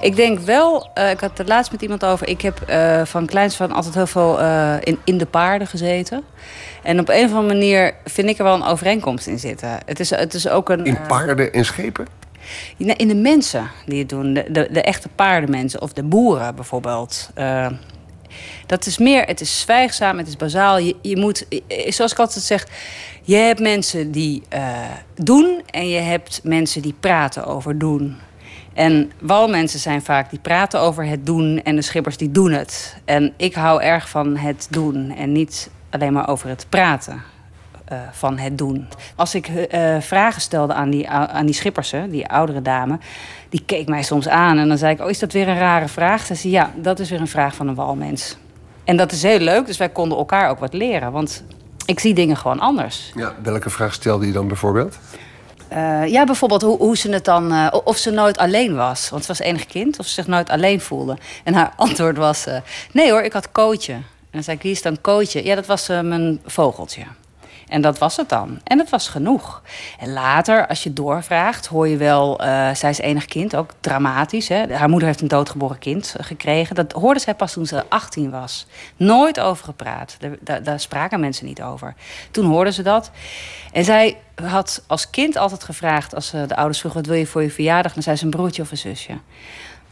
[0.00, 2.28] ik denk wel, eh, ik had het laatst met iemand over.
[2.28, 6.22] Ik heb eh, van kleins van altijd heel veel eh, in, in de paarden gezeten.
[6.82, 9.78] En op een of andere manier vind ik er wel een overeenkomst in zitten.
[9.86, 10.84] Het is, het is ook een.
[10.84, 12.06] In paarden en schepen?
[12.76, 14.34] Nee, In de mensen die het doen.
[14.34, 15.82] De, de, de echte paardenmensen.
[15.82, 17.30] Of de boeren bijvoorbeeld.
[17.34, 17.68] Eh,
[18.66, 20.78] dat is meer, het is zwijgzaam, het is bazaal.
[20.78, 22.66] Je, je moet, eh, zoals ik altijd zeg...
[23.22, 24.78] Je hebt mensen die eh,
[25.14, 28.16] doen en je hebt mensen die praten over doen.
[28.74, 31.62] En walmensen zijn vaak die praten over het doen...
[31.62, 32.96] en de schippers die doen het.
[33.04, 37.22] En ik hou erg van het doen en niet alleen maar over het praten
[37.86, 38.88] eh, van het doen.
[39.16, 42.98] Als ik eh, vragen stelde aan die, aan die schippers, hè, die oudere dame...
[43.48, 45.00] die keek mij soms aan en dan zei ik...
[45.00, 46.26] oh, is dat weer een rare vraag?
[46.26, 48.36] Ze zei, ja, dat is weer een vraag van een walmens.
[48.84, 51.12] En dat is heel leuk, dus wij konden elkaar ook wat leren.
[51.12, 51.44] Want
[51.84, 53.12] ik zie dingen gewoon anders.
[53.14, 54.98] Ja, welke vraag stelde je dan bijvoorbeeld?
[55.68, 57.72] Eh, ja, bijvoorbeeld hoe, hoe ze het dan...
[57.72, 59.08] of ze nooit alleen was.
[59.08, 59.98] Want ze was enig kind.
[59.98, 61.16] Of ze zich nooit alleen voelde.
[61.44, 62.46] En haar antwoord was...
[62.92, 63.92] nee hoor, ik had Kootje.
[63.92, 65.44] En dan zei ik, wie is dan Kootje?
[65.44, 67.02] Ja, dat was mijn vogeltje.
[67.68, 68.60] En dat was het dan.
[68.64, 69.62] En dat was genoeg.
[69.98, 72.40] En later, als je doorvraagt, hoor je wel...
[72.40, 74.48] eh, zij is enig kind, ook dramatisch.
[74.48, 74.74] Hè?
[74.74, 76.74] Haar moeder heeft een doodgeboren kind eh, gekregen.
[76.74, 78.66] Dat hoorde zij pas toen ze 18 was.
[78.96, 80.16] Nooit over gepraat.
[80.40, 81.94] Daar, daar, spraken mensen niet over.
[82.30, 83.10] Toen hoorde ze dat.
[83.72, 86.14] En zij had als kind altijd gevraagd...
[86.14, 87.92] als de ouders vroegen, wat wil je voor je verjaardag?
[87.92, 89.18] Dan zei ze een broertje of een zusje.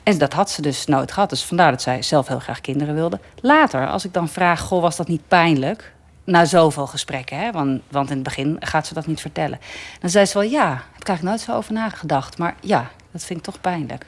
[0.02, 1.30] En dat had ze dus nooit gehad.
[1.30, 3.20] Dus vandaar dat zij zelf heel graag kinderen wilde.
[3.40, 5.93] Later, als ik dan vraag, was dat niet pijnlijk?
[6.24, 7.50] Na zoveel gesprekken, hè?
[7.50, 9.58] Want, want in het begin gaat ze dat niet vertellen.
[10.00, 12.38] Dan zei ze wel, ja, heb ik eigenlijk nooit zo over nagedacht.
[12.38, 14.06] Maar ja, dat vind ik toch pijnlijk.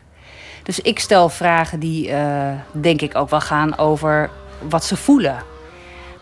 [0.63, 4.31] Dus ik stel vragen die, eh, denk ik, ook wel gaan over
[4.69, 5.37] wat ze voelen.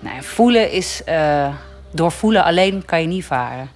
[0.01, 1.49] Nou, en voelen is, eh,
[1.91, 3.71] door voelen alleen kan je niet varen.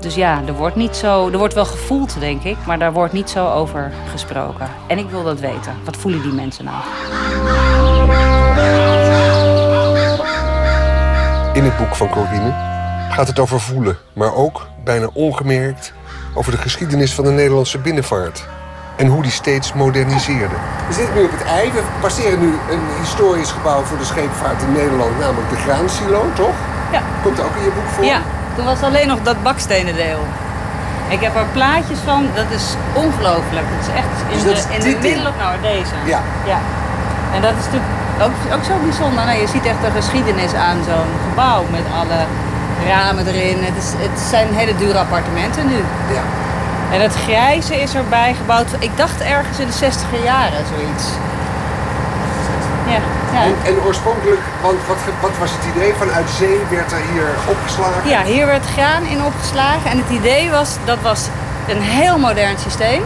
[0.00, 3.12] Dus ja, er wordt niet zo, er wordt wel gevoeld, denk ik, maar daar wordt
[3.12, 4.70] niet zo over gesproken.
[4.86, 5.74] En ik wil dat weten.
[5.84, 6.82] Wat voelen die mensen nou?
[11.56, 12.52] In het boek van Corine
[13.10, 15.92] gaat het over voelen, maar ook, bijna ongemerkt,
[16.34, 18.44] over de geschiedenis van de Nederlandse binnenvaart.
[18.96, 20.54] En hoe die steeds moderniseerde.
[20.88, 21.72] We zitten nu op het ei.
[21.72, 26.54] We passeren nu een historisch gebouw voor de scheepvaart in Nederland, namelijk de Graansilo, toch?
[26.92, 27.02] Ja.
[27.22, 28.04] Komt ook in je boek voor?
[28.04, 28.20] Ja,
[28.56, 30.20] toen was alleen nog dat bakstenen deel.
[31.08, 33.66] Ik heb er plaatjes van, dat is ongelooflijk.
[33.76, 35.94] Dat is echt in Dus dat de, in de middel nou deze.
[36.04, 36.20] Ja.
[36.46, 36.58] ja.
[37.34, 39.24] En dat is natuurlijk ook, ook zo bijzonder.
[39.24, 42.20] Nou, je ziet echt de geschiedenis aan zo'n gebouw met alle
[42.88, 43.58] ramen erin.
[43.64, 45.80] Het, is, het zijn hele dure appartementen nu.
[46.16, 46.22] Ja.
[46.92, 48.66] En het grijze is erbij gebouwd.
[48.78, 51.04] Ik dacht ergens in de 60 jaren zoiets.
[52.86, 53.00] Ja,
[53.32, 53.42] ja.
[53.42, 55.92] En, en oorspronkelijk, want wat, wat was het idee?
[55.94, 58.08] Vanuit zee werd er hier opgeslagen?
[58.08, 59.90] Ja, hier werd graan in opgeslagen.
[59.90, 61.28] En het idee was, dat was
[61.68, 63.02] een heel modern systeem.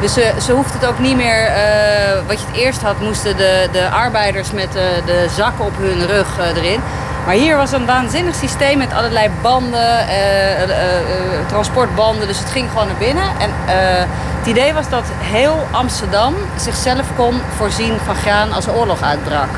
[0.00, 3.36] Dus ze, ze hoeft het ook niet meer, eh, wat je het eerst had, moesten
[3.36, 6.80] de, de arbeiders met de, de zakken op hun rug eh, erin.
[7.26, 12.26] Maar hier was een waanzinnig systeem met allerlei banden, eh, eh, eh, transportbanden.
[12.26, 13.24] Dus het ging gewoon naar binnen.
[13.38, 14.04] En eh,
[14.38, 19.48] het idee was dat heel Amsterdam zichzelf kon voorzien van graan als er oorlog uitbrak.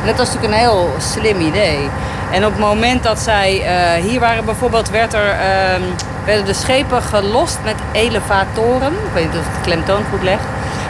[0.00, 1.88] En dat was natuurlijk een heel slim idee.
[2.32, 5.82] En op het moment dat zij eh, hier waren bijvoorbeeld, werd er, ehm,
[6.24, 8.92] werden de schepen gelost met elevatoren.
[8.92, 10.38] Ik weet niet of ik het klemtoon goed leg.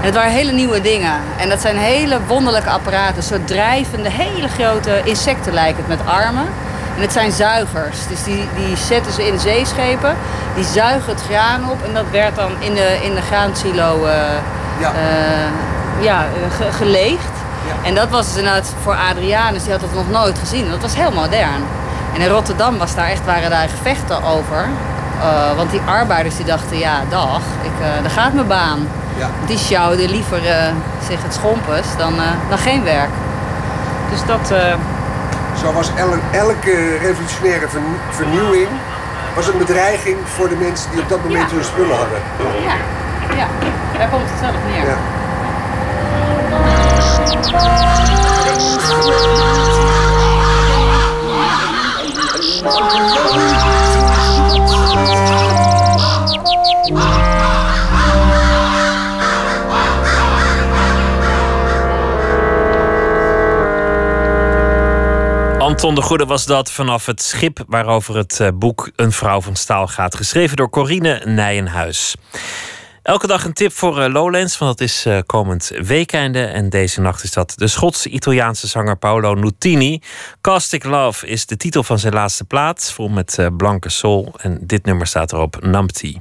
[0.01, 1.13] En het waren hele nieuwe dingen.
[1.37, 3.23] En dat zijn hele wonderlijke apparaten.
[3.23, 6.47] Soort drijvende, hele grote insecten lijken het met armen.
[6.97, 8.07] En het zijn zuigers.
[8.09, 10.17] Dus die, die zetten ze in zeeschepen.
[10.55, 11.85] Die zuigen het graan op.
[11.87, 14.15] En dat werd dan in de, in de graansilo eh,
[14.81, 14.89] Ja.
[14.89, 16.25] eh, ja,
[16.59, 17.31] ge- geleegd.
[17.83, 20.71] En dat was dus inderdaad voor Adrianus, die had dat nog nooit gezien.
[20.71, 21.63] Dat was heel modern.
[22.15, 24.69] En in Rotterdam was daar echt, waren daar gevechten over.
[25.21, 28.89] Eh, want die arbeiders die dachten, ja dag, ik, eh daar gaat mijn baan.
[29.19, 29.29] Ja.
[29.47, 30.57] Die sjouwden liever eh,
[31.09, 33.11] zich het schompers dan, eh, dan geen werk.
[34.11, 34.51] Dus dat...
[34.51, 34.75] eh,
[35.63, 38.69] Zo was el- elke revolutionaire vernie- vernieuwing
[39.35, 42.19] was een bedreiging voor de mensen die op dat moment hun spullen hadden.
[42.65, 42.75] ja,
[43.37, 43.47] ja,
[43.99, 44.87] daar komt het zelf neer.
[44.89, 44.97] Ja.
[65.73, 69.57] Anton de Goede was dat vanaf het schip waarover het eh, boek Een vrouw van
[69.57, 70.15] staal gaat.
[70.15, 72.15] Geschreven door Corine Nijenhuis.
[73.03, 76.45] Elke dag een tip voor eh, Lowlands, want dat is eh, komend weekende.
[76.45, 80.01] En deze nacht is dat de Schotse-Italiaanse zanger Paolo Nutini.
[80.41, 84.35] Caustic Love is de titel van zijn laatste plaat, vol met eh, blanke soul.
[84.37, 86.19] En dit nummer staat erop, Numpty.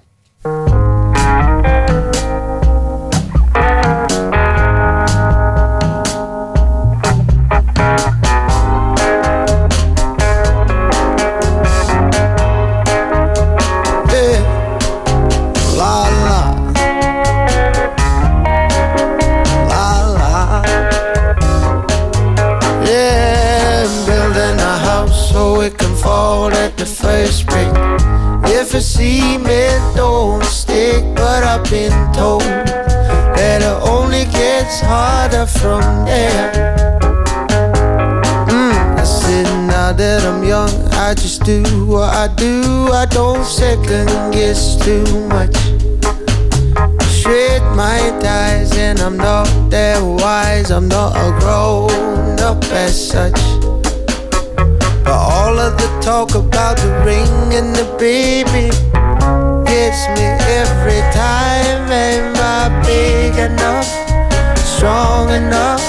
[28.81, 36.51] Cement don't stick, but I've been told that it only gets harder from there.
[38.49, 42.89] Mm, I said now that I'm young, I just do what I do.
[42.91, 45.55] I don't second guess too much.
[47.11, 50.71] Shred my ties, and I'm not that wise.
[50.71, 53.60] I'm not a grown up as such.
[55.51, 58.71] All of the talk about the ring and the baby
[59.67, 61.91] gets me every time.
[61.91, 63.85] Am I big enough,
[64.55, 65.83] strong enough?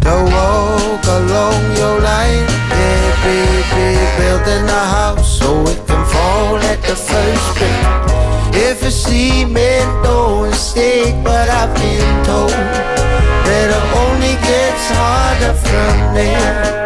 [0.00, 2.48] to walk along your line.
[2.72, 8.64] Yeah, baby, building a house so it can fall at the first break.
[8.64, 16.14] If a cement don't stick, but I've been told that it only gets harder from
[16.14, 16.79] there.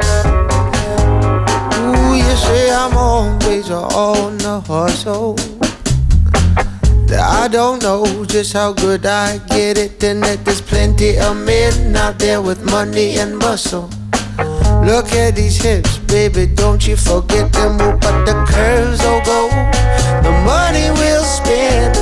[3.92, 5.36] On the hustle.
[7.16, 11.94] I don't know just how good I get it, and that there's plenty of men
[11.94, 13.88] out there with money and muscle.
[14.84, 17.78] Look at these hips, baby, don't you forget them.
[17.80, 19.48] Oh, but the curves will go,
[20.22, 21.94] the money we'll spend.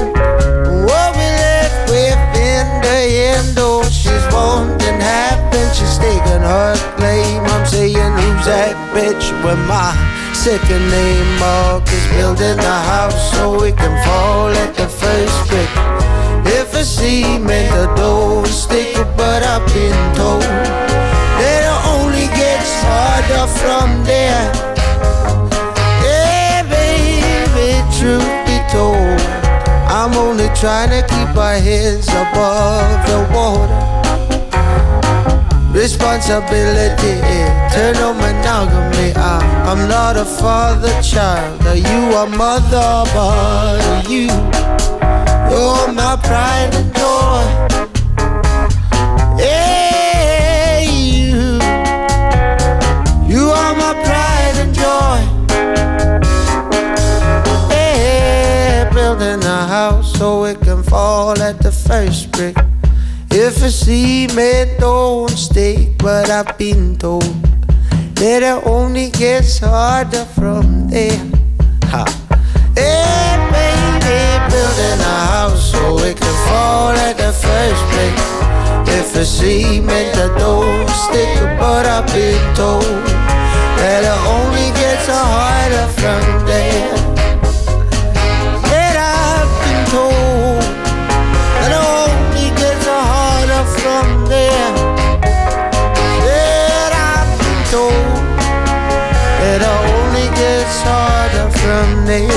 [0.89, 3.01] What we left with in the
[3.37, 7.43] end, oh, she's wanting happen, she's taking her claim.
[7.45, 9.93] I'm saying, who's that bitch with my
[10.35, 11.29] second name?
[11.41, 15.73] Marcus building a house so we can fall at the first brick.
[16.45, 20.43] If a cement the don't stick, but I've been told
[21.41, 21.65] that it
[21.95, 24.45] only gets harder from there.
[26.05, 29.21] Yeah, baby, truth be told,
[29.89, 33.93] I'm only trying to keep our heads above the water.
[35.83, 37.71] Responsibility, eh.
[37.73, 39.13] turn on monogamy.
[39.17, 44.29] I, I'm not a father child, you a mother, but you,
[45.51, 47.43] you're my pride and joy.
[49.43, 51.59] Yeah, you,
[53.27, 55.19] you are my pride and joy.
[57.75, 62.57] Yeah, building a house so it can fall at the first brick.
[63.35, 67.25] If a seaman don't stick, but I've been told
[68.17, 71.17] that it only gets harder from there.
[71.89, 72.05] Ha.
[72.77, 74.21] Hey, baby,
[74.53, 78.33] building a house so it can fall at the first place.
[79.01, 86.47] If a seaman don't stick, but I've been told that it only gets harder from
[86.47, 87.32] there.
[101.83, 102.33] Yeah,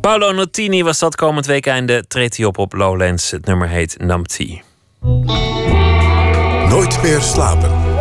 [0.00, 2.04] Paolo Nutini was dat komend weekende.
[2.06, 3.30] Treedt hij op op Lowlands.
[3.30, 4.60] Het nummer heet Numpty.
[6.68, 7.96] Nooit meer slapen.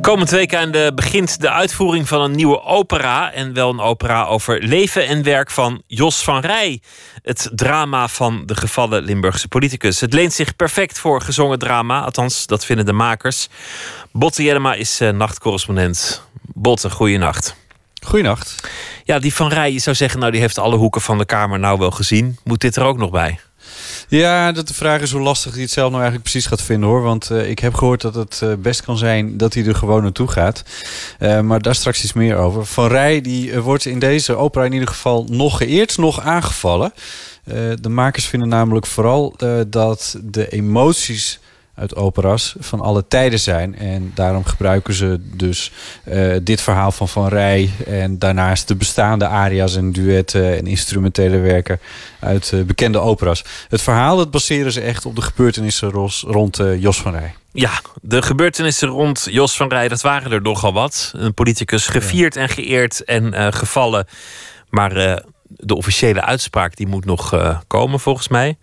[0.00, 3.32] Komend weekende begint de uitvoering van een nieuwe opera.
[3.32, 6.80] En wel een opera over leven en werk van Jos van Rij.
[7.22, 10.00] Het drama van de gevallen Limburgse politicus.
[10.00, 12.00] Het leent zich perfect voor gezongen drama.
[12.00, 13.48] Althans, dat vinden de makers.
[14.12, 16.22] Botte Jellema is uh, nachtcorrespondent.
[16.42, 17.56] Botte, goeienacht.
[18.06, 18.68] Goeienacht.
[19.04, 21.58] Ja, die Van Rij, je zou zeggen, nou die heeft alle hoeken van de Kamer
[21.58, 22.38] nou wel gezien.
[22.44, 23.38] Moet dit er ook nog bij?
[24.08, 26.88] Ja, dat de vraag is hoe lastig hij het zelf nou eigenlijk precies gaat vinden
[26.88, 27.02] hoor.
[27.02, 30.02] Want uh, ik heb gehoord dat het uh, best kan zijn dat hij er gewoon
[30.02, 30.62] naartoe gaat.
[31.20, 32.66] Uh, maar daar straks iets meer over.
[32.66, 36.92] Van Rij die wordt in deze opera in ieder geval nog geëerd, nog aangevallen.
[37.80, 41.40] de makers vinden namelijk vooral dat de emoties
[41.76, 43.78] uit operas van alle tijden zijn.
[43.78, 45.72] En daarom gebruiken ze dus
[46.08, 47.70] uh, dit verhaal van Van Rij...
[47.86, 51.80] en daarnaast de bestaande aria's en duetten en instrumentele werken...
[52.20, 53.44] uit uh, bekende operas.
[53.68, 55.90] Het verhaal dat baseren ze echt op de gebeurtenissen
[56.26, 57.34] rond uh, Jos van Rij.
[57.52, 61.12] Ja, de gebeurtenissen rond Jos van Rij, dat waren er nogal wat.
[61.16, 64.06] Een politicus gevierd en geëerd en gevallen.
[64.70, 68.56] Maar de officiële uitspraak die moet nog uh, komen volgens mij.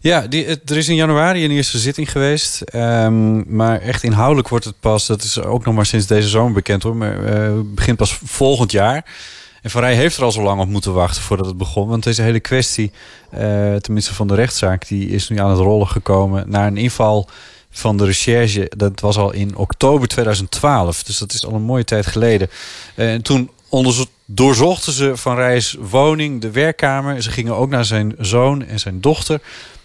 [0.00, 2.74] Ja, die, er is in januari een eerste zitting geweest.
[2.74, 6.52] Um, maar echt inhoudelijk wordt het pas, dat is ook nog maar sinds deze zomer
[6.52, 6.96] bekend hoor.
[6.96, 9.04] Maar uh, begint pas volgend jaar.
[9.62, 11.88] En Van Rij heeft er al zo lang op moeten wachten voordat het begon.
[11.88, 12.92] Want deze hele kwestie,
[13.34, 13.40] uh,
[13.74, 17.28] tenminste van de rechtszaak, die is nu aan het rollen gekomen naar een inval
[17.70, 18.70] van de recherche.
[18.76, 21.02] Dat was al in oktober 2012.
[21.02, 22.50] Dus dat is al een mooie tijd geleden.
[22.94, 23.50] En toen
[24.26, 27.22] doorzochten ze Van Rijs woning, de werkkamer.
[27.22, 29.40] Ze gingen ook naar zijn zoon en zijn dochter.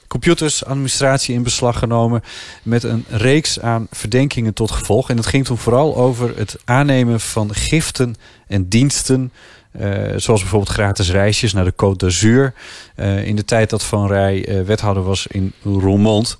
[0.07, 2.23] Computers, administratie in beslag genomen.
[2.63, 5.09] Met een reeks aan verdenkingen tot gevolg.
[5.09, 8.15] En het ging toen vooral over het aannemen van giften
[8.47, 9.31] en diensten.
[9.79, 12.53] Uh, zoals bijvoorbeeld gratis reisjes naar de Côte d'Azur.
[12.95, 16.37] Uh, in de tijd dat Van Rij uh, wethouder was in Roermond.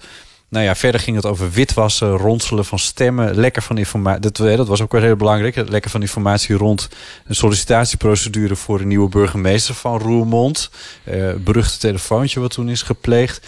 [0.51, 4.21] Nou ja, verder ging het over witwassen, ronselen van stemmen, lekker van informatie.
[4.21, 5.69] Dat, dat was ook wel heel belangrijk.
[5.69, 6.89] Lekker van informatie rond
[7.25, 10.69] een sollicitatieprocedure voor een nieuwe burgemeester van Roermond.
[11.03, 13.47] Uh, beruchte telefoontje wat toen is gepleegd.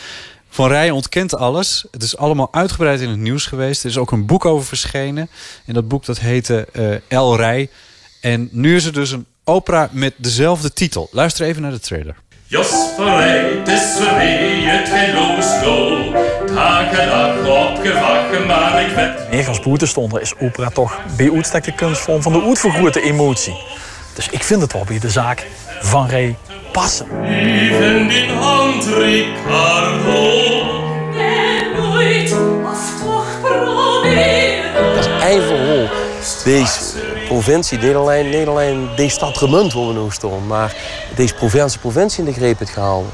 [0.50, 1.86] Van Rij ontkent alles.
[1.92, 3.84] Het is allemaal uitgebreid in het nieuws geweest.
[3.84, 5.30] Er is ook een boek over verschenen.
[5.66, 7.70] En dat boek dat heette uh, El Rij.
[8.22, 11.10] En nu is er dus een opera met dezelfde titel.
[11.12, 12.16] Luister even naar de trailer.
[12.54, 16.12] Jos van Rij, het is weer het helooslo.
[16.56, 19.30] Taken dag opgewacht, maar ik werd...
[19.30, 23.54] Meer als boetestonden is opera toch bij uitstek de kunstvorm van de uitvergrote emotie.
[24.16, 25.48] Dus ik vind het wel bij de zaak
[25.82, 26.38] van Rij
[26.72, 27.08] passen.
[27.24, 30.42] Even in hand, Ricardo.
[31.18, 34.96] En nooit of toch proberen.
[34.96, 35.90] Dat is eigen
[36.44, 40.48] Deze provincie, Nederland, Nederland, deze stad gemunt waar we nu staan.
[40.48, 40.76] Maar
[41.16, 43.12] deze provincie, provincie in de greep het gehouden.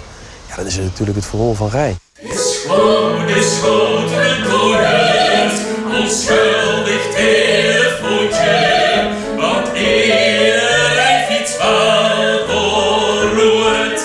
[0.47, 1.95] Ja, dat is natuurlijk het verhaal van Rij.
[2.19, 5.61] Is goed, is goed, gekoeld,
[6.01, 14.01] onschuldig telefoontje, want iedereen fiets wel doorroert.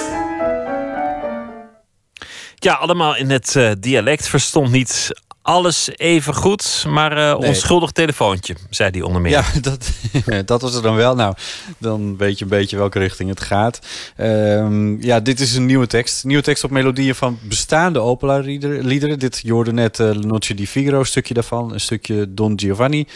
[2.55, 4.29] Ja, allemaal in het uh, dialect.
[4.29, 5.11] Verstond niet
[5.45, 7.49] alles even goed, maar uh, nee.
[7.49, 9.33] onschuldig telefoontje, zei hij onder meer.
[9.33, 9.91] Ja, dat,
[10.47, 11.15] dat was er dan wel.
[11.15, 11.35] Nou,
[11.79, 13.79] dan weet je een beetje welke richting het gaat.
[14.21, 16.25] Um, ja, dit is een nieuwe tekst.
[16.25, 19.19] Nieuwe tekst op melodieën van bestaande opera-liederen.
[19.19, 21.73] Dit, je hoorde net uh, Noce di Figaro, stukje daarvan.
[21.73, 23.07] Een stukje Don Giovanni.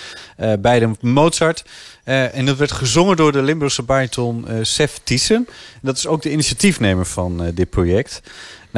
[0.40, 1.64] Uh, beide Mozart.
[2.04, 5.48] Uh, en dat werd gezongen door de Limburgse bariton Sef Thyssen.
[5.82, 8.22] Dat is ook de initiatiefnemer van dit project.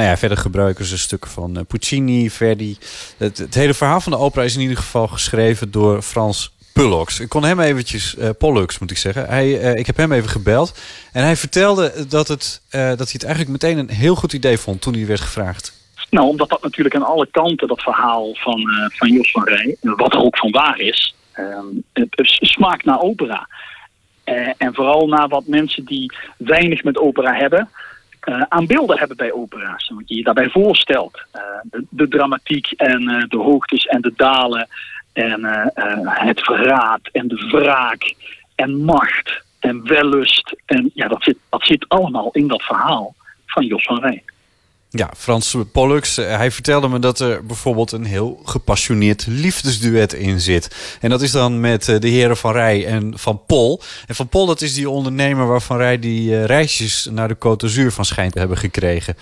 [0.00, 2.76] Nou ja, verder gebruiken ze stukken van uh, Puccini, Verdi.
[3.16, 7.20] Het, het, hele verhaal van de opera is in ieder geval geschreven door Frans Pullux.
[7.20, 9.26] Ik kon hem eventjes, uh, Pollux moet ik zeggen.
[9.26, 10.80] Hij, uh, ik heb hem even gebeld.
[11.12, 14.80] En hij vertelde dat, het, dat hij het eigenlijk meteen een heel goed idee vond
[14.80, 15.72] toen hij werd gevraagd.
[16.10, 18.62] Nou, omdat dat natuurlijk aan alle kanten, dat verhaal van,
[18.92, 21.14] van Jos van Rij, wat er ook van waar is,
[21.92, 23.48] het smaakt naar opera.
[24.56, 27.68] en vooral naar wat mensen die weinig met opera hebben,
[28.28, 29.92] uh, aan beelden hebben bij opera's.
[29.94, 31.20] Wat je je daarbij voorstelt.
[31.36, 31.42] Uh,
[31.90, 34.68] de, dramatiek en uh, de hoogtes en de dalen.
[35.12, 35.44] En
[36.04, 38.14] het verraad en de wraak.
[38.54, 40.54] En macht en wellust.
[40.66, 43.14] En ja, dat zit, dat zit allemaal in dat verhaal
[43.46, 44.22] van Jos van Rij.
[44.92, 50.40] Ja, Frans Pollux, eh, hij vertelde me dat er bijvoorbeeld een heel gepassioneerd liefdesduet in
[50.40, 50.98] zit.
[51.00, 53.80] En dat is dan met eh, de heren Van Rij en Van Pol.
[54.06, 57.56] En Van Pol, dat is die ondernemer waarvan Rij die eh, reisjes naar de Côte
[57.56, 59.16] d'Azur van schijnt te hebben gekregen.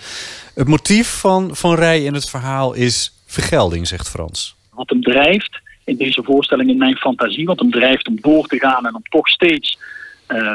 [0.55, 4.55] Het motief van Van Rij in het verhaal is vergelding, zegt Frans.
[4.73, 8.59] Wat hem drijft in deze voorstelling, in mijn fantasie, wat hem drijft om door te
[8.59, 9.77] gaan en om toch steeds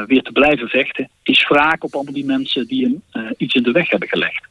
[0.07, 3.71] weer te blijven vechten, is wraak op allemaal die mensen die hem iets in de
[3.71, 4.47] weg hebben gelegd.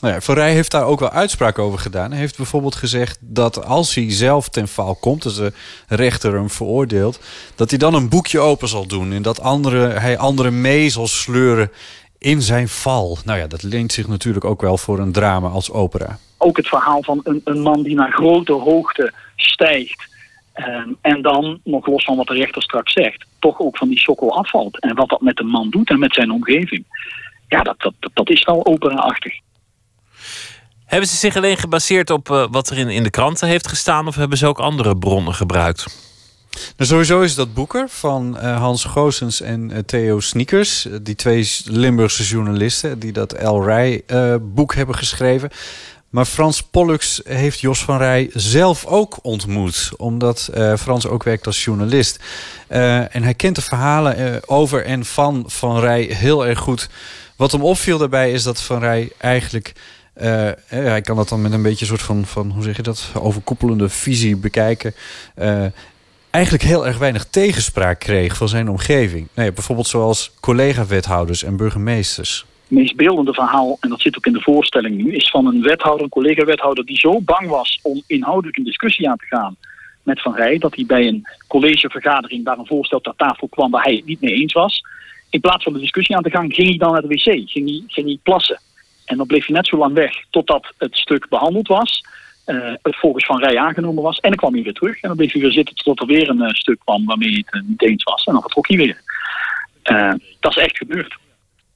[0.00, 2.10] Nou ja, heeft daar ook wel uitspraak over gedaan.
[2.10, 5.52] Hij heeft bijvoorbeeld gezegd dat als hij zelf ten val komt, dus de
[5.88, 7.20] rechter hem veroordeelt,
[7.54, 11.06] dat hij dan een boekje open zal doen en dat andere, hij anderen mee zal
[11.06, 11.70] sleuren
[12.18, 13.18] in zijn val.
[13.24, 16.18] Nou ja, dat leent zich natuurlijk ook wel voor een drama als opera.
[16.38, 20.06] Ook het verhaal van een, een man die naar grote hoogte stijgt.
[20.52, 23.98] ehm, en dan, nog los van wat de rechter straks zegt, toch ook van die
[23.98, 24.80] sokkel afvalt.
[24.80, 26.84] En wat dat met de man doet en met zijn omgeving.
[27.48, 29.40] Ja, dat, dat, dat, dat is wel opera-achtig.
[30.88, 34.06] Hebben ze zich alleen gebaseerd op eh, wat er in, in de kranten heeft gestaan...
[34.06, 35.86] of hebben ze ook andere bronnen gebruikt?
[36.76, 40.86] Nou, sowieso is dat Boeker van eh, Hans Goossens en eh, Theo Sneakers.
[41.02, 44.02] die twee Limburgse journalisten die dat El Rij
[44.40, 45.50] boek hebben geschreven.
[46.08, 49.90] Maar Frans Pollux heeft Jos van Rij zelf ook ontmoet.
[49.96, 52.18] Omdat Frans ook werkt als journalist.
[52.68, 56.88] En hij kent de verhalen over en van Van Rij heel erg goed.
[57.36, 59.72] Wat hem opviel daarbij is dat Van Rij eigenlijk...
[60.18, 62.76] eh, eh, hij kan dat dan met een beetje een soort van, van hoe zeg
[62.76, 64.94] je dat, overkoepelende visie bekijken.
[65.34, 65.66] Eh,
[66.30, 69.28] eigenlijk heel erg weinig tegenspraak kreeg van zijn omgeving.
[69.34, 72.44] Ja, bijvoorbeeld zoals collega-wethouders en burgemeesters.
[72.68, 75.62] Het meest beeldende verhaal, en dat zit ook in de voorstelling nu, is van een
[75.62, 79.56] wethouder, een collega-wethouder, die zo bang was om inhoudelijk een discussie aan te gaan
[80.02, 83.84] met Van Rij, dat hij bij een collegevergadering waar een voorstel ter tafel kwam waar
[83.84, 84.82] hij het niet mee eens was.
[85.30, 87.68] In plaats van de discussie aan te gaan, ging hij dan naar de wc, ging
[87.68, 88.60] hij, ging hij plassen.
[89.08, 92.02] En dan bleef hij net zo lang weg totdat het stuk behandeld was,
[92.48, 94.20] eh, het volgens Van Rij aangenomen was.
[94.20, 96.28] En dan kwam hij weer terug en dan bleef hij weer zitten tot er weer
[96.28, 98.24] een eh, stuk kwam waarmee het eh, niet eens was.
[98.24, 99.00] En dan vertrok hij weer.
[100.40, 101.16] Dat is echt gebeurd.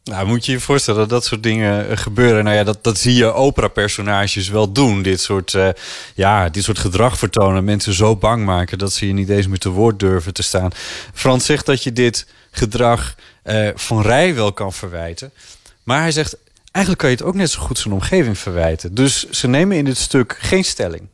[0.05, 2.45] Nou, moet je je voorstellen dat dat soort dingen gebeuren.
[2.45, 5.03] Nou ja, dat, dat zie je opera-personages wel doen.
[5.03, 5.57] Dit soort,
[6.15, 7.65] ja, dit soort gedrag vertonen.
[7.65, 10.71] Mensen zo bang maken dat ze je niet eens meer te woord durven te staan.
[11.15, 13.15] Frans zegt dat je dit gedrag
[13.75, 15.33] van Rij wel kan verwijten.
[15.83, 16.37] Maar hij zegt,
[16.73, 18.94] eigenlijk kan je het ook net zo goed zijn omgeving verwijten.
[18.94, 21.09] Dus ze nemen in dit stuk geen stelling.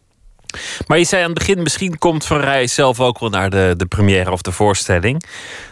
[0.86, 3.74] Maar je zei aan het begin, misschien komt Van Rij zelf ook wel naar de,
[3.76, 5.22] de première of de voorstelling.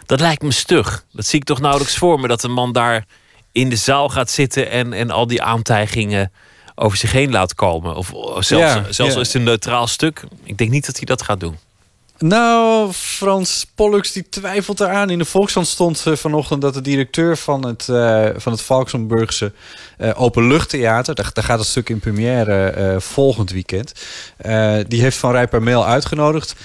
[0.05, 1.05] Dat lijkt me stug.
[1.11, 3.05] Dat zie ik toch nauwelijks voor me, dat een man daar
[3.51, 6.31] in de zaal gaat zitten en, en al die aantijgingen
[6.75, 7.95] over zich heen laat komen.
[7.95, 8.07] Of
[8.39, 9.19] zelfs, Ja, zelfs ja.
[9.19, 10.23] is het een neutraal stuk.
[10.43, 11.57] Ik denk niet dat hij dat gaat doen.
[12.19, 15.09] Nou, Frans Pollux die twijfelt eraan.
[15.09, 19.51] In de Volkskrant stond eh, vanochtend dat de directeur van het, eh, van het
[19.97, 21.15] eh, Openluchttheater...
[21.15, 23.93] Daar, gaat het stuk in première volgend weekend...
[24.87, 26.55] die heeft Van Rij per mail uitgenodigd...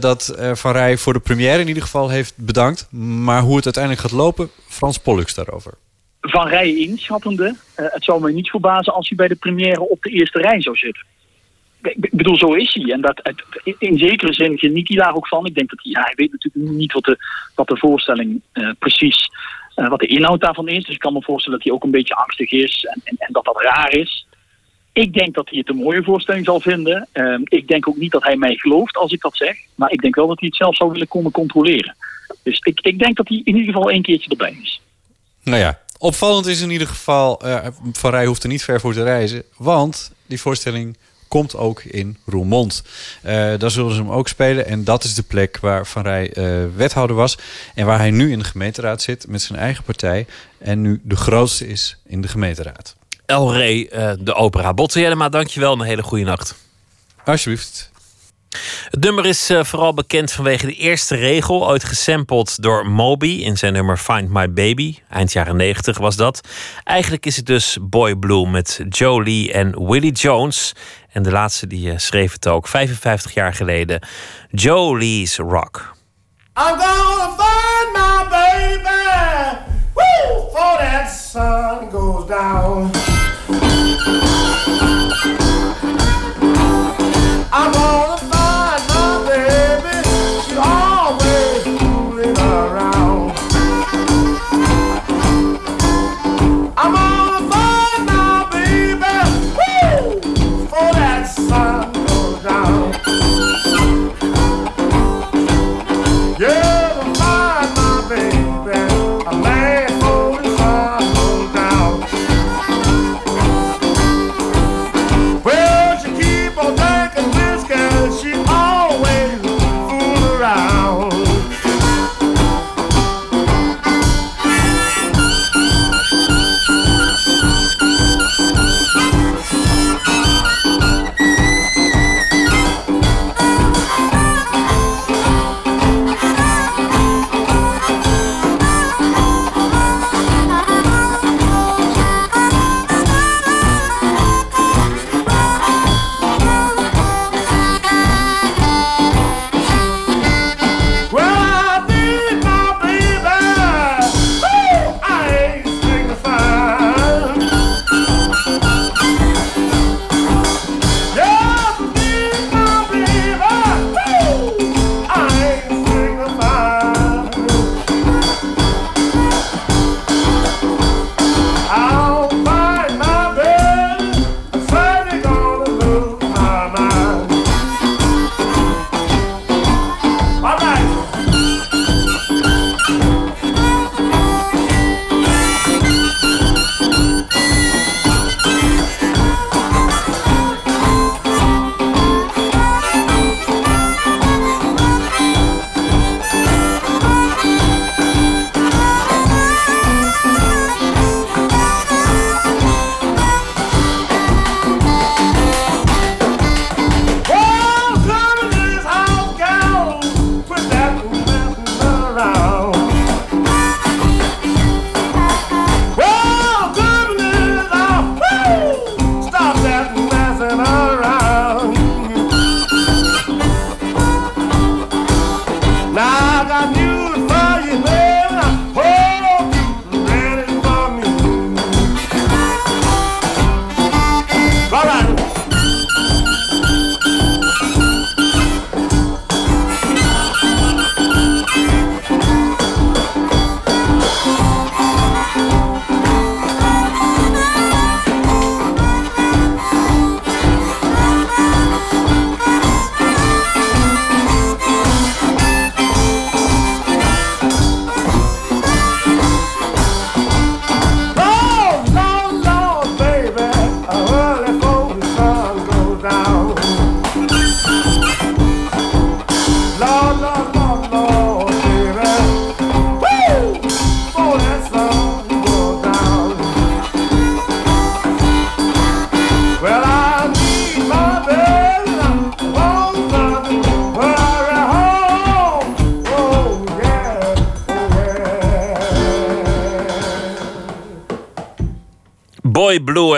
[0.00, 2.92] dat Van Rij voor de première in ieder geval heeft bedankt.
[2.92, 5.74] Maar hoe het uiteindelijk gaat lopen, Frans Pollux daarover.
[6.20, 10.10] Van Rij inschattende, het zou mij niet verbazen als hij bij de première op de
[10.10, 11.06] eerste rij zou zitten.
[11.82, 12.92] Ik bedoel, zo is hij.
[12.92, 13.32] En dat,
[13.78, 15.46] in- zekere zin geniet hij daar ook van.
[15.46, 17.16] Ik denk dat hij, hij weet natuurlijk niet wat de,
[17.54, 19.30] wat de voorstelling eh, precies,
[19.74, 20.84] eh, wat de inhoud daarvan is.
[20.84, 23.32] Dus ik kan me voorstellen dat hij ook een beetje angstig is en, en, en
[23.32, 24.26] dat dat raar is.
[24.92, 27.08] Ik denk dat hij het een mooie voorstelling zal vinden.
[27.12, 29.56] Ehm, ik denk ook niet dat hij mij gelooft als ik dat zeg.
[29.74, 31.96] Maar ik denk wel dat hij het zelf zou willen komen controleren.
[32.42, 34.80] Dus ik, ik denk dat hij in ieder geval één keertje erbij is.
[35.42, 37.40] Nou ja, opvallend is in ieder geval...
[37.40, 39.42] eh, Van Rij hoeft er niet ver voor te reizen.
[39.56, 40.96] Want die voorstelling
[41.28, 42.82] komt ook in Roermond.
[43.22, 44.66] Eh, daar zullen ze hem ook spelen.
[44.66, 47.38] En dat is de plek waar Van Rij eh, wethouder was.
[47.74, 50.26] En waar hij nu in de gemeenteraad zit met zijn eigen partij.
[50.58, 52.96] En nu de grootste is in de gemeenteraad.
[53.26, 54.74] El Rey, eh, de opera.
[54.74, 56.54] Botte Jellema, dankjewel en een hele goede nacht.
[57.24, 57.90] Alsjeblieft.
[58.90, 63.72] Het nummer is vooral bekend vanwege de eerste regel, ooit gesampled door Moby in zijn
[63.72, 64.96] nummer Find My Baby.
[65.10, 66.40] Eind jaren 90 was dat.
[66.84, 70.72] Eigenlijk is het dus Boy Blue met Joe Lee en Willie Jones.
[71.12, 74.00] En de laatste die eh, schreef het ook, 55 jaar geleden.
[74.50, 75.96] Joe Lee's Rock.
[76.56, 79.58] I'm gonna find my baby.
[79.94, 80.44] Woo!
[80.44, 82.90] Before that sun goes down.
[87.52, 88.17] I'm gonna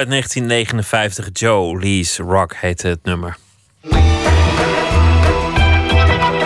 [0.01, 3.36] uit 1959, Joe Lee's Rock heette het nummer.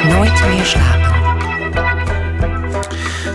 [0.08, 1.12] Nooit meer slapen.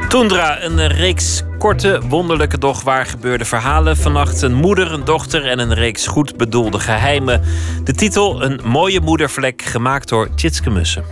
[0.10, 3.98] Toendra, een reeks korte, wonderlijke, doch waar gebeurde verhalen.
[3.98, 7.42] Vannacht een moeder, een dochter en een reeks goed bedoelde geheimen.
[7.84, 11.04] De titel Een mooie moedervlek, gemaakt door Tjitske Mussen.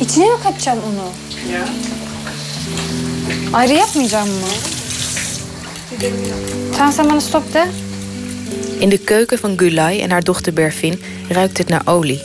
[0.00, 1.08] İçine mi katacaksın onu?
[1.52, 1.64] Ya.
[3.54, 4.46] Ayrı yapmayacağım mı?
[6.76, 7.66] Tamam sen bana stop de.
[8.80, 12.22] In de keuken van Gulay en haar dochter Berfin ruikt het naar olie.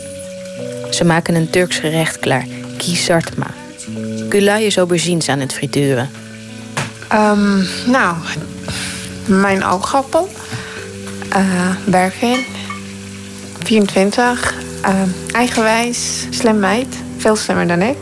[0.92, 2.46] Ze maken een Turks gerecht klaar,
[2.78, 3.48] kisartma.
[4.30, 6.10] Gulay is aubergines aan het frituren.
[7.08, 8.16] Ehm, nou,
[9.26, 10.30] mijn oogappel.
[11.30, 12.46] eh Bergin.
[13.64, 14.54] 24.
[14.82, 14.92] eh,
[15.32, 16.26] eigenwijs.
[16.30, 16.88] Slim meid.
[17.18, 17.98] Veel slimmer dan ik.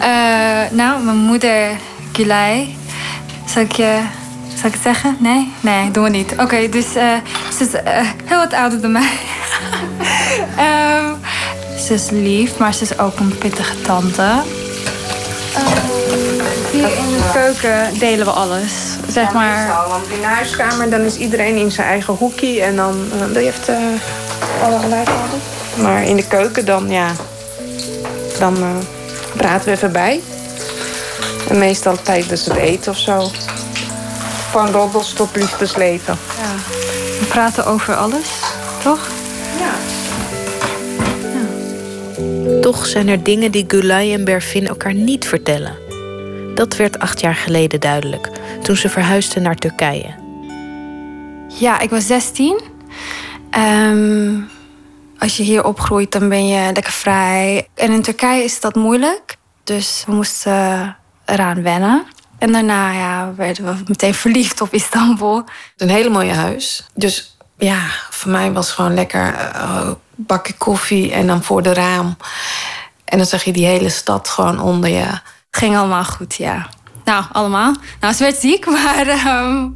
[0.00, 1.78] Eh, nou, mijn moeder
[3.46, 4.00] Zal ik je...
[4.54, 5.16] Zal ik het zeggen?
[5.18, 5.52] Nee?
[5.60, 6.34] Nee, doen we niet.
[6.38, 7.12] Oké, dus eh,
[7.56, 9.10] ze is eh, heel wat ouder dan mij.
[10.56, 11.14] Ehm,
[11.78, 14.22] ze is lief, maar ze is ook een pittige tante.
[14.22, 15.62] Eh,
[16.72, 18.72] hier in de keuken delen we alles.
[19.08, 19.66] Zeg maar...
[19.88, 22.62] Want in de huiskamer dan is iedereen in zijn eigen hoekie.
[22.62, 25.08] En dan wil je even eh, alle gelijk.
[25.76, 27.10] Maar in de keuken dan, ja...
[28.38, 28.56] Dan
[29.36, 30.20] praten we even bij.
[31.48, 33.30] En meestal tijdens het eten of zo.
[34.50, 36.18] Van roddels tot liefdesleven.
[36.40, 36.54] Ja.
[37.20, 38.40] We praten over alles,
[38.82, 39.08] toch?
[39.58, 39.72] Ja.
[42.60, 45.76] Toch zijn er dingen die Gulay en Berfin elkaar niet vertellen.
[46.54, 48.30] Dat werd acht jaar geleden duidelijk,
[48.62, 50.14] toen ze verhuisden naar Turkije.
[51.48, 52.60] Ja, ik was 16.
[53.50, 54.40] Ehm,
[55.18, 57.68] als je hier opgroeit, dan ben je lekker vrij.
[57.74, 59.36] En in Turkije is dat moeilijk.
[59.64, 62.04] Dus we moesten eraan wennen.
[62.38, 65.44] En daarna ja, werden we meteen verliefd op Istanbul.
[65.76, 66.86] Een hele mooie huis.
[66.94, 67.78] Dus ja,
[68.10, 72.16] voor mij was het gewoon lekker eh, bakje koffie en dan voor de raam.
[73.04, 75.06] En dan zag je die hele stad gewoon onder je.
[75.50, 76.68] Ging allemaal goed, ja.
[77.04, 77.74] Nou, allemaal.
[78.00, 79.06] Nou, ze werd ziek, maar...
[79.06, 79.68] ehm,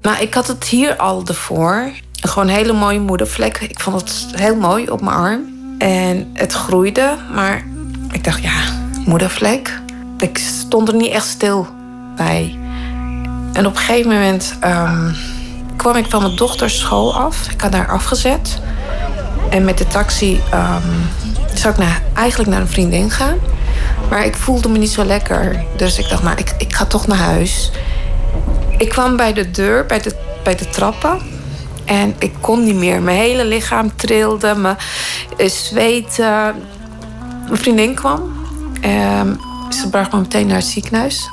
[0.00, 1.90] Nou, ik had het hier al ervoor.
[2.20, 3.58] Gewoon een hele mooie moedervlek.
[3.58, 5.40] Ik vond het heel mooi op mijn arm.
[5.78, 7.64] En het groeide, maar
[8.12, 8.62] ik dacht, ja,
[9.06, 9.80] moedervlek.
[10.20, 11.66] Ik stond er niet echt stil
[12.16, 12.58] bij.
[13.52, 15.12] En op een gegeven moment ehm,
[15.76, 17.48] kwam ik van mijn dochters school af.
[17.50, 18.60] Ik had haar afgezet.
[19.50, 20.88] En met de taxi ehm,
[21.54, 23.38] zou ik naar, eigenlijk naar een vriendin gaan.
[24.10, 25.64] Maar ik voelde me niet zo lekker.
[25.76, 27.70] Dus ik dacht, nou, ik, ik ga toch naar huis.
[28.76, 31.18] Ik kwam bij de deur, bij de, bij de trappen.
[31.84, 33.02] En ik kon niet meer.
[33.02, 34.74] Mijn hele lichaam trilde, me
[35.36, 36.54] eh, zweten.
[37.46, 38.32] Mijn vriendin kwam.
[38.80, 39.34] Ehm,
[39.74, 41.30] ze bracht me meteen naar het ziekenhuis.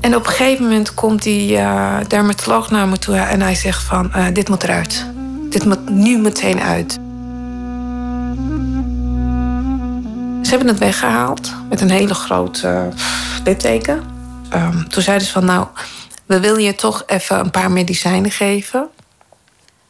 [0.00, 3.82] En op een gegeven moment komt die eh, dermatoloog naar me toe en hij zegt
[3.82, 5.06] van, eh, dit moet eruit.
[5.50, 6.92] Dit moet nu meteen uit.
[10.42, 12.82] Ze hebben het weggehaald met een hele grote uh,
[13.44, 14.02] litteken.
[14.48, 15.66] Ehm, toen zeiden ze van, nou,
[16.26, 18.88] we willen je toch even een paar medicijnen geven.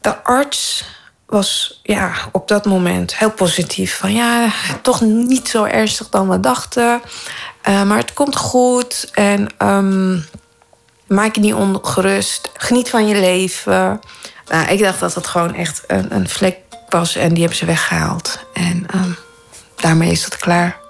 [0.00, 0.84] De arts
[1.26, 3.96] was ja, op dat moment heel positief.
[3.96, 4.52] Van ja,
[4.82, 7.02] toch niet zo ernstig dan we dachten.
[7.62, 9.10] Eh, maar het komt goed.
[9.12, 10.18] En ehm,
[11.06, 12.50] maak je niet ongerust.
[12.56, 14.00] Geniet van je leven.
[14.48, 17.16] Nou, ik dacht dat het gewoon echt een, een vlek was.
[17.16, 18.38] En die hebben ze weggehaald.
[18.52, 19.10] En ehm,
[19.76, 20.83] daarmee is het klaar.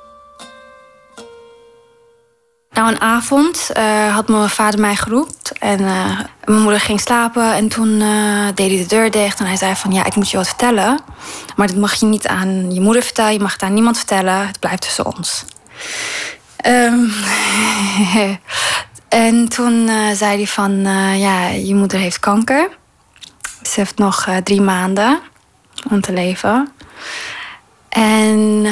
[2.75, 5.35] Nou, een avond eh, had mijn vader mij geroepen.
[5.59, 7.55] En eh, mijn moeder ging slapen.
[7.55, 9.41] En toen eh, deed hij de deur dicht.
[9.41, 11.01] En hij zei van, ja, ik moet je wat vertellen.
[11.57, 13.33] Maar dat mag je niet aan je moeder vertellen.
[13.33, 14.47] Je mag het aan niemand vertellen.
[14.47, 15.45] Het blijft tussen ons.
[16.57, 16.99] Ehm,
[19.09, 20.81] en toen zei hij van,
[21.19, 22.69] ja, je moeder heeft kanker.
[23.63, 25.21] Ze heeft nog drie maanden
[25.91, 26.73] om te leven.
[27.89, 28.67] En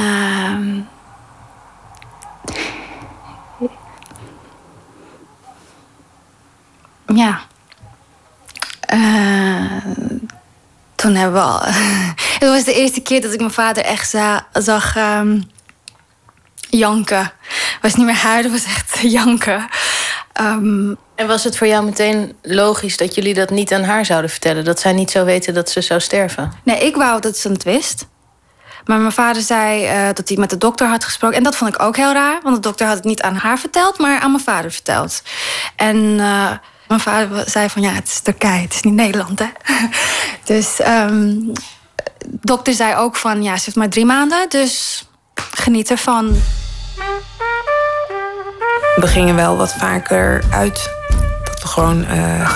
[7.15, 7.41] ja.
[8.81, 9.87] Eh,
[10.95, 11.61] toen hebben we al.
[12.39, 15.41] Het was de eerste keer dat ik mijn vader echt za- zag ehm,
[16.71, 17.19] janken.
[17.49, 19.69] Het was niet meer huilen, het was echt janken.
[20.33, 24.31] Ehm, En was het voor jou meteen logisch dat jullie dat niet aan haar zouden
[24.31, 24.65] vertellen?
[24.65, 26.53] Dat zij niet zou weten dat ze zou sterven?
[26.65, 28.07] Nee, ik wou dat ze het wist.
[28.85, 31.37] Maar mijn vader zei eh, dat hij met de dokter had gesproken.
[31.37, 32.39] En dat vond ik ook heel raar.
[32.43, 35.23] Want de dokter had het niet aan haar verteld, maar aan mijn vader verteld.
[35.77, 36.51] En eh,
[36.93, 39.47] mijn vader zei van ja, het is Turkije, het is niet Nederland, hè.
[40.55, 41.53] dus de
[42.41, 44.47] dokter zei ook van ja, ze heeft maar drie maanden.
[44.49, 45.05] Dus
[45.35, 46.37] geniet ervan.
[48.97, 50.91] We gingen wel wat vaker uit.
[51.45, 52.51] Dat we gewoon eh,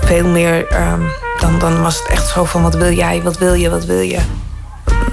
[0.00, 0.66] veel meer.
[0.66, 1.02] ehm,
[1.40, 4.00] dan, dan was het echt zo van: wat wil jij, wat wil je, wat wil
[4.00, 4.20] je?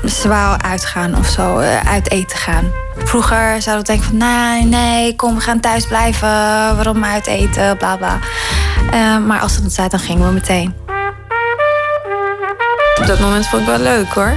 [0.04, 2.72] Wou uitgaan of zo, eh, uit eten gaan.
[2.98, 6.28] Vroeger zouden we denken van nee, nee, kom, we gaan thuis blijven.
[6.76, 8.20] Waarom uit eten, bla bla.
[8.92, 10.74] Eh, maar als ze dat zei, dan gingen we meteen.
[13.00, 14.34] Op dat moment vond ik wel leuk hoor.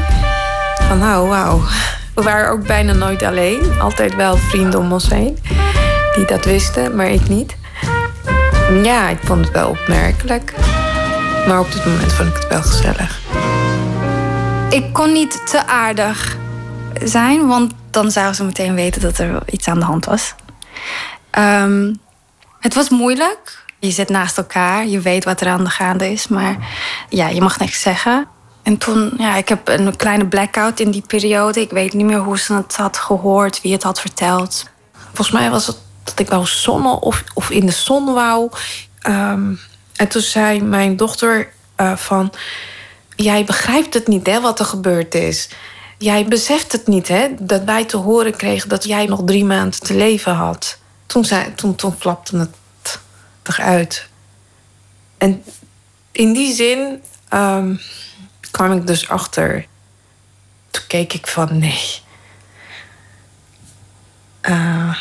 [0.88, 1.62] Van nou, wauw.
[2.14, 3.80] We waren ook bijna nooit alleen.
[3.80, 5.38] Altijd wel vrienden om ons heen.
[6.14, 7.56] Die dat wisten, maar ik niet.
[8.82, 10.54] Ja, ik vond het wel opmerkelijk.
[11.46, 13.20] Maar op dit moment vond ik het wel gezellig.
[14.76, 16.36] Ik kon niet te aardig
[17.04, 20.34] zijn, want dan zouden ze meteen weten dat er iets aan de hand was.
[21.30, 21.94] Ehm,
[22.60, 23.64] het was moeilijk.
[23.78, 26.56] Je zit naast elkaar, je weet wat er aan de gaande is, maar
[27.08, 28.26] ja, je mag niks zeggen.
[28.62, 31.60] En toen, ja, ik heb een kleine blackout in die periode.
[31.60, 34.64] Ik weet niet meer hoe ze het had gehoord, wie het had verteld.
[35.04, 38.50] Volgens mij was het dat ik wou zonnen of, of in de zon wou.
[39.00, 39.54] Ehm,
[39.96, 42.32] en toen zei mijn dochter eh, van...
[43.16, 45.48] Jij begrijpt het niet, hè, wat er gebeurd is.
[45.98, 48.68] Jij beseft het niet, hè, dat wij te horen kregen...
[48.68, 50.78] dat jij nog drie maanden te leven had.
[51.06, 51.94] Toen, zei, toen, toen
[52.32, 52.50] het
[53.42, 54.08] eruit.
[55.18, 55.44] En
[56.12, 57.76] in die zin ehm,
[58.50, 59.66] kwam ik dus achter.
[60.70, 62.04] Toen keek ik van, nee...
[64.40, 64.96] Eh,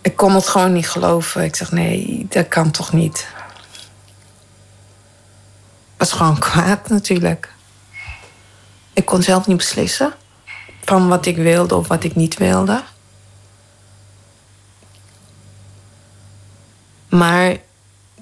[0.00, 1.44] ik kon het gewoon niet geloven.
[1.44, 3.26] Ik zeg, nee, dat kan toch niet.
[5.98, 7.52] Was gewoon kwaad natuurlijk.
[8.92, 10.12] Ik kon zelf niet beslissen
[10.84, 12.82] van wat ik wilde of wat ik niet wilde.
[17.08, 17.56] Maar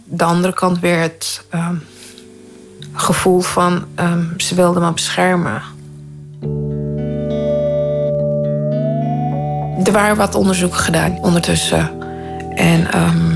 [0.05, 1.77] de andere kant weer het ehm,
[2.93, 5.63] gevoel van ehm, ze wilde me beschermen.
[9.85, 12.01] Er waren wat onderzoeken gedaan ondertussen.
[12.55, 13.36] En ehm,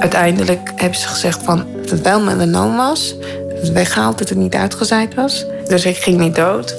[0.00, 3.14] uiteindelijk hebben ze gezegd van dat het wel melanoom was.
[3.48, 5.46] Dat het weggehaald, dat het niet uitgezaaid was.
[5.66, 6.74] Dus ik ging niet dood.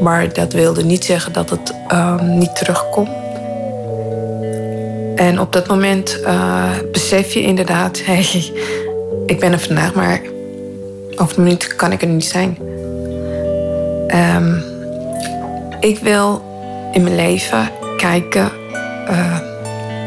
[0.00, 3.08] Maar dat wilde niet zeggen dat het ehm, niet terugkomt.
[5.14, 8.00] En op dat moment eh, besef je inderdaad...
[8.06, 8.52] hey,
[9.26, 10.20] ik ben er vandaag, maar
[11.16, 12.58] over een minuut kan ik er niet zijn.
[14.06, 14.54] Ehm,
[15.80, 16.42] ik wil
[16.92, 18.52] in mijn leven kijken
[19.06, 19.38] eh,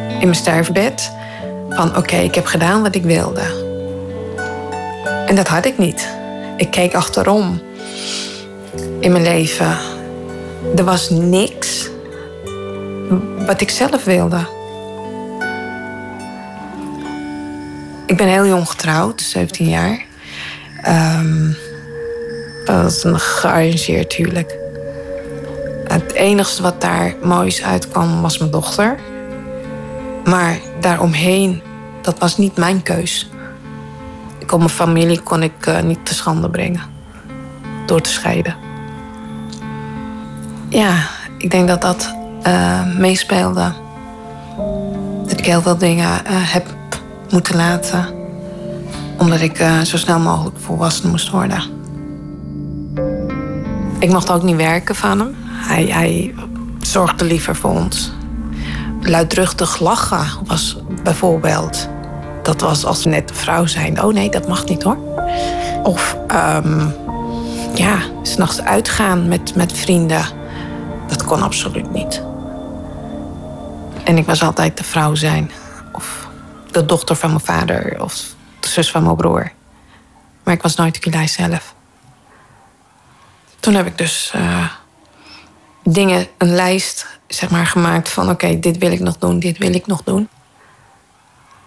[0.09, 1.11] in mijn sterfbed
[1.77, 3.41] van oké, ik heb gedaan wat ik wilde.
[5.25, 6.09] En dat had ik niet.
[6.55, 7.61] Ik keek achterom
[8.99, 9.77] in mijn leven.
[10.75, 11.89] Er was niks
[13.45, 14.39] wat ik zelf wilde.
[18.05, 20.05] Ik ben heel jong getrouwd, 17 jaar.
[20.81, 21.51] Ehm,
[22.65, 24.57] dat was een gearrangeerd huwelijk.
[25.83, 28.99] Het enige wat daar moois uitkwam was mijn dochter.
[30.23, 31.61] Maar daaromheen,
[32.07, 33.29] dat was niet mijn keus.
[34.37, 36.81] Ik kon mijn familie kon ik eh, niet te schande brengen.
[37.85, 38.55] Door te scheiden.
[40.69, 40.93] Ja,
[41.37, 43.73] ik denk dat dat eh, meespeelde.
[45.27, 46.65] Dat ik heel veel dingen eh, heb
[47.29, 48.05] moeten laten.
[49.17, 51.61] Omdat ik zo snel mogelijk volwassen moest worden.
[53.99, 55.35] Ik mocht ook niet werken van hem.
[55.45, 56.35] Hij, hij
[56.81, 58.11] zorgde liever voor ons.
[59.01, 61.89] Luidruchtig lachen was bijvoorbeeld.
[62.47, 64.03] Dat was als net een vrouw zijn.
[64.03, 64.97] Oh nee, dat mag niet hoor.
[65.83, 66.89] Of ehm,
[67.73, 70.25] ja, s'nachts uitgaan met, met vrienden.
[71.07, 72.21] Dat kon absoluut niet.
[74.03, 75.51] En ik was altijd de vrouw zijn.
[75.91, 76.27] Of
[76.71, 78.01] de dochter van mijn vader.
[78.01, 78.13] Of
[78.59, 79.51] de zus van mijn broer.
[80.43, 81.75] Maar ik was nooit Gulay zelf.
[83.59, 84.69] Toen heb ik dus eh,
[85.83, 88.29] dingen, een lijst zeg maar, gemaakt van...
[88.29, 90.29] oké, dit wil ik nog doen, dit wil ik nog doen.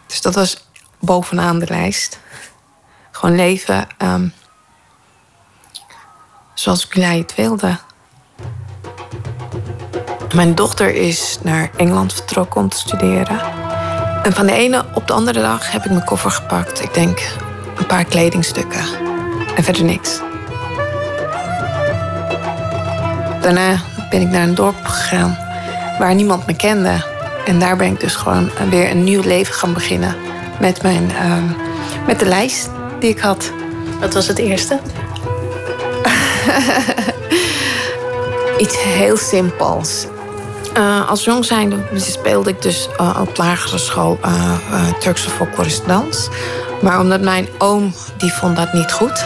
[0.07, 0.69] Dus dat was
[1.01, 2.21] bovenaan de lijst.
[3.11, 4.29] Gewoon leven ehm,
[6.55, 7.79] zoals Gulay het wilde.
[10.35, 13.41] Mijn dochter is naar Engeland vertrokken om te studeren.
[14.23, 16.83] En van de ene op de andere dag heb ik mijn koffer gepakt.
[16.83, 17.21] Ik denk
[17.77, 18.85] een paar kledingstukken
[19.57, 20.21] en verder niks.
[23.41, 25.39] Daarna ben ik naar een dorp gegaan
[25.99, 27.05] waar niemand me kende.
[27.45, 30.17] En daar ben ik dus gewoon weer een nieuw leven gaan beginnen.
[30.61, 31.45] Met, mijn, ehm,
[32.07, 33.53] met de lijst die ik had.
[34.01, 34.81] Wat was het eerste?
[38.59, 40.07] Iets heel simpels.
[40.75, 44.53] Eh, als jong zijnde speelde ik dus eh, op lagere school uh,
[45.01, 45.81] Turkse folklorisch
[46.81, 49.25] Maar omdat mijn oom, die vond dat niet goed.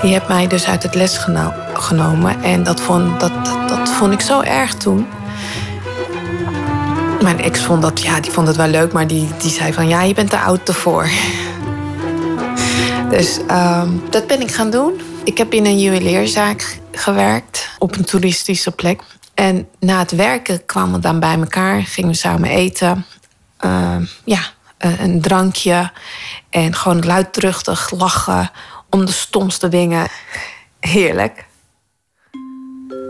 [0.00, 2.42] Die heeft mij dus uit het les geno genomen.
[2.42, 5.06] En dat vond, dat, dat, dat, vond ik zo erg toen.
[7.22, 8.92] Mijn ex vond dat, ja, die vond het wel leuk.
[8.92, 11.08] Maar die, die zei van, ja, je bent te oud ervoor.
[13.10, 15.00] dus ehm, dat ben ik gaan doen.
[15.24, 17.70] Ik heb in een juwelierzaak gewerkt.
[17.78, 19.02] Op een toeristische plek.
[19.34, 23.06] En na het werken kwamen we dan bij elkaar, gingen we samen eten.
[23.60, 24.40] Uh, ja,
[24.78, 25.90] een drankje
[26.50, 28.50] en gewoon luidruchtig lachen
[28.90, 30.08] om de stomste dingen.
[30.80, 31.44] Heerlijk.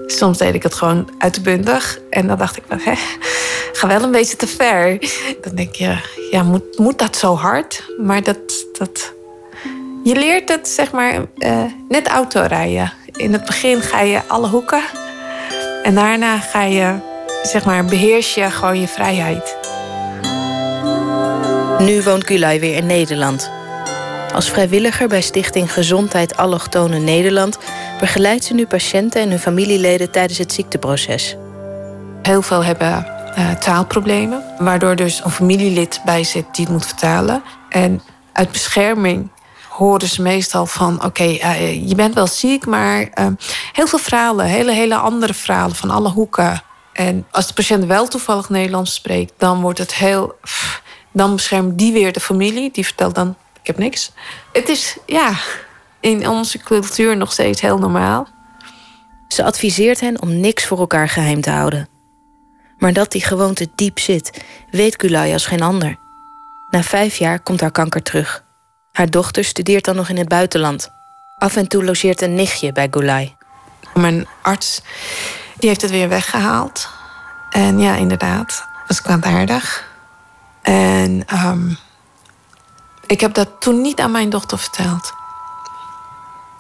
[0.07, 2.93] Soms deed ik het gewoon uitbundig en dan dacht ik, hè,
[3.73, 4.99] ga wel een beetje te ver.
[5.43, 5.97] Dan denk je,
[6.31, 7.85] ja, moet, moet dat zo hard?
[7.99, 8.39] Maar dat,
[8.79, 9.13] dat,
[10.03, 12.93] je leert het, zeg maar, uh, net autorijden.
[13.13, 14.83] In het begin ga je alle hoeken
[15.83, 16.95] en daarna ga je,
[17.43, 19.57] zeg maar, beheers je gewoon je vrijheid.
[21.79, 23.51] Nu woont Gulay weer in Nederland.
[24.35, 27.59] Als vrijwilliger bij Stichting Gezondheid Allochtone Nederland
[28.01, 31.37] begeleidt ze nu patiënten en hun familieleden tijdens het ziekteproces.
[32.23, 33.07] Heel veel hebben
[33.39, 37.43] uh, taalproblemen, waardoor dus een familielid bij zit die het moet vertalen.
[37.69, 39.31] En uit bescherming
[39.69, 43.27] horen ze meestal van: oké, eh, je bent wel ziek, maar uh,
[43.73, 46.63] heel veel verhalen, hele, hele andere verhalen van alle hoeken.
[46.93, 50.35] En als de patiënt wel toevallig Nederlands spreekt, dan wordt het heel.
[51.13, 53.37] Dan beschermt die weer de familie, die vertelt dan:
[53.67, 54.13] ik heb niks.
[54.53, 55.33] Het is ja,
[56.01, 58.29] in onze cultuur nog steeds heel normaal.
[59.29, 61.89] Ze adviseert hen om niks voor elkaar geheim te houden.
[62.79, 65.97] Maar dat die gewoonte diep zit, weet Gulay als geen ander.
[66.71, 68.45] Na vijf jaar komt haar kanker terug.
[68.93, 70.91] Haar dochter studeert dan nog in het buitenland.
[71.39, 73.37] Af en toe logeert een nichtje bij Gulay.
[73.95, 74.83] Mijn arts
[75.57, 76.89] die heeft het weer weggehaald.
[77.51, 79.89] En ja, inderdaad, was kwaadaardig.
[80.63, 81.79] En um,
[83.07, 85.13] ik heb dat toen niet aan mijn dochter verteld.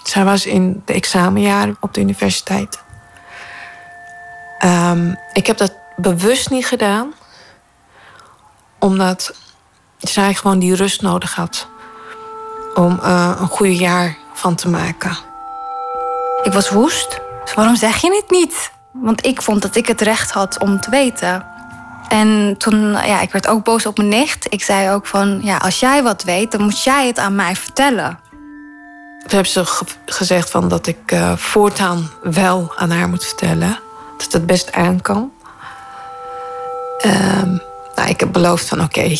[0.03, 2.85] Zij was in de examenjaren op de universiteit.
[4.65, 7.15] Um, ik heb dat bewust niet gedaan,
[8.79, 9.35] omdat
[9.99, 11.69] zij gewoon die rust nodig had
[12.75, 15.17] om uh, een goede jaar van te maken.
[16.43, 17.21] Ik was woest.
[17.55, 18.73] Waarom zeg je het niet?
[18.93, 21.56] Want ik vond dat ik het recht had om te weten.
[22.09, 24.53] En toen, ja, ik werd ook boos op mijn nicht.
[24.53, 27.57] Ik zei ook van, ja, als jij wat weet, dan moet jij het aan mij
[27.57, 28.19] vertellen.
[29.19, 33.79] Toen hebben ze ge gezegd van dat ik uh, voortaan wel aan haar moet vertellen.
[34.17, 35.33] Dat het best aan kan.
[37.07, 37.61] Um,
[37.95, 39.19] nou, ik heb beloofd van oké, uh,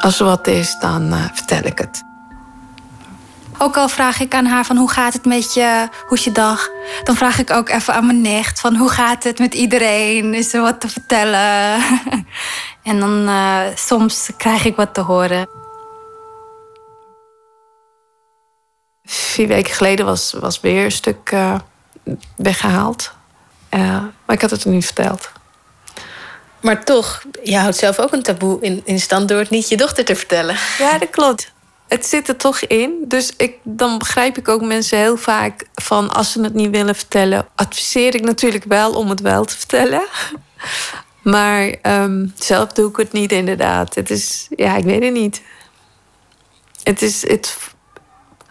[0.00, 2.07] als er wat is, dan uh, vertel ik het.
[3.60, 6.32] Ook al vraag ik aan haar van hoe gaat het met je, hoe is je
[6.32, 6.70] dag?
[7.04, 10.34] Dan vraag ik ook even aan mijn nicht van hoe gaat het met iedereen?
[10.34, 11.82] Is er wat te vertellen?
[12.90, 15.48] en dan uh, soms krijg ik wat te horen.
[19.04, 21.54] Vier weken geleden was, was weer een stuk uh,
[22.36, 23.12] weggehaald.
[23.74, 23.80] Uh,
[24.24, 25.30] maar ik had het er niet verteld.
[26.60, 29.76] Maar toch, je houdt zelf ook een taboe in, in stand door het niet je
[29.76, 30.56] dochter te vertellen.
[30.78, 31.52] Ja, dat klopt.
[31.88, 33.04] Het zit er toch in.
[33.06, 36.94] Dus ik, dan begrijp ik ook mensen heel vaak van als ze het niet willen
[36.94, 40.02] vertellen, adviseer ik natuurlijk wel om het wel te vertellen.
[41.22, 43.94] Maar um, zelf doe ik het niet, inderdaad.
[43.94, 45.42] Het is, ja, ik weet het niet.
[46.82, 47.56] Het is het,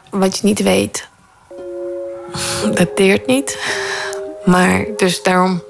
[0.10, 1.08] wat je niet weet.
[2.78, 3.58] Dat deert niet.
[4.46, 5.64] Maar dus daarom,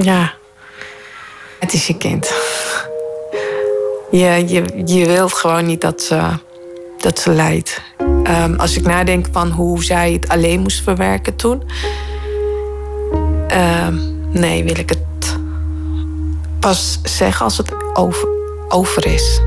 [0.00, 0.34] ja,
[1.58, 2.32] het is je kind.
[4.18, 6.20] Je, je, je wilt gewoon niet dat ze,
[6.98, 7.82] dat ze lijdt.
[8.26, 11.62] Um, als ik nadenk van hoe zij het alleen moest verwerken toen.
[13.86, 14.00] Um,
[14.32, 15.36] nee, wil ik het
[16.60, 18.28] pas zeggen als het over,
[18.68, 19.40] over is.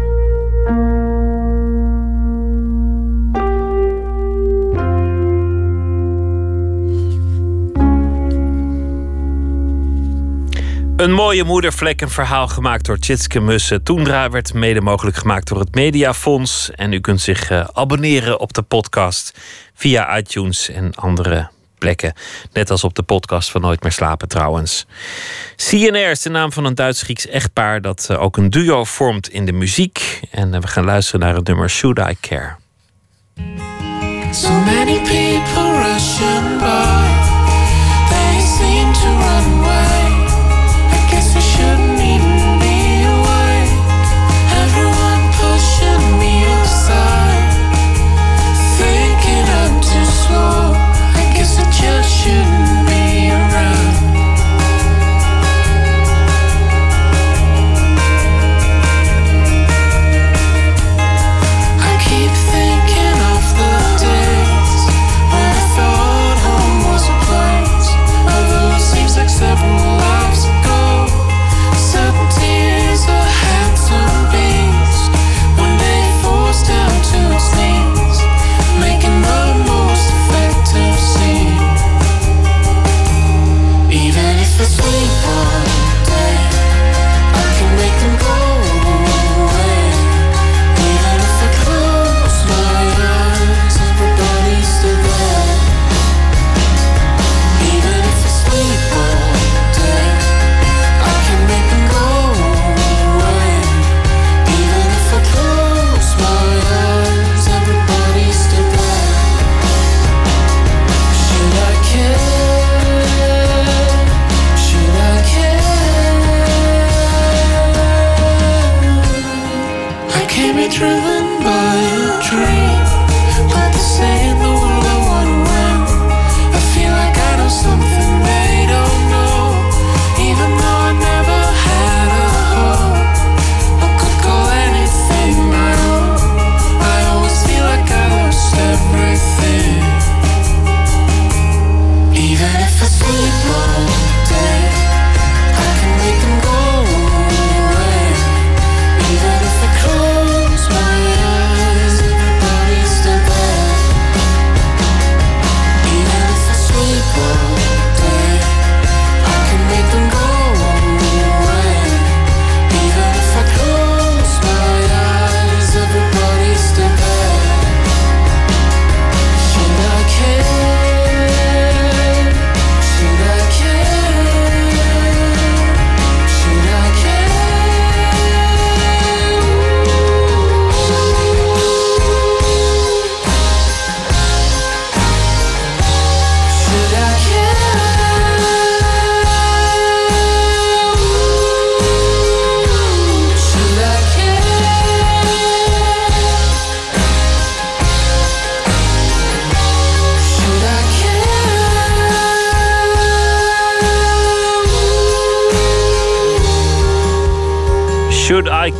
[11.07, 13.83] Een mooie moedervlek, een verhaal gemaakt door Tjitske Mussen.
[13.83, 16.71] Toendra werd mede mogelijk gemaakt door het Mediafonds.
[16.71, 19.39] En u kunt zich uh, abonneren op de podcast
[19.73, 22.13] via iTunes en andere plekken.
[22.53, 24.85] Net als op de podcast van Nooit meer slapen trouwens.
[25.55, 27.81] CNR is de naam van een Duits-Grieks echtpaar...
[27.81, 30.19] dat uh, ook een duo vormt in de muziek.
[30.31, 32.55] En uh, we gaan luisteren naar het nummer Should I Care.
[34.31, 37.25] So many people rushing by
[38.09, 40.06] They seem to run away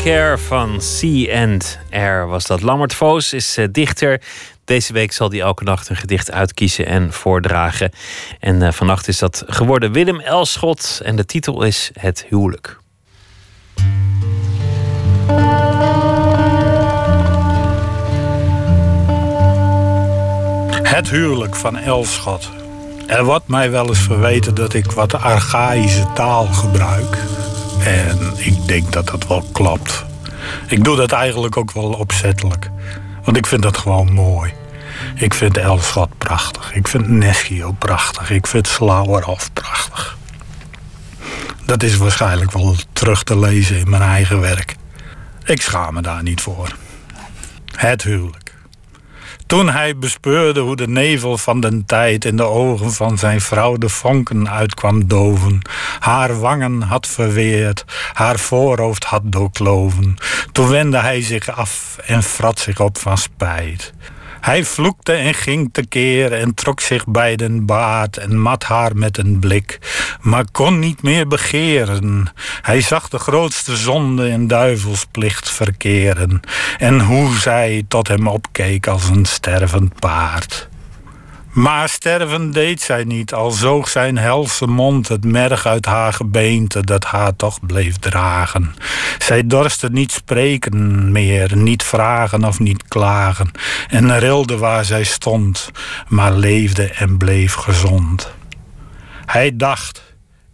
[0.07, 2.61] Care van C and R was dat.
[2.61, 4.21] Lammert Voos is eh, dichter.
[4.65, 7.91] Deze week zal hij elke nacht een gedicht uitkiezen en voordragen.
[8.39, 11.01] En eh, vannacht is dat geworden Willem Elschot.
[11.03, 12.77] En de titel is Het huwelijk.
[20.81, 22.49] Het huwelijk van Elschot.
[23.07, 27.17] Er wordt mij wel eens verweten dat ik wat archaïsche taal gebruik.
[27.87, 30.05] En ik denk dat dat wel klopt.
[30.67, 32.69] Ik doe dat eigenlijk ook wel opzettelijk.
[33.23, 34.53] Want ik vind dat gewoon mooi.
[35.15, 36.73] Ik vind Elschot prachtig.
[36.73, 38.29] Ik vind Neschio prachtig.
[38.29, 40.17] Ik vind Slauerhoff prachtig.
[41.65, 44.75] Dat is waarschijnlijk wel terug te lezen in mijn eigen werk.
[45.45, 46.75] Ik schaam me daar niet voor.
[47.75, 48.46] Het huwelijk.
[49.47, 53.77] Toen hij bespeurde hoe de nevel van den tijd in de ogen van zijn vrouw
[53.77, 55.61] de vonken uitkwam doven,
[55.99, 60.15] haar wangen had verweerd, haar voorhoofd had doorkloven,
[60.51, 63.93] toen wendde hij zich af en frat zich op van spijt.
[64.41, 69.17] Hij vloekte en ging tekeer en trok zich bij den baard en mat haar met
[69.17, 69.79] een blik,
[70.21, 72.31] maar kon niet meer begeren.
[72.61, 76.39] Hij zag de grootste zonde en duivelsplicht verkeren
[76.77, 80.69] en hoe zij tot hem opkeek als een stervend paard.
[81.57, 86.81] Maar sterven deed zij niet, al zoog zijn helse mond het merg uit haar gebeente
[86.83, 88.75] dat haar toch bleef dragen.
[89.17, 93.51] Zij dorste niet spreken meer, niet vragen of niet klagen,
[93.87, 95.71] en rilde waar zij stond,
[96.07, 98.33] maar leefde en bleef gezond.
[99.25, 100.06] Hij dacht.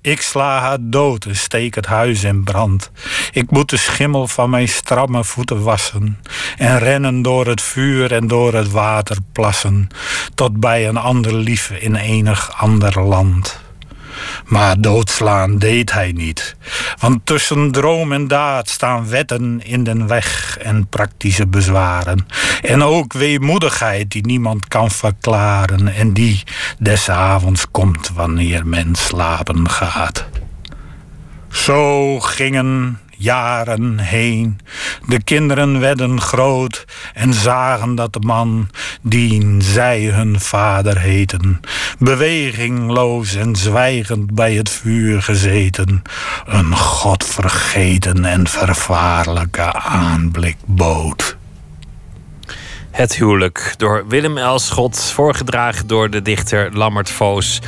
[0.04, 2.92] Ik sla haar dood en steek het huis in brand.
[3.32, 6.20] Ik moet de schimmel van mijn stramme voeten wassen.
[6.58, 9.88] En rennen door het vuur en door het water plassen.
[10.36, 13.62] Tot bij een ander lief in enig ander land.
[14.45, 16.56] Maar doodslaan deed hij niet.
[17.00, 22.28] Want tussen droom en daad staan wetten in den weg en praktische bezwaren.
[22.62, 25.88] En ook weemoedigheid die niemand kan verklaren.
[25.88, 26.44] En die
[26.80, 30.26] des avonds komt wanneer men slapen gaat.
[31.50, 34.60] Zo gingen jaren heen.
[35.08, 38.70] De kinderen werden groot en zagen dat de man,
[39.02, 41.60] dien zij hun vader heten,
[42.00, 46.02] bewegingloos en zwijgend bij het vuur gezeten,
[46.45, 51.38] een godvergeten en vervaarlijke aanblik bood.
[52.94, 57.60] Het huwelijk door Willem Elschot, voorgedragen door de dichter Lammert Voos.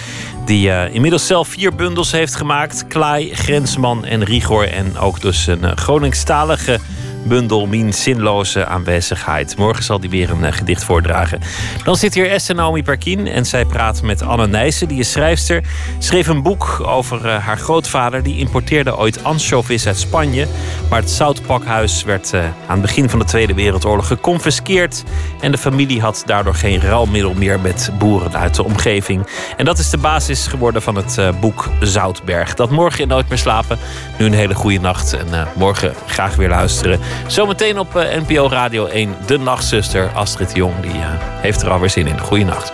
[0.45, 2.87] Die eh, inmiddels zelf vier bundels heeft gemaakt.
[2.87, 4.67] Klaai, Grensman en Rigor.
[4.67, 6.79] En ook dus een uh, Groningstalige
[7.25, 9.57] bundel Mien Zinloze Aanwezigheid.
[9.57, 11.39] Morgen zal hij weer een uh, gedicht voordragen.
[11.83, 14.87] Dan zit hier Esther Naomi Perkin en zij praat met Anne Nijssen.
[14.87, 15.63] Die is schrijfster.
[15.99, 18.23] Schreef een boek over uh, haar grootvader.
[18.23, 20.47] Die importeerde ooit anchovies uit Spanje.
[20.89, 25.03] Maar het zoutpakhuis werd uh, aan het begin van de Tweede Wereldoorlog geconfiskeerd.
[25.41, 29.27] En de familie had daardoor geen ruilmiddel meer met boeren uit de omgeving.
[29.57, 32.53] En dat is de basis geworden van het boek Zoutberg.
[32.53, 33.77] Dat morgen in Nooit meer slapen.
[34.17, 36.99] Nu een hele goede nacht en morgen graag weer luisteren.
[37.27, 40.79] Zometeen op uh, NPO Radio 1, de nachtzuster Astrid Jong.
[40.81, 42.19] Die uh, heeft er alweer zin in.
[42.19, 42.73] Goeienacht.